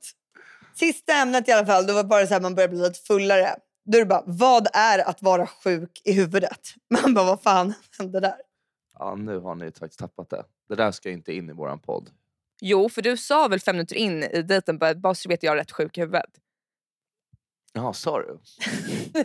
Sista 0.74 1.12
ämnet 1.12 1.48
i 1.48 1.52
alla 1.52 1.66
fall, 1.66 1.86
då 1.86 1.94
var 1.94 2.04
bara 2.04 2.26
så 2.26 2.34
här, 2.34 2.40
man 2.40 2.54
började 2.54 2.74
bli 2.74 2.82
lite 2.82 3.00
fullare. 3.06 3.56
Då 3.84 3.98
är 3.98 4.02
det 4.02 4.06
bara, 4.06 4.22
vad 4.26 4.66
är 4.72 5.08
att 5.08 5.22
vara 5.22 5.46
sjuk 5.46 6.02
i 6.04 6.12
huvudet? 6.12 6.60
Man 7.02 7.14
bara, 7.14 7.24
vad 7.24 7.42
fan 7.42 7.74
hände 7.98 8.20
där? 8.20 8.36
Ja, 8.98 9.14
nu 9.14 9.38
har 9.38 9.54
ni 9.54 9.72
faktiskt 9.72 9.98
tappat 9.98 10.30
det. 10.30 10.44
Det 10.68 10.74
där 10.74 10.92
ska 10.92 11.10
inte 11.10 11.32
in 11.32 11.50
i 11.50 11.52
våran 11.52 11.78
podd. 11.78 12.10
Jo, 12.60 12.88
för 12.88 13.02
du 13.02 13.16
sa 13.16 13.48
väl 13.48 13.60
fem 13.60 13.76
minuter 13.76 13.96
in 13.96 14.22
i 14.22 14.42
dejten, 14.42 14.78
bara, 14.78 14.94
bara 14.94 15.14
så 15.14 15.28
vet 15.28 15.42
jag 15.42 15.52
är 15.52 15.56
rätt 15.56 15.72
sjuk 15.72 15.98
i 15.98 16.00
huvudet. 16.00 16.30
Jaha, 17.72 17.92
sa 17.92 18.18
du? 18.18 18.38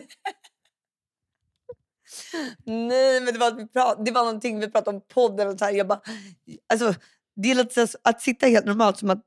Nej, 2.65 3.21
men 3.21 3.33
det 3.33 3.39
var, 3.39 3.47
att 3.47 3.57
vi 3.57 3.67
prat, 3.67 4.05
det 4.05 4.11
var 4.11 4.23
någonting 4.23 4.59
vi 4.59 4.71
pratade 4.71 4.97
om 4.97 5.03
podden. 5.13 5.47
Och 5.47 5.59
så 5.59 5.65
här, 5.65 5.71
jag 5.71 5.87
bara, 5.87 6.01
alltså, 6.73 6.93
det 7.35 7.51
är 7.51 7.55
lite 7.55 7.87
så 7.87 7.97
att 8.03 8.21
sitta 8.21 8.47
helt 8.47 8.65
normalt. 8.65 8.97
Som 8.97 9.09
att, 9.09 9.25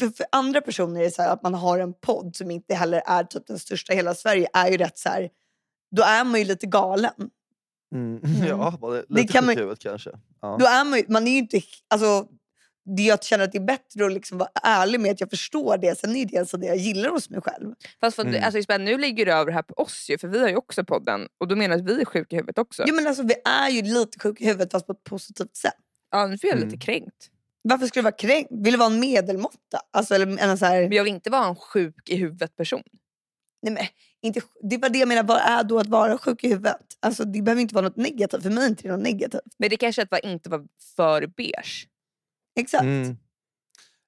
för, 0.00 0.08
för 0.08 0.26
andra 0.32 0.60
personer 0.60 1.00
är 1.00 1.04
det 1.04 1.10
så 1.10 1.22
här, 1.22 1.30
att 1.32 1.42
man 1.42 1.54
har 1.54 1.78
en 1.78 1.94
podd 1.94 2.36
som 2.36 2.50
inte 2.50 2.74
heller 2.74 3.02
är 3.06 3.24
typ 3.24 3.46
den 3.46 3.58
största 3.58 3.92
i 3.92 3.96
hela 3.96 4.14
Sverige. 4.14 4.48
är 4.52 4.70
ju 4.70 4.76
rätt 4.76 4.98
så 4.98 5.08
här, 5.08 5.30
Då 5.90 6.02
är 6.02 6.24
man 6.24 6.40
ju 6.40 6.46
lite 6.46 6.66
galen. 6.66 7.30
Mm. 7.94 8.20
Ja, 8.48 8.76
var 8.80 8.94
det 8.94 9.04
lite 9.08 9.32
kan 9.32 9.42
sjuk 9.42 9.46
man- 9.46 9.56
i 9.56 9.60
huvudet 9.60 9.78
kanske. 9.78 10.10
Ja. 10.40 10.56
Då 10.60 10.66
är 10.66 10.84
man, 10.84 11.02
man 11.08 11.26
är 11.26 11.30
ju 11.32 11.38
inte... 11.38 11.60
Alltså, 11.88 12.28
det 12.96 13.02
jag 13.02 13.24
känner 13.24 13.44
att 13.44 13.52
det 13.52 13.58
är 13.58 13.64
bättre 13.64 14.06
att 14.06 14.12
liksom 14.12 14.38
vara 14.38 14.48
ärlig 14.62 15.00
med 15.00 15.10
att 15.10 15.20
jag 15.20 15.30
förstår 15.30 15.78
det. 15.78 15.98
Sen 15.98 16.16
är 16.16 16.24
det 16.26 16.38
alltså 16.38 16.56
det 16.56 16.66
jag 16.66 16.76
gillar 16.76 17.10
hos 17.10 17.30
mig 17.30 17.40
själv. 17.40 17.74
Fast 18.00 18.16
för, 18.16 18.22
att 18.22 18.28
du- 18.28 18.36
Mm. 18.36 18.44
alltså, 18.44 18.58
Isabel, 18.58 18.80
nu 18.82 18.98
ligger 18.98 19.26
det 19.26 19.32
över 19.32 19.52
här 19.52 19.62
på 19.62 19.74
oss 19.74 20.06
ju, 20.10 20.18
för 20.18 20.28
vi 20.28 20.38
har 20.38 20.48
ju 20.48 20.56
också 20.56 20.84
podden. 20.84 21.28
Och 21.38 21.48
då 21.48 21.56
menar 21.56 21.76
du 21.76 21.82
att 21.82 21.88
vi 21.96 22.00
är 22.00 22.04
sjuka 22.04 22.36
i 22.36 22.38
huvudet 22.38 22.58
också. 22.58 22.84
Jo, 22.86 22.94
men 22.94 23.06
alltså, 23.06 23.22
vi 23.22 23.34
är 23.44 23.68
ju 23.70 23.82
lite 23.82 24.18
sjuka 24.20 24.44
i 24.44 24.46
huvudet 24.46 24.72
fast 24.72 24.86
på 24.86 24.92
ett 24.92 25.04
positivt 25.04 25.56
sätt. 25.56 25.74
Ja, 26.10 26.26
nu 26.26 26.38
får 26.38 26.48
jag 26.48 26.56
Mm. 26.56 26.68
lite 26.68 26.84
kränkt. 26.84 27.30
Varför 27.62 27.86
skulle 27.86 28.00
du 28.00 28.04
vara 28.04 28.12
kränkt? 28.16 28.48
Vill 28.52 28.72
du 28.72 28.78
vara 28.78 28.92
en 28.92 29.00
medelmåtta? 29.00 29.80
Alltså, 29.90 30.14
eller 30.14 30.38
en 30.38 30.58
så 30.58 30.64
här, 30.66 30.82
Men 30.82 30.92
jag 30.92 31.04
vill 31.04 31.12
inte 31.14 31.30
vara 31.30 31.46
en 31.46 31.56
sjuk 31.56 32.08
i 32.08 32.16
huvudet 32.16 32.56
person. 32.56 32.82
nej, 33.62 33.72
men, 33.74 33.84
inte, 34.22 34.40
det 34.70 34.78
var 34.78 34.88
det 34.88 34.98
jag 34.98 35.08
menar. 35.08 35.22
Vad 35.22 35.40
är 35.40 35.64
då 35.64 35.78
att 35.78 35.86
vara 35.86 36.18
sjuk 36.18 36.44
i 36.44 36.48
huvudet? 36.48 36.76
Alltså, 37.00 37.24
det 37.24 37.42
behöver 37.42 37.62
inte 37.62 37.74
vara 37.74 37.84
något 37.84 37.96
negativt. 37.96 38.42
För 38.42 38.50
mig 38.50 38.64
är 38.64 38.68
inte 38.68 38.82
det 38.82 38.88
något 38.92 39.02
negativt. 39.02 39.40
Men 39.58 39.70
det 39.70 39.76
kanske 39.76 40.02
är 40.02 40.08
att 40.14 40.24
inte 40.24 40.50
vara 40.50 40.62
för 40.96 41.26
beige. 41.26 41.88
Exakt. 42.56 42.82
Mm. 42.82 43.16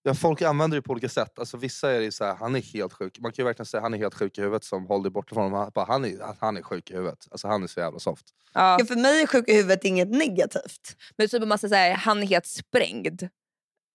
Ja, 0.02 0.14
folk 0.14 0.42
använder 0.42 0.76
det 0.76 0.82
på 0.82 0.92
olika 0.92 1.08
sätt. 1.08 1.38
Alltså, 1.38 1.56
vissa 1.56 1.90
är 1.92 2.00
det 2.00 2.12
så 2.12 2.24
här, 2.24 2.34
han 2.34 2.56
är 2.56 2.60
helt 2.60 2.92
sjuk. 2.92 3.18
Man 3.18 3.32
kan 3.32 3.42
ju 3.42 3.46
verkligen 3.46 3.66
säga 3.66 3.80
han 3.80 3.94
är 3.94 3.98
helt 3.98 4.14
sjuk 4.14 4.38
i 4.38 4.40
huvudet 4.40 4.64
som 4.64 4.86
håller 4.86 5.02
dig 5.02 5.10
borta 5.10 5.34
från 5.34 5.44
honom. 5.44 5.58
Han, 5.58 5.70
bara, 5.74 5.84
han, 5.84 6.04
är, 6.04 6.36
han 6.40 6.56
är 6.56 6.62
sjuk 6.62 6.90
i 6.90 6.94
huvudet. 6.94 7.28
Alltså, 7.30 7.48
han 7.48 7.62
är 7.62 7.66
så 7.66 7.80
jävla 7.80 7.98
soft. 7.98 8.24
Ja. 8.52 8.76
Ja, 8.78 8.86
för 8.86 8.96
mig 8.96 9.22
är 9.22 9.26
sjuk 9.26 9.48
i 9.48 9.54
huvudet 9.54 9.84
inget 9.84 10.08
negativt. 10.08 10.96
Men 11.16 11.28
typ 11.28 11.42
om 11.42 11.48
man 11.48 11.58
säger 11.58 11.74
såhär, 11.74 11.94
han 11.94 12.22
är 12.22 12.26
helt 12.26 12.46
sprängd. 12.46 13.28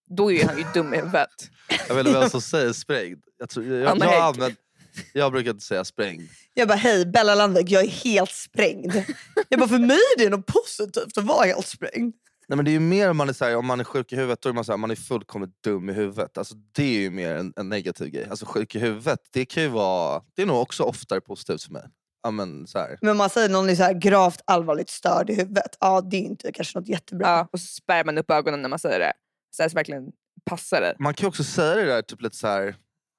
Då 0.10 0.32
är 0.32 0.46
han 0.46 0.58
ju 0.58 0.66
dum 0.74 0.94
i 0.94 0.98
huvudet. 0.98 1.30
Jag 1.88 1.96
vet 1.96 2.08
inte 2.08 2.20
vem 2.20 2.30
som 2.30 2.42
säger 2.52 2.74
sprängd. 2.74 3.24
Jag, 3.40 3.50
tror, 3.50 3.66
jag, 3.66 3.80
jag, 3.82 4.06
Hägg. 4.06 4.22
använder, 4.22 4.56
jag 5.14 5.32
brukar 5.32 5.52
inte 5.52 5.66
säga 5.66 5.86
sprängd. 5.86 6.30
Jag 6.54 6.68
bara, 6.68 6.78
hej 6.78 7.06
Bella 7.06 7.36
Landvik, 7.36 7.72
jag 7.72 7.84
är 7.84 7.90
helt 7.90 8.32
sprängd. 8.32 8.94
jag 9.50 9.60
bara, 9.60 9.70
för 9.70 9.80
mig 9.80 10.00
är 10.18 10.20
det 10.20 10.30
något 10.30 10.46
positivt 10.46 11.18
att 11.18 11.24
vara 11.24 11.46
helt 11.46 11.68
sprängd. 11.68 12.14
Nej, 12.48 12.56
men 12.56 12.66
det 12.66 12.72
är 12.72 12.74
ju 12.74 12.80
mer 12.80 13.10
om 13.10 13.18
man 13.18 13.30
är, 13.30 13.34
så 13.34 13.46
här, 13.46 13.56
om 13.56 13.66
man 13.66 13.80
är 13.80 13.84
sjuk 13.84 14.14
i 14.14 14.16
huvudet, 14.16 14.42
då 14.42 14.50
är 14.50 14.54
man, 14.54 14.66
så 14.66 14.72
här, 14.72 14.78
man 14.78 14.92
är 14.92 14.96
fullkomligt 14.96 15.64
dum 15.64 15.90
i 15.90 15.94
huvudet. 15.94 16.38
Alltså, 16.38 16.56
det 16.72 16.84
är 16.84 17.00
ju 17.00 17.10
mer 17.10 17.36
en, 17.36 17.54
en 17.56 17.70
negativ 17.70 18.08
grej. 18.10 18.28
Alltså, 18.30 18.46
sjuk 18.46 18.76
i 18.76 18.80
huvudet, 18.80 19.20
det 19.32 19.46
kan 19.46 19.64
ju 19.64 19.70
vara... 19.70 20.24
Det 20.36 20.42
är 20.42 20.46
nog 20.46 20.62
också 20.62 20.84
oftare 20.84 21.22
positivt 21.22 21.64
för 21.64 21.72
mig. 21.72 21.84
Ja, 22.24 22.32
men, 22.32 22.68
så 22.68 22.80
här. 22.80 22.98
Men 23.02 23.18
man 23.18 23.30
säger 23.30 23.50
någon 23.50 23.70
är 23.70 23.76
så 23.76 23.84
här 23.84 23.94
gravt 23.94 24.42
allvarligt 24.46 24.90
störd 24.90 25.30
i 25.30 25.36
huvudet, 25.36 25.78
ja 25.80 26.02
det 26.02 26.18
är 26.18 26.22
ju 26.22 26.28
inte 26.28 26.52
kanske 26.52 26.80
något 26.80 26.88
jättebra. 26.88 27.28
Ja, 27.28 27.48
och 27.52 27.60
så 27.60 27.66
spärrar 27.66 28.04
man 28.06 28.18
upp 28.18 28.32
ögonen 28.32 28.62
när 28.62 28.70
man 28.70 28.80
säger 28.80 29.00
det. 29.00 29.14
Så, 29.56 29.64
här, 29.64 29.70
så 29.70 29.76
verkligen 29.76 30.12
passar 30.46 30.82
det. 30.82 30.96
Man 31.00 31.14
kan 31.14 31.26
ju 31.26 31.28
också 31.28 31.44
säga 31.44 31.76
det 31.76 31.86
där 31.86 32.02
typ 32.02 32.22
lite 32.22 32.36
så 32.38 32.48
här. 32.48 32.76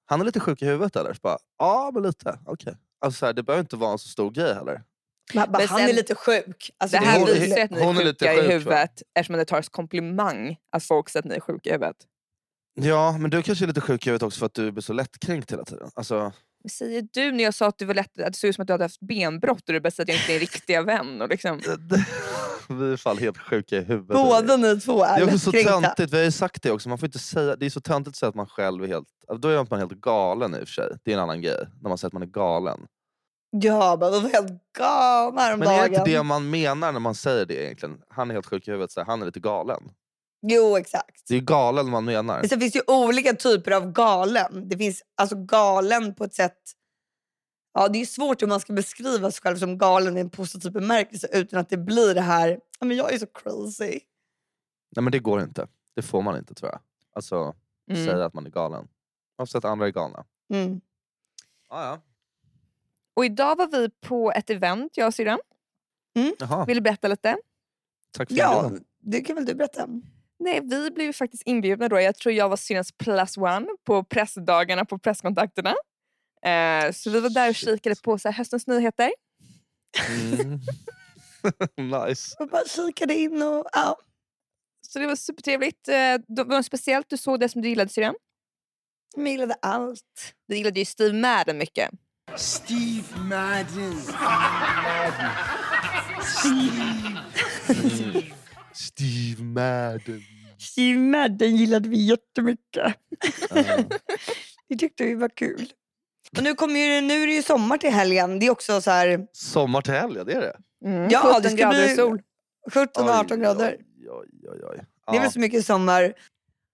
Han 0.07 0.21
är 0.21 0.25
lite 0.25 0.41
sjuk 0.41 0.63
i 0.63 0.67
huvudet 0.67 0.97
eller? 0.97 1.13
Så 1.13 1.21
bara, 1.23 1.39
ja 1.59 1.91
men 1.95 2.03
lite. 2.03 2.39
Okej. 2.47 2.77
Alltså, 3.01 3.19
så 3.19 3.27
här, 3.27 3.33
det 3.33 3.43
behöver 3.43 3.61
inte 3.61 3.77
vara 3.77 3.93
en 3.93 3.99
så 3.99 4.09
stor 4.09 4.31
grej 4.31 4.55
heller. 4.55 4.83
Men 5.35 5.53
bara, 5.53 5.59
Men 5.59 5.69
han 5.69 5.79
sen- 5.79 5.89
är 5.89 5.93
lite 5.93 6.15
sjuk. 6.15 6.71
Alltså, 6.79 6.99
Det 6.99 7.05
här 7.05 7.19
hon- 7.19 7.27
visar 7.29 7.61
att 7.61 7.71
ni 7.71 7.81
är 7.81 8.01
är 8.01 8.05
lite 8.05 8.29
sjuka 8.29 8.33
i 8.35 8.37
sjuk, 8.37 8.47
va? 8.47 8.53
huvudet 8.53 9.03
eftersom 9.15 9.37
det 9.39 9.45
tas 9.45 9.69
komplimang 9.69 10.57
att 10.73 10.85
folk 10.85 11.09
säger 11.09 11.23
att 11.23 11.29
ni 11.31 11.35
är 11.35 11.41
sjuka 11.41 11.71
i 11.71 11.73
huvudet. 11.73 11.97
Ja, 12.81 13.17
men 13.19 13.31
du 13.31 13.43
kanske 13.43 13.65
är 13.65 13.67
lite 13.67 13.81
sjuk 13.81 14.07
i 14.07 14.11
huvudet 14.11 14.23
också 14.27 14.39
för 14.39 14.47
att 14.47 14.55
du 14.55 14.73
blir 14.73 14.83
så 14.83 14.93
lättkränkt 14.93 15.53
hela 15.53 15.65
tiden. 15.65 15.91
Alltså, 15.95 16.33
Vad 16.63 16.71
säger 16.71 17.09
du 17.13 17.33
när 17.33 17.45
jag 17.45 17.55
sa 17.55 17.67
att, 17.67 17.79
du 17.79 17.85
var 17.85 17.95
lätt, 17.95 18.21
att 18.21 18.33
det 18.33 18.39
såg 18.39 18.49
ut 18.49 18.55
som 18.55 18.63
att 18.63 18.67
du 18.67 18.73
hade 18.73 18.85
haft 18.85 19.01
benbrott 19.01 19.69
och 19.69 19.73
du 19.73 19.81
bara 19.81 19.91
säger 19.91 20.05
att 20.05 20.09
jag 20.09 20.17
inte 20.17 20.33
är 20.33 20.35
din 20.35 20.41
riktiga 20.41 20.83
vän? 20.83 21.23
Och 21.23 21.29
liksom. 21.29 21.59
vi 22.69 22.93
är 22.93 22.97
fan 22.97 23.19
helt 23.19 23.39
sjuka 23.39 23.77
i 23.77 23.85
huvudet. 23.85 24.15
Båda 24.17 24.57
ni 24.57 24.81
två 24.81 24.99
Det 25.05 25.09
är 25.09 25.21
är 25.21 25.25
också 25.25 25.39
så 25.39 25.53
töntigt, 25.53 26.13
vi 26.13 26.17
har 26.17 26.25
ju 26.25 26.31
sagt 26.31 26.63
det 26.63 26.71
också. 26.71 26.89
Man 26.89 26.99
får 26.99 27.07
inte 27.07 27.19
säga, 27.19 27.57
det 27.57 27.67
är 27.67 27.71
så 27.71 27.81
töntigt 27.81 28.09
att 28.15 28.17
säga 28.17 28.29
att 28.29 28.35
man 28.35 28.47
själv 28.47 28.85
är 28.85 28.89
helt... 28.89 29.09
Då 29.39 29.49
är 29.49 29.67
man 29.71 29.79
helt 29.79 29.93
galen 29.93 30.55
i 30.55 30.57
och 30.57 30.61
för 30.61 30.67
sig. 30.67 30.89
Det 31.05 31.11
är 31.13 31.17
en 31.17 31.23
annan 31.23 31.43
grej. 31.43 31.67
När 31.83 31.89
man 31.89 31.99
säger 31.99 32.09
att 32.09 32.13
man 32.13 32.23
är 32.23 32.27
galen. 32.27 32.81
Ja, 33.63 33.97
men 34.01 34.13
de 34.13 34.23
var 34.23 34.31
helt 34.31 34.73
galna 34.79 35.31
Men 35.33 35.39
är 35.39 35.43
häromdagen. 35.67 35.91
det 35.93 35.97
inte 35.99 36.11
det 36.11 36.23
man 36.23 36.51
menar 36.51 36.93
när 36.93 37.01
man 37.01 37.15
säger 37.15 37.47
det 37.47 37.65
egentligen? 37.65 38.03
Han 38.09 38.31
är 38.31 38.35
helt 38.35 38.47
sjuk 38.47 38.69
i 38.69 38.71
huvudet, 38.71 38.93
så 38.93 39.03
han 39.05 39.23
är 39.23 39.27
lite 39.27 39.41
galen. 39.41 39.83
Jo, 40.43 40.77
exakt. 40.77 41.29
Det 41.29 41.37
är 41.37 41.41
galen 41.41 41.91
man 41.91 42.05
menar. 42.05 42.41
Men 42.41 42.49
sen 42.49 42.61
finns 42.61 42.73
det 42.73 42.79
ju 42.79 42.95
olika 42.95 43.33
typer 43.35 43.71
av 43.71 43.93
galen. 43.93 44.69
Det 44.69 44.77
finns 44.79 45.03
alltså 45.15 45.37
galen 45.37 46.15
på 46.15 46.25
ett 46.25 46.35
sätt... 46.35 46.59
Ja, 47.75 47.89
det 47.89 48.01
är 48.01 48.07
svårt 48.07 48.43
hur 48.43 48.47
man 48.47 48.61
ska 48.61 48.73
beskriva 48.73 49.31
sig 49.31 49.43
själv 49.43 49.57
som 49.57 49.79
galen 49.79 50.17
i 50.17 50.21
en 50.21 50.31
positiv 50.31 50.73
bemärkelse 50.73 51.29
utan 51.33 51.61
att 51.61 51.69
det 51.69 51.77
blir 51.77 52.15
det 52.15 52.21
här, 52.21 52.49
"Ja, 52.81 52.87
men 52.87 52.97
jag 52.97 53.13
är 53.15 53.19
så 53.19 53.27
crazy. 53.27 54.01
Nej 54.97 55.03
men 55.03 55.11
det 55.13 55.19
går 55.19 55.41
inte. 55.43 55.69
Det 55.95 56.03
får 56.03 56.23
man 56.23 56.37
inte 56.37 56.55
tror 56.55 56.71
jag. 56.71 56.81
Alltså 57.13 57.55
Mm. 57.91 58.07
säga 58.07 58.25
att 58.25 58.35
man 58.35 58.47
är 58.47 58.51
galen. 58.51 58.89
Oavsett 59.39 59.57
att 59.65 59.65
andra 59.65 59.87
är 59.87 59.91
galna. 59.91 60.25
Mm. 60.53 60.81
Ah, 61.69 61.85
ja. 61.85 62.01
Och 63.15 63.25
idag 63.25 63.57
var 63.57 63.67
vi 63.67 63.91
på 63.91 64.33
ett 64.33 64.51
event, 64.51 64.97
jag 64.97 65.07
och 65.07 65.15
syrran. 65.15 65.39
Jaha, 66.39 66.65
Vill 66.65 66.77
du 66.77 66.81
berätta 66.81 67.09
lite? 67.09 67.37
tack 68.13 68.29
för 68.29 68.37
Ja, 68.37 68.71
det 69.01 69.21
kan 69.21 69.37
väl 69.37 69.45
du 69.45 69.55
berätta? 69.55 69.89
Nej, 70.39 70.61
vi 70.63 70.91
blev 70.91 71.13
faktiskt 71.13 71.43
inbjudna 71.47 71.89
då. 71.89 72.01
Jag 72.01 72.17
tror 72.17 72.35
jag 72.35 72.49
var 72.49 72.57
senast 72.57 72.99
plus 72.99 73.37
one 73.37 73.67
på 73.85 74.05
pressdagarna 74.05 74.85
på 74.85 74.99
presskontakterna. 74.99 75.75
Eh, 76.47 76.93
så 76.93 77.11
vi 77.11 77.21
var 77.21 77.31
där 77.31 77.49
och 77.49 77.55
kikade 77.55 77.97
på 78.03 78.19
så 78.19 78.29
här, 78.29 78.37
höstens 78.37 78.67
nyheter. 78.67 79.13
Mm. 80.09 80.61
nice. 82.07 82.37
Och 82.39 82.49
bara 82.49 82.65
kikade 82.65 83.15
in 83.15 83.43
och 83.43 83.67
ja. 83.73 83.99
Så 84.89 84.99
det 84.99 85.07
var 85.07 85.17
supertrevligt. 85.17 85.89
Eh, 85.89 85.95
det 86.29 86.45
var 86.45 86.57
något 86.57 86.67
speciellt 86.67 87.09
du 87.09 87.17
såg 87.17 87.41
det 87.41 87.49
som 87.49 87.63
du 87.63 87.69
gillade 87.69 87.91
syrran? 87.91 88.15
Jag 89.17 89.29
gillade 89.29 89.55
allt. 89.63 90.35
Du 90.49 90.57
gillade 90.57 90.81
ju 90.81 90.85
Steve 90.85 91.13
Madden 91.13 91.59
mycket. 91.59 91.91
Steve 92.37 93.05
Madden. 93.17 93.95
Steve 98.73 99.43
Madden. 99.43 100.23
Steve 100.59 100.99
Madden 100.99 101.57
gillade 101.57 101.89
vi 101.89 101.97
jättemycket. 102.05 102.95
Vi 104.69 104.79
tyckte 104.79 105.05
det 105.05 105.15
var 105.15 105.29
kul. 105.29 105.73
Och 106.37 106.43
nu, 106.43 106.55
kommer 106.55 106.81
ju, 106.81 107.01
nu 107.01 107.23
är 107.23 107.27
det 107.27 107.33
ju 107.33 107.43
sommar 107.43 107.79
till 107.79 107.91
helgen. 107.91 108.39
Det 108.39 108.47
är 108.47 108.51
också 108.51 108.81
så 108.81 108.91
här 108.91 109.27
Sommar 109.33 109.81
till 109.81 109.95
helg, 109.95 110.15
ja, 110.17 110.25
det 110.25 110.33
är 110.33 110.41
det. 110.41 110.57
Mm. 110.87 111.09
Ja, 111.11 111.21
17 111.25 111.43
det 111.43 111.49
ska 111.51 111.57
grader 111.57 111.87
bli- 111.87 111.97
sol. 111.97 112.21
17-18 112.71 113.37
grader. 113.37 113.77
Oj, 113.99 114.09
oj, 114.11 114.49
oj, 114.53 114.61
oj. 114.71 114.81
Det 115.11 115.17
är 115.17 115.21
väl 115.21 115.33
så 115.33 115.41
mycket 115.41 115.67
sommar. 115.67 116.13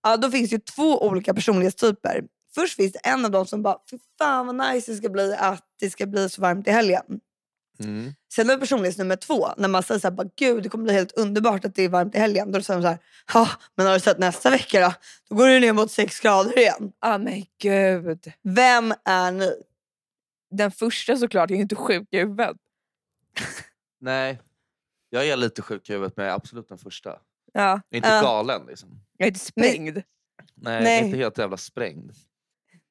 Ja, 0.03 0.17
då 0.17 0.31
finns 0.31 0.51
det 0.51 0.57
ju 0.57 0.61
två 0.61 1.07
olika 1.07 1.35
personlighetstyper. 1.35 2.25
Först 2.55 2.77
finns 2.77 2.93
det 2.93 2.99
en 2.99 3.25
av 3.25 3.31
dem 3.31 3.47
som 3.47 3.63
bara, 3.63 3.79
för 3.91 3.99
fan 4.19 4.47
vad 4.47 4.57
nice 4.75 4.93
det 4.93 4.97
ska 4.97 5.09
bli 5.09 5.35
att 5.39 5.65
det 5.81 5.91
ska 5.91 6.07
bli 6.07 6.29
så 6.29 6.43
varmt 6.43 6.69
i 6.69 6.71
helgen. 6.71 7.21
Mm. 7.81 8.13
Sen 8.33 8.49
har 8.49 8.57
vi 8.57 8.61
personlighet 8.61 8.99
nummer 8.99 9.17
två, 9.17 9.49
när 9.57 9.69
man 9.69 9.83
säger 9.83 9.99
så 10.01 10.07
här, 10.09 10.13
bara, 10.13 10.29
gud 10.37 10.63
det 10.63 10.69
kommer 10.69 10.85
bli 10.85 10.93
helt 10.93 11.13
underbart 11.13 11.65
att 11.65 11.75
det 11.75 11.83
är 11.83 11.89
varmt 11.89 12.15
i 12.15 12.19
helgen. 12.19 12.53
Då 12.53 12.63
säger 12.63 12.81
de 12.81 12.83
så 12.85 12.89
här, 12.89 12.99
ja 13.35 13.49
men 13.75 13.87
har 13.87 13.95
du 13.95 14.01
sett 14.01 14.19
nästa 14.19 14.51
vecka 14.51 14.81
då? 14.81 14.95
Då 15.29 15.35
går 15.37 15.47
det 15.49 15.61
ner 15.61 15.73
mot 15.73 15.91
6 15.91 16.21
grader 16.21 16.59
igen. 16.59 16.93
Ah, 16.99 17.19
men 17.19 17.45
gud. 17.61 18.33
Vem 18.43 18.95
är 19.05 19.33
ni? 19.33 19.53
Den 20.51 20.71
första 20.71 21.17
såklart, 21.17 21.51
jag 21.51 21.57
är 21.57 21.63
inte 21.63 21.77
sjuk 21.77 22.09
i 22.11 22.19
huvudet. 22.19 22.57
Nej, 24.01 24.41
jag 25.11 25.29
är 25.29 25.37
lite 25.37 25.63
sjuk 25.63 25.91
i 25.91 25.93
huvudet 25.93 26.17
men 26.17 26.27
jag 26.27 26.33
är 26.33 26.37
absolut 26.37 26.69
den 26.69 26.79
första. 26.79 27.11
Ja, 27.53 27.71
Jag 27.71 27.81
är 27.91 27.97
inte 27.97 28.09
Ja. 28.09 28.23
galen 28.23 28.67
liksom. 28.67 29.01
jag 29.17 29.27
är 29.27 29.31
inte 29.31 29.41
sprängd. 29.41 30.03
Nej, 30.55 30.75
jag 30.75 30.83
Nej. 30.85 31.01
är 31.01 31.05
inte 31.05 31.19
helt 31.19 31.39
jävla 31.39 31.57
sprängd. 31.57 32.13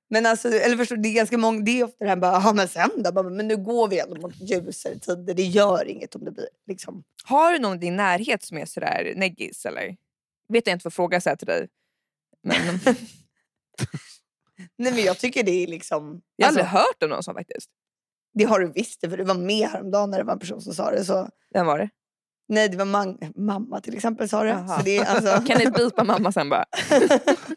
Men 0.09 0.25
alltså, 0.25 0.47
eller 0.47 0.77
förstår, 0.77 0.97
det 0.97 1.09
är 1.09 1.13
ganska 1.13 1.37
många, 1.37 1.61
det 1.61 1.79
är 1.79 1.83
ofta 1.83 2.03
det 2.03 2.09
här 2.09 2.15
bara, 2.15 2.31
ja 2.31 2.53
men 2.53 2.67
sen 2.67 2.89
då? 3.03 3.11
Bara, 3.11 3.29
Men 3.29 3.47
nu 3.47 3.57
går 3.57 3.87
vi 3.87 3.99
ändå 3.99 4.21
mot 4.21 4.35
ljusare 4.41 4.99
tider, 4.99 5.33
det 5.33 5.43
gör 5.43 5.87
inget 5.87 6.15
om 6.15 6.25
det 6.25 6.31
blir 6.31 6.47
liksom. 6.67 7.03
Har 7.23 7.51
du 7.53 7.59
någon 7.59 7.77
i 7.77 7.79
din 7.79 7.95
närhet 7.95 8.43
som 8.43 8.57
är 8.57 8.65
sådär 8.65 9.13
neggis 9.15 9.65
eller? 9.65 9.95
Vet 10.53 10.67
jag 10.67 10.75
inte 10.75 10.83
vad 10.85 10.93
fråga 10.93 11.21
så 11.21 11.35
till 11.35 11.47
dig. 11.47 11.67
Men 12.43 12.79
Nej 14.77 14.93
men 14.93 15.03
jag 15.03 15.17
tycker 15.17 15.43
det 15.43 15.63
är 15.63 15.67
liksom, 15.67 16.21
jag 16.35 16.45
har 16.45 16.49
alltså, 16.49 16.61
aldrig 16.61 16.81
hört 16.81 17.03
om 17.03 17.09
någon 17.09 17.23
sån 17.23 17.35
faktiskt. 17.35 17.69
det 18.33 18.43
har 18.43 18.59
du 18.59 18.71
visst 18.71 18.99
för 18.99 19.17
du 19.17 19.23
var 19.23 19.35
med 19.35 19.69
häromdagen 19.69 20.09
när 20.11 20.17
det 20.17 20.23
var 20.23 20.33
en 20.33 20.39
person 20.39 20.61
som 20.61 20.73
sa 20.73 20.91
det. 20.91 21.05
Så. 21.05 21.29
Vem 21.53 21.65
var 21.65 21.79
det? 21.79 21.89
Nej 22.47 22.69
det 22.69 22.77
var 22.77 22.85
man- 22.85 23.19
mamma 23.35 23.81
till 23.81 23.95
exempel 23.95 24.29
sa 24.29 24.43
det. 24.43 24.65
Så 24.77 24.83
det 24.83 24.97
är, 24.97 25.05
alltså, 25.05 25.41
Kan 25.47 25.57
ni 25.57 25.71
bipa 25.71 26.03
mamma 26.03 26.31
sen 26.31 26.49
bara? 26.49 26.65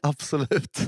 Absolut. 0.02 0.78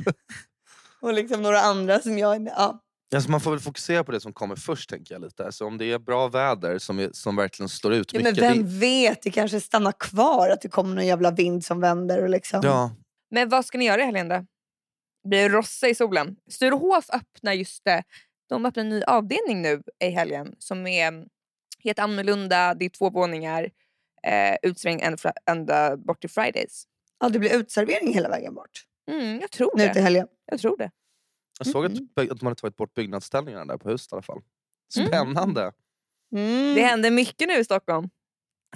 Och 1.04 1.14
liksom 1.14 1.42
några 1.42 1.60
andra 1.60 2.00
som 2.00 2.18
jag, 2.18 2.48
ja. 2.56 2.80
Alltså 3.14 3.30
man 3.30 3.40
får 3.40 3.50
väl 3.50 3.60
fokusera 3.60 4.04
på 4.04 4.12
det 4.12 4.20
som 4.20 4.32
kommer 4.32 4.56
först 4.56 4.90
tänker 4.90 5.14
jag 5.14 5.22
lite. 5.22 5.44
Alltså 5.44 5.64
om 5.64 5.78
det 5.78 5.92
är 5.92 5.98
bra 5.98 6.28
väder 6.28 6.78
som, 6.78 6.98
är, 6.98 7.10
som 7.12 7.36
verkligen 7.36 7.68
står 7.68 7.92
ut 7.94 8.12
ja 8.12 8.20
men 8.20 8.32
mycket. 8.32 8.50
vem 8.50 8.58
det, 8.58 8.78
vet, 8.78 9.22
det 9.22 9.30
kanske 9.30 9.60
stannar 9.60 9.92
kvar 9.92 10.48
att 10.48 10.60
det 10.60 10.68
kommer 10.68 10.94
någon 10.94 11.06
jävla 11.06 11.30
vind 11.30 11.64
som 11.64 11.80
vänder 11.80 12.22
och 12.22 12.28
liksom. 12.28 12.60
ja, 12.62 12.90
Men 13.30 13.48
vad 13.48 13.66
ska 13.66 13.78
ni 13.78 13.84
göra 13.84 14.02
i 14.02 14.04
helgen 14.04 14.28
då? 14.28 14.46
Blir 15.28 15.48
det 15.48 15.56
rossa 15.56 15.88
i 15.88 15.94
solen? 15.94 16.36
Sturehof 16.50 17.10
öppnar 17.10 17.52
just 17.52 17.84
det. 17.84 18.02
De 18.48 18.66
öppnar 18.66 18.80
en 18.82 18.88
ny 18.88 19.02
avdelning 19.02 19.62
nu 19.62 19.82
i 20.04 20.10
helgen 20.10 20.54
som 20.58 20.86
är 20.86 21.24
helt 21.84 21.98
annorlunda. 21.98 22.74
Det 22.74 22.84
är 22.84 22.88
två 22.88 23.10
våningar. 23.10 23.70
Eh, 24.26 24.56
utsträngd 24.62 25.02
ända, 25.02 25.32
ända 25.50 25.96
bort 25.96 26.20
till 26.20 26.30
Fridays. 26.30 26.84
Ja, 27.20 27.28
det 27.28 27.38
blir 27.38 27.56
utservering 27.56 28.14
hela 28.14 28.28
vägen 28.28 28.54
bort. 28.54 28.84
Mm, 29.10 29.40
jag 29.40 29.50
tror 29.50 29.70
Nu 29.76 29.84
till 29.84 29.94
det. 29.94 30.00
helgen. 30.00 30.26
Jag 30.46 30.60
tror 30.60 30.76
det. 30.76 30.90
jag 31.58 31.66
såg 31.66 31.84
Mm. 31.84 32.08
att, 32.16 32.30
att 32.30 32.38
de 32.40 32.46
hade 32.46 32.60
tagit 32.60 32.76
bort 32.76 32.94
byggnadsställningarna 32.94 33.64
där 33.64 33.78
på 33.78 33.88
huset 33.90 34.12
i 34.12 34.14
alla 34.14 34.22
fall. 34.22 34.40
Mm. 34.96 35.08
Spännande. 35.08 35.72
Mm. 36.36 36.74
Det 36.74 36.82
händer 36.82 37.10
mycket 37.10 37.48
nu 37.48 37.54
i 37.54 37.64
Stockholm. 37.64 38.08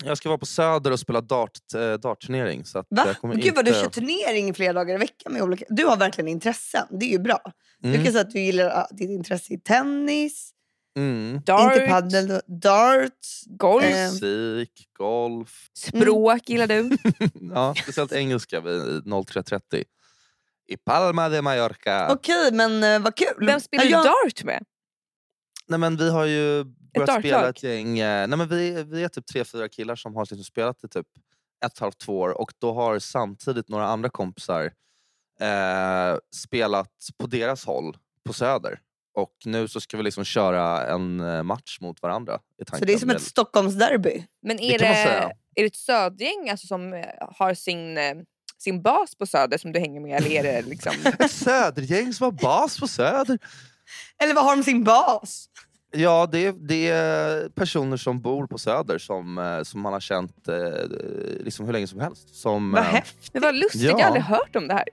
Jag 0.05 0.19
ska 0.19 0.29
vara 0.29 0.39
på 0.39 0.47
Söder 0.47 0.91
och 0.93 1.01
spela 1.01 1.21
dart, 1.21 1.59
äh, 1.75 1.93
dartturnering. 1.93 2.65
Så 2.65 2.79
att 2.79 2.87
Va? 2.91 3.03
jag 3.07 3.17
kommer 3.19 3.35
Gud 3.35 3.55
vad 3.55 3.65
du 3.65 3.69
inte- 3.71 3.81
kör 3.81 3.89
turnering 3.91 4.55
flera 4.55 4.73
dagar 4.73 4.95
i 4.95 4.99
veckan 4.99 5.33
med 5.33 5.43
olika... 5.43 5.65
Du 5.69 5.85
har 5.87 5.97
verkligen 5.97 6.29
intressen, 6.29 6.87
det 6.91 7.07
är 7.07 7.11
ju 7.11 7.19
bra. 7.19 7.41
Du 7.79 7.89
Mm. 7.89 8.05
kan 8.05 8.13
säga 8.13 8.23
att 8.25 8.31
du 8.31 8.41
gillar 8.41 8.67
ah, 8.71 8.87
ditt 8.91 9.11
intresse 9.11 9.53
i 9.55 9.59
tennis, 9.61 10.55
Mm. 10.97 11.41
Dart, 11.47 11.73
inte 11.73 11.87
padel, 11.87 12.29
då- 12.29 12.41
darts. 12.47 13.45
golf, 13.47 13.85
Eh, 13.85 14.11
Musik, 14.13 14.89
golf. 14.99 15.69
språk 15.77 16.49
gillar 16.49 16.67
du. 16.67 16.97
ja, 17.55 17.75
speciellt 17.83 18.13
engelska 18.13 18.61
vid 18.61 18.83
03.30. 19.05 19.85
I 20.69 20.77
Palma 20.77 21.29
de 21.29 21.43
Mallorca. 21.43 22.09
Okej, 22.13 22.53
men 22.53 22.85
uh, 22.85 23.03
vad 23.05 23.17
kul. 23.17 23.47
Vem 23.47 23.61
spelar 23.61 23.85
Ja, 23.85 23.89
du 23.89 23.95
jag- 23.95 24.05
dart 24.05 24.45
med? 24.45 24.65
Nej, 25.67 25.79
men 25.79 25.97
vi 25.97 26.11
har 26.11 26.25
ju 26.25 26.65
börjat 26.65 27.07
dartlag? 27.07 27.21
spela 27.21 27.49
ett 27.49 27.63
gäng... 27.63 27.99
eh, 27.99 28.29
Nej, 28.29 28.39
men 28.39 28.49
vi, 28.49 28.83
vi 28.85 29.05
är 29.05 29.09
typ 29.09 29.27
tre, 29.27 29.45
fyra 29.45 29.69
killar 29.69 29.97
som 29.97 30.17
har 30.17 30.23
liksom 30.23 30.45
spelat 30.45 30.85
i 30.85 30.89
typ 30.89 31.07
ett 31.67 31.79
halvt, 31.79 31.99
två 31.99 32.19
år 32.21 32.41
och 32.41 32.53
då 32.59 32.73
har 32.73 32.99
samtidigt 32.99 33.69
några 33.69 33.87
andra 33.87 34.09
kompisar 34.11 34.65
eh, 35.41 36.17
spelat 36.35 36.91
på 37.19 37.27
deras 37.27 37.65
håll 37.65 37.97
på 38.27 38.33
Söder. 38.33 38.81
Och 39.15 39.33
nu 39.45 39.69
så 39.69 39.81
ska 39.81 39.97
vi 39.97 40.03
liksom 40.03 40.25
köra 40.25 40.87
en 40.87 41.21
eh, 41.21 41.43
match 41.43 41.79
mot 41.81 42.03
varandra. 42.03 42.41
I 42.63 42.79
Så 42.79 42.85
det 42.85 42.93
är 42.93 42.99
som 42.99 43.11
ett 43.11 43.23
Stockholmsderby. 43.23 44.27
Men 44.43 44.57
Det 44.57 44.75
är 44.75 44.79
kan 44.79 44.89
man 44.89 44.97
det, 44.97 45.03
säga. 45.05 45.23
är 45.55 45.63
det 45.63 45.67
ett 45.67 45.77
södgäng 45.77 46.51
alltså, 46.51 46.67
som 46.67 46.93
eh, 46.93 47.05
har 47.21 47.55
sin, 47.55 47.99
eh, 47.99 48.15
sin 48.59 48.83
bas 48.83 49.15
på 49.15 49.27
Söder 49.27 49.59
som 49.59 49.73
du 49.73 49.81
hänger 49.81 50.01
med? 50.01 50.17
Eller 50.17 50.31
är 50.31 50.43
det 50.43 50.63
liksom... 50.69 50.93
Ett 51.19 51.31
Södergäng 51.31 52.13
som 52.13 52.25
har 52.25 52.33
bas 52.33 52.81
på 52.81 52.87
Söder. 52.89 53.39
Eller 54.23 54.35
vad 54.35 54.45
har 54.45 54.57
de 54.57 54.63
sin 54.63 54.85
bas? 54.85 55.49
Ja, 55.91 56.29
det 56.33 56.47
är, 56.47 56.53
det 56.53 56.89
är 56.89 57.49
personer 57.49 57.97
som 57.97 58.21
bor 58.21 58.47
på 58.47 58.59
Söder 58.59 58.99
som, 58.99 59.39
eh, 59.39 59.63
som 59.63 59.81
man 59.81 59.93
har 59.93 60.01
känt 60.01 60.49
eh, 60.49 60.55
liksom 61.45 61.67
hur 61.67 61.73
länge 61.73 61.87
som 61.87 62.01
helst. 62.01 62.35
Som, 62.35 62.73
Vad 62.73 62.83
eh, 62.83 62.87
häftigt. 62.89 63.43
Vad 63.43 63.55
lustigt, 63.55 63.83
jag 63.83 63.93
Ja. 63.93 63.97
har 63.99 64.05
aldrig 64.07 64.25
hört 64.25 64.57
om 64.57 64.69
det 64.69 64.75
här. 64.75 64.85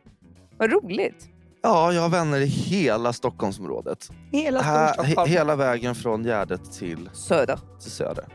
Vad 0.58 0.71
roligt. 0.71 1.28
Ja, 1.63 1.93
jag 1.93 2.01
har 2.01 2.10
vänner 2.10 2.39
i 2.39 2.45
hela 2.45 3.13
Stockholmsområdet. 3.13 4.10
Hela 4.32 4.62
Här, 4.62 5.04
he, 5.04 5.25
hela 5.28 5.56
vägen 5.56 5.95
från 5.95 6.23
Gärdet 6.23 6.73
till, 6.73 7.10
Söder. 7.13 7.60
till 7.82 7.91
Söder. 7.91 8.25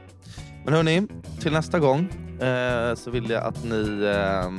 Men 0.64 0.74
hörni, 0.74 1.06
till 1.40 1.52
nästa 1.52 1.78
gång 1.78 2.00
eh, 2.40 2.94
så 2.94 3.10
vill 3.10 3.30
jag 3.30 3.42
att 3.44 3.64
ni 3.64 4.02
eh, 4.04 4.50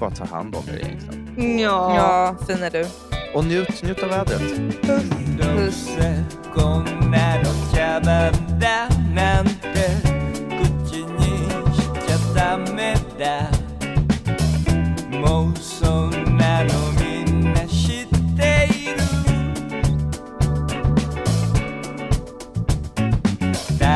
bara 0.00 0.10
ta 0.10 0.24
hand 0.24 0.54
om 0.54 0.62
er 0.68 0.74
egentligen. 0.74 1.24
Liksom. 1.26 1.44
Mm, 1.44 1.58
ja, 1.58 1.96
ja 1.96 2.36
fin 2.46 2.62
är 2.62 2.70
du. 2.70 2.86
Och 3.34 3.44
njut, 3.44 3.82
njut 3.82 4.02
av 4.02 4.08
vädret. 4.08 4.40
Puss. 4.82 5.04
Puss. 5.40 5.88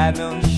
I 0.02 0.10
know. 0.10 0.51